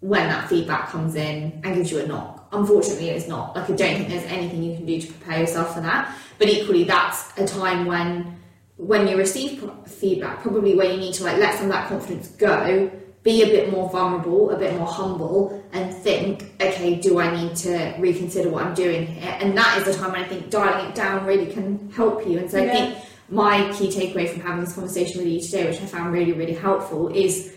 when 0.00 0.28
that 0.28 0.48
feedback 0.48 0.90
comes 0.90 1.16
in 1.16 1.60
and 1.64 1.74
gives 1.74 1.90
you 1.90 1.98
a 1.98 2.06
knock. 2.06 2.48
Unfortunately, 2.52 3.10
it's 3.10 3.26
not. 3.26 3.56
Like, 3.56 3.64
I 3.64 3.74
don't 3.74 3.96
think 3.96 4.08
there's 4.08 4.30
anything 4.30 4.62
you 4.62 4.76
can 4.76 4.86
do 4.86 5.00
to 5.00 5.06
prepare 5.08 5.40
yourself 5.40 5.74
for 5.74 5.80
that. 5.80 6.14
But 6.38 6.48
equally, 6.48 6.84
that's 6.84 7.36
a 7.36 7.44
time 7.44 7.86
when, 7.86 8.38
when 8.76 9.08
you 9.08 9.16
receive 9.16 9.68
feedback, 9.86 10.40
probably 10.40 10.76
where 10.76 10.90
you 10.90 10.98
need 10.98 11.14
to 11.14 11.24
like 11.24 11.38
let 11.38 11.56
some 11.56 11.64
of 11.64 11.72
that 11.72 11.88
confidence 11.88 12.28
go, 12.28 12.88
be 13.24 13.42
a 13.42 13.46
bit 13.46 13.72
more 13.72 13.90
vulnerable, 13.90 14.50
a 14.50 14.56
bit 14.56 14.74
more 14.76 14.86
humble, 14.86 15.57
and 15.72 15.94
think, 15.94 16.54
okay, 16.60 16.96
do 16.96 17.20
I 17.20 17.34
need 17.34 17.56
to 17.56 17.94
reconsider 17.98 18.48
what 18.48 18.64
I'm 18.64 18.74
doing 18.74 19.06
here? 19.06 19.36
And 19.40 19.56
that 19.56 19.78
is 19.78 19.84
the 19.84 19.94
time 19.94 20.12
when 20.12 20.22
I 20.22 20.28
think 20.28 20.50
dialing 20.50 20.90
it 20.90 20.94
down 20.94 21.26
really 21.26 21.46
can 21.52 21.90
help 21.90 22.26
you. 22.26 22.38
And 22.38 22.50
so 22.50 22.62
I 22.62 22.68
think 22.68 22.98
my 23.28 23.70
key 23.72 23.88
takeaway 23.88 24.28
from 24.28 24.40
having 24.40 24.64
this 24.64 24.74
conversation 24.74 25.18
with 25.22 25.28
you 25.28 25.40
today, 25.40 25.68
which 25.68 25.80
I 25.80 25.86
found 25.86 26.12
really, 26.12 26.32
really 26.32 26.54
helpful, 26.54 27.08
is 27.08 27.54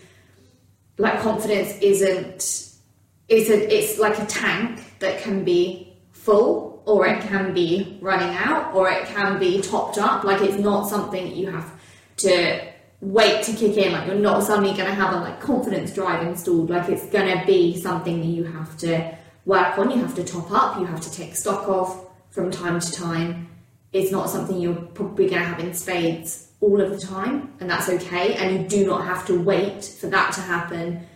like 0.98 1.20
confidence 1.20 1.78
isn't 1.80 2.68
it's 3.28 3.48
a 3.48 3.74
it's 3.74 3.98
like 3.98 4.18
a 4.18 4.26
tank 4.26 4.98
that 4.98 5.20
can 5.20 5.44
be 5.44 5.96
full 6.10 6.82
or 6.84 7.06
it 7.06 7.20
can 7.22 7.54
be 7.54 7.98
running 8.00 8.34
out 8.36 8.74
or 8.74 8.90
it 8.90 9.06
can 9.06 9.38
be 9.38 9.60
topped 9.60 9.98
up 9.98 10.24
like 10.24 10.42
it's 10.42 10.58
not 10.58 10.88
something 10.88 11.24
that 11.24 11.36
you 11.36 11.50
have 11.50 11.72
to 12.16 12.71
wait 13.02 13.42
to 13.42 13.52
kick 13.52 13.76
in 13.76 13.92
like 13.92 14.06
you're 14.06 14.16
not 14.16 14.42
suddenly 14.42 14.72
going 14.72 14.86
to 14.86 14.94
have 14.94 15.12
a 15.12 15.16
like 15.18 15.40
confidence 15.40 15.92
drive 15.92 16.26
installed 16.26 16.70
like 16.70 16.88
it's 16.88 17.04
going 17.06 17.38
to 17.38 17.44
be 17.44 17.78
something 17.78 18.20
that 18.20 18.26
you 18.26 18.44
have 18.44 18.74
to 18.78 19.14
work 19.44 19.76
on 19.76 19.90
you 19.90 19.96
have 19.96 20.14
to 20.14 20.24
top 20.24 20.50
up 20.50 20.78
you 20.78 20.86
have 20.86 21.00
to 21.00 21.12
take 21.12 21.34
stock 21.34 21.68
of 21.68 22.08
from 22.30 22.50
time 22.50 22.80
to 22.80 22.92
time 22.92 23.48
it's 23.92 24.10
not 24.10 24.30
something 24.30 24.58
you're 24.58 24.74
probably 24.74 25.28
going 25.28 25.42
to 25.42 25.48
have 25.48 25.60
in 25.60 25.74
spades 25.74 26.48
all 26.62 26.80
of 26.80 26.90
the 26.90 26.98
time, 26.98 27.52
and 27.60 27.68
that's 27.68 27.88
okay. 27.88 28.34
And 28.36 28.62
you 28.62 28.68
do 28.68 28.86
not 28.86 29.04
have 29.04 29.26
to 29.26 29.38
wait 29.38 29.84
for 29.84 30.06
that 30.06 30.32
to 30.34 30.40
happen 30.40 31.06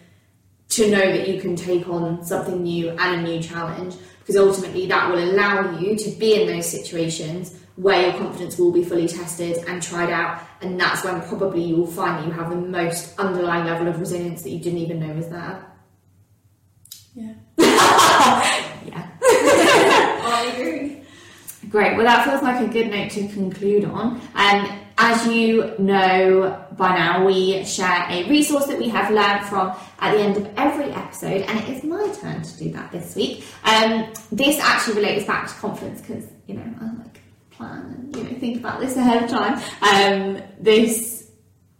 to 0.71 0.91
know 0.91 0.99
that 0.99 1.29
you 1.29 1.41
can 1.41 1.55
take 1.55 1.89
on 1.89 2.25
something 2.25 2.63
new 2.63 2.91
and 2.91 3.21
a 3.21 3.23
new 3.23 3.41
challenge, 3.41 3.95
because 4.19 4.37
ultimately 4.37 4.87
that 4.87 5.11
will 5.11 5.23
allow 5.23 5.79
you 5.79 5.97
to 5.97 6.11
be 6.19 6.43
in 6.43 6.49
those 6.49 6.69
situations 6.69 7.59
where 7.77 8.03
your 8.03 8.13
confidence 8.19 8.59
will 8.59 8.73
be 8.73 8.83
fully 8.83 9.07
tested 9.07 9.59
and 9.69 9.83
tried 9.83 10.11
out, 10.11 10.43
and 10.63 10.81
that's 10.81 11.05
when 11.05 11.21
probably 11.23 11.63
you 11.63 11.77
will 11.77 11.87
find 11.87 12.19
that 12.19 12.27
you 12.27 12.33
have 12.33 12.51
the 12.51 12.57
most 12.57 13.19
underlying 13.19 13.67
level 13.67 13.87
of 13.87 14.01
resilience 14.01 14.43
that 14.43 14.51
you 14.51 14.59
didn't 14.59 14.79
even 14.79 15.01
know 15.01 15.15
was 15.15 15.29
there. 15.29 15.65
yeah. 17.15 17.35
Yeah. 18.87 19.11
I 19.23 20.53
agree. 20.55 21.03
Great. 21.69 21.97
Well, 21.97 22.05
that 22.05 22.25
feels 22.25 22.43
like 22.43 22.61
a 22.61 22.73
good 22.73 22.89
note 22.91 23.11
to 23.13 23.27
conclude 23.29 23.85
on. 23.85 24.21
Um, 24.35 24.81
as 24.99 25.27
you 25.27 25.75
know 25.79 26.65
by 26.77 26.95
now, 26.95 27.25
we 27.25 27.65
share 27.65 28.07
a 28.09 28.29
resource 28.29 28.67
that 28.67 28.79
we 28.79 28.89
have 28.89 29.11
learned 29.11 29.45
from 29.47 29.77
at 29.99 30.15
the 30.15 30.21
end 30.21 30.37
of 30.37 30.49
every 30.57 30.91
episode, 30.93 31.43
and 31.43 31.59
it 31.59 31.69
is 31.69 31.85
my 31.85 32.15
turn 32.21 32.43
to 32.43 32.57
do 32.59 32.71
that 32.73 32.93
this 32.93 33.15
week. 33.15 33.45
Um, 33.65 34.13
this 34.33 34.59
actually 34.61 34.97
relates 34.97 35.27
back 35.27 35.49
to 35.49 35.55
confidence 35.55 36.01
because 36.01 36.25
you 36.47 36.55
know 36.55 36.75
I 36.81 36.85
like 37.03 37.16
plan 37.57 37.95
and 37.99 38.17
you 38.17 38.23
know 38.23 38.39
think 38.39 38.59
about 38.59 38.81
this 38.81 38.97
ahead 38.97 39.23
of 39.25 39.31
time. 39.31 39.61
Um, 39.83 40.43
this 40.61 41.31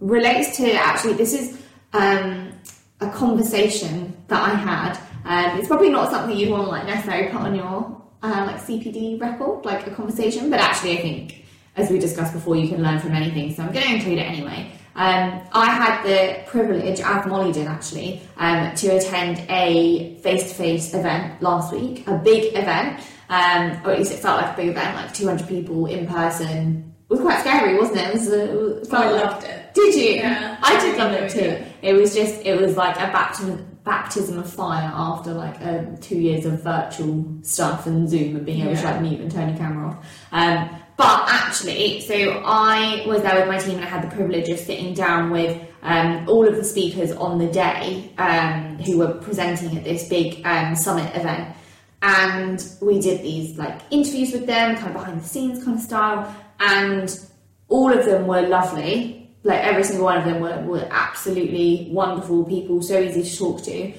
relates 0.01 0.57
to 0.59 0.73
actually 0.73 1.15
this 1.15 1.33
is 1.33 1.63
um, 1.93 2.53
a 3.01 3.11
conversation 3.11 4.17
that 4.29 4.43
I 4.43 4.55
had. 4.55 4.99
Um, 5.25 5.59
it's 5.59 5.69
probably 5.69 5.91
not 5.91 6.11
something 6.11 6.37
you'd 6.37 6.51
want 6.51 6.65
to 6.65 6.71
like 6.71 6.87
necessarily 6.87 7.31
put 7.31 7.41
on 7.41 7.55
your 7.55 8.03
uh, 8.23 8.45
like 8.47 8.57
CPD 8.57 9.21
record, 9.21 9.65
like 9.65 9.87
a 9.87 9.91
conversation, 9.91 10.51
but 10.51 10.61
actually 10.61 10.99
I 10.99 11.03
think 11.03 11.47
as 11.77 11.91
we 11.91 11.99
discussed 11.99 12.33
before, 12.33 12.57
you 12.57 12.69
can 12.69 12.83
learn 12.83 12.99
from 12.99 13.13
anything, 13.13 13.55
so 13.55 13.63
I'm 13.63 13.73
going 13.73 13.85
to 13.85 13.95
include 13.95 14.19
it 14.19 14.23
anyway. 14.23 14.73
Um, 14.95 15.43
I 15.53 15.67
had 15.67 16.03
the 16.05 16.43
privilege, 16.47 17.01
as 17.01 17.27
Molly 17.27 17.53
did 17.53 17.67
actually, 17.67 18.23
um, 18.39 18.75
to 18.77 18.89
attend 18.97 19.45
a 19.51 20.15
face-to-face 20.21 20.95
event 20.95 21.43
last 21.43 21.75
week, 21.75 22.07
a 22.09 22.17
big 22.17 22.57
event, 22.57 23.03
um, 23.29 23.81
or 23.85 23.93
at 23.93 23.99
least 23.99 24.13
it 24.13 24.19
felt 24.21 24.41
like 24.41 24.53
a 24.55 24.57
big 24.57 24.69
event, 24.69 24.95
like 24.97 25.13
200 25.15 25.47
people 25.49 25.87
in 25.87 26.07
person. 26.07 26.95
It 27.09 27.13
was 27.13 27.21
quite 27.21 27.41
scary, 27.41 27.79
wasn't 27.79 27.99
it? 27.99 28.09
It, 28.09 28.13
was, 28.15 28.29
uh, 28.29 28.81
it 28.83 28.87
felt 28.89 29.05
I 29.05 29.11
like- 29.11 29.25
loved 29.25 29.45
it. 29.47 29.75
Did 29.75 29.95
you? 29.95 30.11
Yeah, 30.21 30.57
I 30.63 30.77
I 30.77 30.81
did 30.81 30.99
love 30.99 31.13
it 31.13 31.31
too. 31.31 31.39
it. 31.41 31.67
It 31.83 31.93
was 31.93 32.15
just, 32.15 32.45
it 32.47 32.59
was 32.61 32.77
like 32.77 32.97
a 32.97 33.13
baptism, 33.13 33.79
baptism 33.85 34.39
of 34.39 34.51
fire 34.51 34.91
after 34.93 35.35
like 35.35 35.61
um, 35.61 35.99
two 35.99 36.17
years 36.19 36.47
of 36.47 36.63
virtual 36.63 37.25
stuff 37.43 37.87
and 37.87 38.09
Zoom 38.09 38.37
and 38.37 38.47
being 38.47 38.63
able 38.63 38.75
to 38.75 38.83
like 38.85 39.03
mute 39.03 39.21
and 39.21 39.31
turn 39.31 39.51
your 39.51 39.59
camera 39.59 39.89
off. 39.89 40.07
Um, 40.33 40.71
but 40.97 41.29
actually, 41.29 42.01
so 42.01 42.43
I 42.45 43.05
was 43.07 43.21
there 43.21 43.39
with 43.39 43.49
my 43.49 43.59
team 43.59 43.77
and 43.77 43.85
I 43.85 43.89
had 43.89 44.03
the 44.03 44.15
privilege 44.17 44.49
of 44.49 44.59
sitting 44.59 44.95
down 44.95 45.31
with 45.31 45.61
um, 45.83 46.27
all 46.27 46.49
of 46.49 46.57
the 46.57 46.65
speakers 46.65 47.13
on 47.13 47.39
the 47.39 47.47
day 47.47 48.11
um, 48.17 48.79
who 48.79 48.99
were 48.99 49.13
presenting 49.21 49.77
at 49.77 49.85
this 49.85 50.09
big 50.09 50.41
um, 50.47 50.75
summit 50.75 51.15
event. 51.15 51.55
And 52.07 52.65
we 52.81 53.01
did 53.01 53.23
these 53.23 53.59
like 53.59 53.81
interviews 53.91 54.33
with 54.33 54.47
them, 54.47 54.77
kind 54.77 54.89
of 54.89 54.93
behind 54.93 55.21
the 55.21 55.25
scenes 55.27 55.65
kind 55.65 55.77
of 55.77 55.83
style. 55.83 56.37
And 56.61 57.21
all 57.67 57.93
of 57.93 58.05
them 58.05 58.29
were 58.29 58.43
lovely. 58.43 59.29
Like 59.43 59.59
every 59.65 59.83
single 59.83 60.05
one 60.05 60.19
of 60.19 60.25
them 60.25 60.41
were, 60.41 60.63
were 60.63 60.89
absolutely 60.89 61.89
wonderful 61.91 62.45
people, 62.45 62.81
so 62.81 63.01
easy 63.01 63.25
to 63.25 63.37
talk 63.37 63.65
to. 63.65 63.93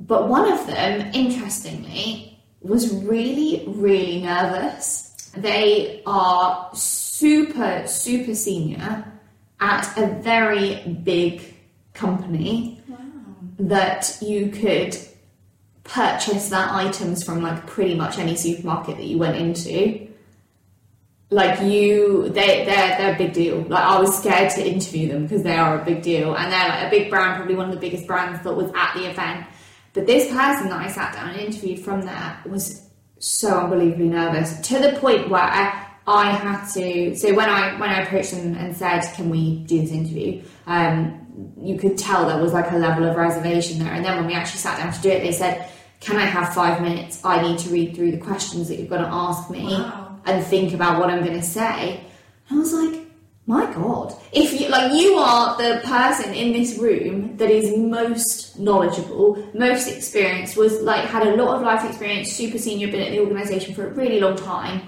But 0.00 0.28
one 0.28 0.52
of 0.52 0.66
them, 0.66 1.12
interestingly, 1.14 2.38
was 2.60 2.94
really, 2.94 3.64
really 3.68 4.20
nervous. 4.20 5.30
They 5.34 6.02
are 6.06 6.70
super, 6.74 7.84
super 7.86 8.34
senior 8.34 9.10
at 9.60 9.96
a 9.96 10.06
very 10.20 11.00
big 11.04 11.54
company 11.94 12.82
that 13.58 14.18
you 14.20 14.50
could 14.50 14.98
purchase 15.84 16.48
that 16.48 16.72
items 16.72 17.22
from 17.22 17.42
like 17.42 17.66
pretty 17.66 17.94
much 17.94 18.18
any 18.18 18.34
supermarket 18.34 18.96
that 18.96 19.04
you 19.04 19.18
went 19.18 19.36
into. 19.36 20.08
Like 21.30 21.60
you 21.60 22.28
they 22.30 22.64
they're 22.64 22.96
they're 22.98 23.14
a 23.14 23.18
big 23.18 23.32
deal. 23.32 23.60
Like 23.62 23.84
i 23.84 24.00
was 24.00 24.18
scared 24.18 24.50
to 24.52 24.66
interview 24.66 25.08
them 25.08 25.22
because 25.22 25.42
they 25.42 25.56
are 25.56 25.80
a 25.80 25.84
big 25.84 26.02
deal. 26.02 26.34
And 26.34 26.52
they're 26.52 26.68
like 26.68 26.86
a 26.86 26.90
big 26.90 27.10
brand 27.10 27.36
probably 27.36 27.54
one 27.54 27.68
of 27.68 27.74
the 27.74 27.80
biggest 27.80 28.06
brands 28.06 28.42
that 28.42 28.54
was 28.54 28.70
at 28.74 28.94
the 28.94 29.10
event. 29.10 29.46
But 29.92 30.06
this 30.06 30.28
person 30.28 30.68
that 30.68 30.80
i 30.80 30.88
sat 30.88 31.14
down 31.14 31.30
and 31.30 31.40
interviewed 31.40 31.80
from 31.80 32.02
there 32.02 32.40
was 32.46 32.88
so 33.18 33.60
unbelievably 33.60 34.08
nervous 34.08 34.60
to 34.68 34.78
the 34.78 34.92
point 34.98 35.30
where 35.30 35.42
i 36.06 36.30
had 36.30 36.66
to 36.66 37.16
so 37.16 37.34
when 37.34 37.48
i 37.48 37.78
when 37.80 37.88
i 37.88 38.02
approached 38.02 38.32
them 38.32 38.54
and 38.54 38.76
said 38.76 39.00
can 39.14 39.30
we 39.30 39.60
do 39.64 39.80
this 39.80 39.90
interview? 39.90 40.42
Um 40.66 41.20
you 41.60 41.76
could 41.78 41.98
tell 41.98 42.28
there 42.28 42.40
was 42.40 42.52
like 42.52 42.70
a 42.70 42.76
level 42.76 43.08
of 43.08 43.16
reservation 43.16 43.80
there. 43.80 43.92
And 43.92 44.04
then 44.04 44.16
when 44.18 44.26
we 44.26 44.34
actually 44.34 44.60
sat 44.60 44.78
down 44.78 44.92
to 44.92 45.00
do 45.00 45.08
it 45.08 45.22
they 45.22 45.32
said 45.32 45.68
can 46.04 46.16
i 46.16 46.26
have 46.36 46.46
five 46.54 46.76
minutes 46.82 47.14
i 47.24 47.40
need 47.46 47.58
to 47.58 47.68
read 47.70 47.94
through 47.94 48.10
the 48.16 48.22
questions 48.30 48.68
that 48.68 48.76
you're 48.78 48.88
going 48.94 49.02
to 49.02 49.08
ask 49.26 49.42
me 49.50 49.64
Wow. 49.64 50.20
and 50.26 50.44
think 50.52 50.72
about 50.78 50.98
what 51.00 51.08
I'm 51.10 51.22
going 51.28 51.38
to 51.44 51.48
say. 51.60 51.78
And 52.48 52.58
I 52.58 52.60
was 52.64 52.72
like, 52.72 52.94
my 53.46 53.64
God, 53.74 54.14
if 54.32 54.48
you 54.58 54.68
like, 54.68 54.92
you 55.00 55.10
are 55.16 55.56
the 55.62 55.80
person 55.86 56.32
in 56.42 56.52
this 56.58 56.78
room 56.78 57.36
that 57.36 57.50
is 57.50 57.66
most 57.76 58.58
knowledgeable, 58.58 59.26
most 59.54 59.86
experienced, 59.88 60.56
was 60.56 60.80
like 60.80 61.04
had 61.04 61.26
a 61.26 61.36
lot 61.36 61.56
of 61.56 61.62
life 61.62 61.84
experience, 61.88 62.32
super 62.32 62.56
senior, 62.58 62.88
been 62.90 63.02
at 63.02 63.10
the 63.12 63.20
organisation 63.20 63.74
for 63.74 63.86
a 63.86 63.90
really 64.00 64.18
long 64.20 64.36
time. 64.36 64.80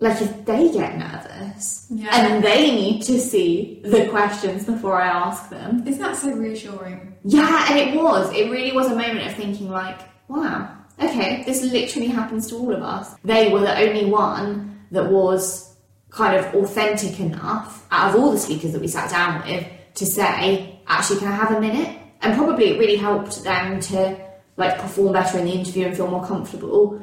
Like, 0.00 0.20
if 0.22 0.32
they 0.46 0.72
get 0.72 0.96
nervous 0.98 1.86
Yeah. 1.90 2.08
and 2.16 2.42
they 2.42 2.70
need 2.74 3.02
to 3.02 3.20
see 3.20 3.80
the 3.84 4.08
questions 4.08 4.64
before 4.64 5.00
I 5.00 5.06
ask 5.08 5.50
them, 5.50 5.86
Isn't 5.86 6.02
that 6.02 6.16
so 6.16 6.32
reassuring? 6.32 7.14
yeah, 7.24 7.66
and 7.70 7.78
it 7.78 7.94
was. 7.94 8.32
It 8.34 8.50
really 8.50 8.72
was 8.72 8.86
a 8.90 8.96
moment 8.96 9.26
of 9.28 9.34
thinking, 9.34 9.68
like, 9.70 10.00
wow, 10.30 10.76
okay, 11.02 11.42
this 11.44 11.62
literally 11.62 12.08
happens 12.08 12.48
to 12.48 12.56
all 12.56 12.72
of 12.72 12.82
us. 12.82 13.14
They 13.24 13.50
were 13.52 13.60
the 13.60 13.76
only 13.78 14.06
one 14.06 14.86
that 14.92 15.10
was 15.10 15.74
kind 16.10 16.36
of 16.36 16.54
authentic 16.54 17.20
enough 17.20 17.86
out 17.90 18.14
of 18.14 18.20
all 18.20 18.32
the 18.32 18.38
speakers 18.38 18.72
that 18.72 18.80
we 18.80 18.88
sat 18.88 19.10
down 19.10 19.46
with 19.46 19.66
to 19.94 20.06
say, 20.06 20.80
actually, 20.86 21.18
can 21.18 21.28
I 21.28 21.36
have 21.36 21.52
a 21.52 21.60
minute? 21.60 21.98
And 22.22 22.36
probably 22.36 22.70
it 22.70 22.78
really 22.78 22.96
helped 22.96 23.42
them 23.44 23.80
to 23.80 24.16
like 24.56 24.78
perform 24.78 25.12
better 25.12 25.38
in 25.38 25.46
the 25.46 25.52
interview 25.52 25.86
and 25.86 25.96
feel 25.96 26.08
more 26.08 26.24
comfortable. 26.24 27.00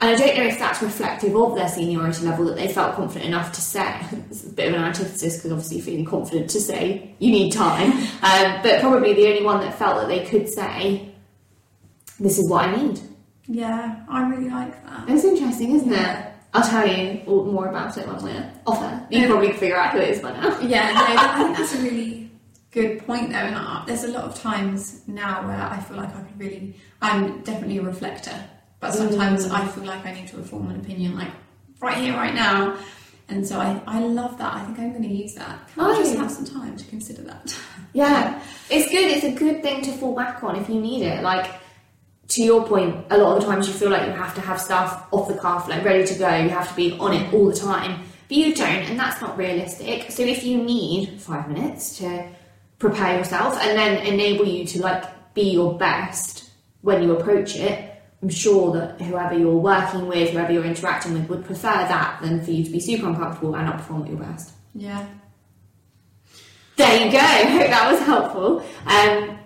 And 0.00 0.10
I 0.10 0.14
don't 0.14 0.36
know 0.36 0.44
if 0.44 0.58
that's 0.58 0.80
reflective 0.80 1.34
of 1.34 1.56
their 1.56 1.68
seniority 1.68 2.24
level 2.24 2.44
that 2.46 2.56
they 2.56 2.68
felt 2.68 2.94
confident 2.94 3.26
enough 3.26 3.50
to 3.52 3.60
say. 3.60 4.00
It's 4.30 4.44
a 4.44 4.50
bit 4.50 4.68
of 4.68 4.74
an 4.74 4.84
antithesis 4.84 5.36
because 5.36 5.50
obviously 5.50 5.80
feeling 5.80 6.04
confident 6.04 6.50
to 6.50 6.60
say 6.60 7.16
you 7.18 7.32
need 7.32 7.52
time, 7.52 7.92
um, 8.22 8.62
but 8.62 8.80
probably 8.80 9.14
the 9.14 9.26
only 9.26 9.42
one 9.42 9.60
that 9.60 9.76
felt 9.76 9.96
that 9.96 10.08
they 10.08 10.24
could 10.24 10.48
say, 10.48 11.07
"This 12.18 12.38
is 12.38 12.48
what 12.48 12.64
I 12.66 12.76
need." 12.76 13.00
Yeah, 13.46 13.96
I 14.08 14.28
really 14.28 14.50
like 14.50 14.84
that. 14.84 15.08
It's 15.08 15.24
interesting, 15.24 15.72
isn't 15.76 15.90
Yeah. 15.90 16.18
it? 16.18 16.24
I'll 16.54 16.62
tell 16.68 16.86
you 16.86 17.20
more 17.26 17.68
about 17.68 17.96
it 17.98 18.06
when 18.08 18.22
we're 18.22 18.50
off 18.66 18.82
air. 18.82 19.06
You 19.10 19.20
can 19.20 19.30
probably 19.30 19.52
figure 19.52 19.76
out 19.76 19.92
who 19.92 19.98
it 19.98 20.10
is 20.10 20.20
by 20.20 20.32
now. 20.32 20.58
Yeah, 20.60 20.92
no, 20.92 21.04
I 21.06 21.38
think 21.44 21.56
that's 21.58 21.74
a 21.74 21.78
really 21.82 22.30
good 22.72 23.06
point 23.06 23.30
though. 23.30 23.36
And 23.36 23.54
I, 23.56 23.84
there's 23.86 24.04
a 24.04 24.08
lot 24.08 24.24
of 24.24 24.34
times 24.40 25.02
now 25.06 25.46
where 25.46 25.60
I 25.60 25.78
feel 25.80 25.96
like 25.98 26.08
I 26.14 26.20
could 26.20 26.38
really, 26.38 26.74
I'm 27.02 27.40
definitely 27.42 27.78
a 27.78 27.82
reflector, 27.82 28.34
but 28.80 28.92
sometimes 28.94 29.46
Mm. 29.46 29.52
I 29.52 29.66
feel 29.68 29.84
like 29.84 30.04
I 30.06 30.12
need 30.12 30.28
to 30.28 30.36
form 30.42 30.70
an 30.70 30.76
opinion 30.80 31.16
like 31.16 31.30
right 31.80 31.98
here, 31.98 32.14
right 32.14 32.34
now. 32.34 32.76
And 33.30 33.46
so 33.46 33.60
I, 33.60 33.80
I 33.86 34.00
love 34.00 34.38
that. 34.38 34.54
I 34.54 34.64
think 34.64 34.78
I'm 34.78 34.90
going 34.90 35.02
to 35.02 35.08
use 35.14 35.34
that. 35.34 35.68
Can 35.74 35.82
I 35.84 35.90
Oh, 35.90 35.96
just 35.98 36.14
yeah. 36.14 36.22
have 36.22 36.30
some 36.30 36.46
time 36.46 36.76
to 36.78 36.84
consider 36.86 37.22
that? 37.22 37.54
Yeah, 37.92 38.40
it's 38.70 38.90
good. 38.90 39.04
It's 39.04 39.24
a 39.24 39.32
good 39.32 39.62
thing 39.62 39.82
to 39.82 39.92
fall 39.92 40.14
back 40.14 40.42
on 40.42 40.56
if 40.56 40.68
you 40.70 40.80
need 40.80 41.02
it. 41.02 41.22
Like 41.22 41.46
to 42.28 42.42
your 42.42 42.66
point, 42.66 43.06
a 43.10 43.16
lot 43.16 43.36
of 43.36 43.42
the 43.42 43.50
times 43.50 43.66
you 43.66 43.74
feel 43.74 43.90
like 43.90 44.06
you 44.06 44.12
have 44.12 44.34
to 44.34 44.40
have 44.40 44.60
stuff 44.60 45.06
off 45.12 45.28
the 45.28 45.34
cuff, 45.34 45.68
like 45.68 45.84
ready 45.84 46.06
to 46.06 46.14
go. 46.14 46.36
You 46.36 46.50
have 46.50 46.68
to 46.68 46.74
be 46.74 46.92
on 46.98 47.14
it 47.14 47.32
all 47.32 47.46
the 47.46 47.56
time, 47.56 48.04
but 48.28 48.36
you 48.36 48.54
don't, 48.54 48.66
and 48.68 48.98
that's 48.98 49.20
not 49.20 49.36
realistic. 49.38 50.10
So 50.10 50.22
if 50.22 50.44
you 50.44 50.62
need 50.62 51.20
five 51.20 51.48
minutes 51.48 51.98
to 51.98 52.28
prepare 52.78 53.18
yourself 53.18 53.58
and 53.60 53.76
then 53.78 54.06
enable 54.06 54.46
you 54.46 54.66
to 54.66 54.82
like 54.82 55.34
be 55.34 55.50
your 55.50 55.78
best 55.78 56.50
when 56.82 57.02
you 57.02 57.16
approach 57.16 57.56
it, 57.56 57.94
I'm 58.22 58.28
sure 58.28 58.72
that 58.72 59.00
whoever 59.00 59.38
you're 59.38 59.56
working 59.56 60.06
with, 60.06 60.30
whoever 60.30 60.52
you're 60.52 60.64
interacting 60.64 61.14
with, 61.14 61.28
would 61.30 61.44
prefer 61.44 61.68
that 61.68 62.20
than 62.20 62.44
for 62.44 62.50
you 62.50 62.64
to 62.64 62.70
be 62.70 62.80
super 62.80 63.06
uncomfortable 63.06 63.54
and 63.54 63.66
not 63.66 63.78
perform 63.78 64.02
at 64.02 64.08
your 64.08 64.18
best. 64.18 64.52
yeah. 64.74 65.06
There 66.76 67.04
you 67.04 67.10
go. 67.10 67.18
Hope 67.18 67.70
that 67.70 67.90
was 67.90 68.00
helpful. 68.02 68.64
Um, 68.86 69.38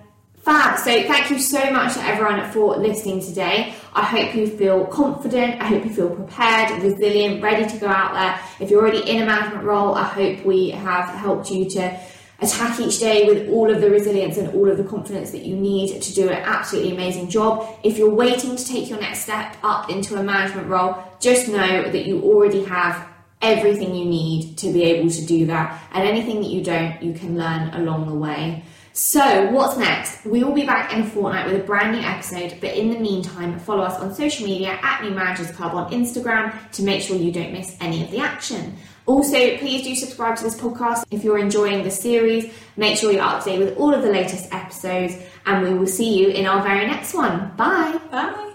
fab. 0.43 0.78
So 0.78 1.03
thank 1.05 1.30
you 1.30 1.38
so 1.38 1.70
much 1.70 1.95
to 1.95 2.01
everyone 2.03 2.51
for 2.51 2.76
listening 2.76 3.20
today. 3.20 3.74
I 3.95 4.03
hope 4.03 4.34
you 4.34 4.47
feel 4.49 4.86
confident. 4.86 5.61
I 5.61 5.66
hope 5.66 5.84
you 5.84 5.90
feel 5.90 6.11
prepared, 6.11 6.82
resilient, 6.82 7.43
ready 7.43 7.68
to 7.68 7.78
go 7.78 7.86
out 7.86 8.14
there. 8.14 8.40
If 8.59 8.70
you're 8.70 8.80
already 8.80 9.09
in 9.09 9.22
a 9.22 9.26
management 9.26 9.64
role, 9.64 9.95
I 9.95 10.05
hope 10.05 10.45
we 10.45 10.70
have 10.70 11.09
helped 11.11 11.51
you 11.51 11.70
to 11.70 11.97
attack 12.40 12.80
each 12.80 12.99
day 12.99 13.28
with 13.28 13.49
all 13.51 13.70
of 13.70 13.80
the 13.80 13.88
resilience 13.88 14.36
and 14.36 14.49
all 14.57 14.68
of 14.68 14.76
the 14.76 14.82
confidence 14.82 15.30
that 15.30 15.43
you 15.43 15.55
need 15.55 16.03
to 16.03 16.12
do 16.12 16.28
an 16.28 16.43
absolutely 16.43 16.93
amazing 16.93 17.30
job. 17.30 17.78
If 17.84 17.97
you're 17.97 18.12
waiting 18.12 18.57
to 18.57 18.64
take 18.64 18.90
your 18.90 19.01
next 19.01 19.20
step 19.20 19.57
up 19.62 19.90
into 19.90 20.18
a 20.18 20.24
management 20.24 20.66
role, 20.66 20.97
just 21.20 21.47
know 21.47 21.88
that 21.88 22.05
you 22.05 22.20
already 22.22 22.64
have 22.64 23.07
everything 23.40 23.95
you 23.95 24.05
need 24.05 24.57
to 24.59 24.72
be 24.72 24.82
able 24.84 25.09
to 25.11 25.24
do 25.24 25.47
that. 25.47 25.80
And 25.93 26.07
anything 26.07 26.40
that 26.40 26.51
you 26.51 26.64
don't, 26.64 27.01
you 27.01 27.12
can 27.12 27.36
learn 27.36 27.68
along 27.74 28.09
the 28.09 28.14
way. 28.14 28.64
So, 28.95 29.51
what's 29.51 29.78
next? 29.78 30.24
We 30.26 30.45
will 30.45 30.53
be 30.53 30.66
back 30.66 30.93
in 30.93 31.01
a 31.01 31.07
fortnight 31.07 31.47
with 31.47 31.61
a 31.61 31.64
brand 31.64 31.97
new 31.97 32.07
episode, 32.07 32.59
but 32.61 32.76
in 32.76 32.90
the 32.90 32.99
meantime, 32.99 33.59
follow 33.59 33.82
us 33.82 33.99
on 33.99 34.14
social 34.14 34.47
media 34.47 34.78
at 34.82 35.03
New 35.03 35.12
Managers 35.12 35.51
Club 35.53 35.74
on 35.74 35.90
Instagram 35.90 36.55
to 36.72 36.82
make 36.82 37.01
sure 37.01 37.16
you 37.16 37.32
don't 37.32 37.53
miss 37.53 37.74
any 37.80 38.05
of 38.05 38.11
the 38.11 38.18
action. 38.18 38.76
Also, 39.07 39.57
please 39.59 39.82
do 39.82 39.95
subscribe 39.97 40.36
to 40.36 40.45
this 40.45 40.61
podcast 40.61 41.05
if 41.11 41.24
you're 41.24 41.38
enjoying 41.38 41.82
the 41.82 41.90
series. 41.90 42.53
Make 42.76 42.99
sure 42.99 43.11
you're 43.11 43.22
up 43.22 43.43
to 43.45 43.51
date 43.51 43.59
with 43.59 43.76
all 43.78 43.95
of 43.95 44.03
the 44.03 44.11
latest 44.11 44.53
episodes, 44.53 45.16
and 45.47 45.62
we 45.62 45.74
will 45.74 45.86
see 45.86 46.18
you 46.18 46.28
in 46.28 46.47
our 46.47 46.62
very 46.62 46.86
next 46.86 47.14
one. 47.14 47.53
Bye. 47.57 47.99
Bye. 48.11 48.51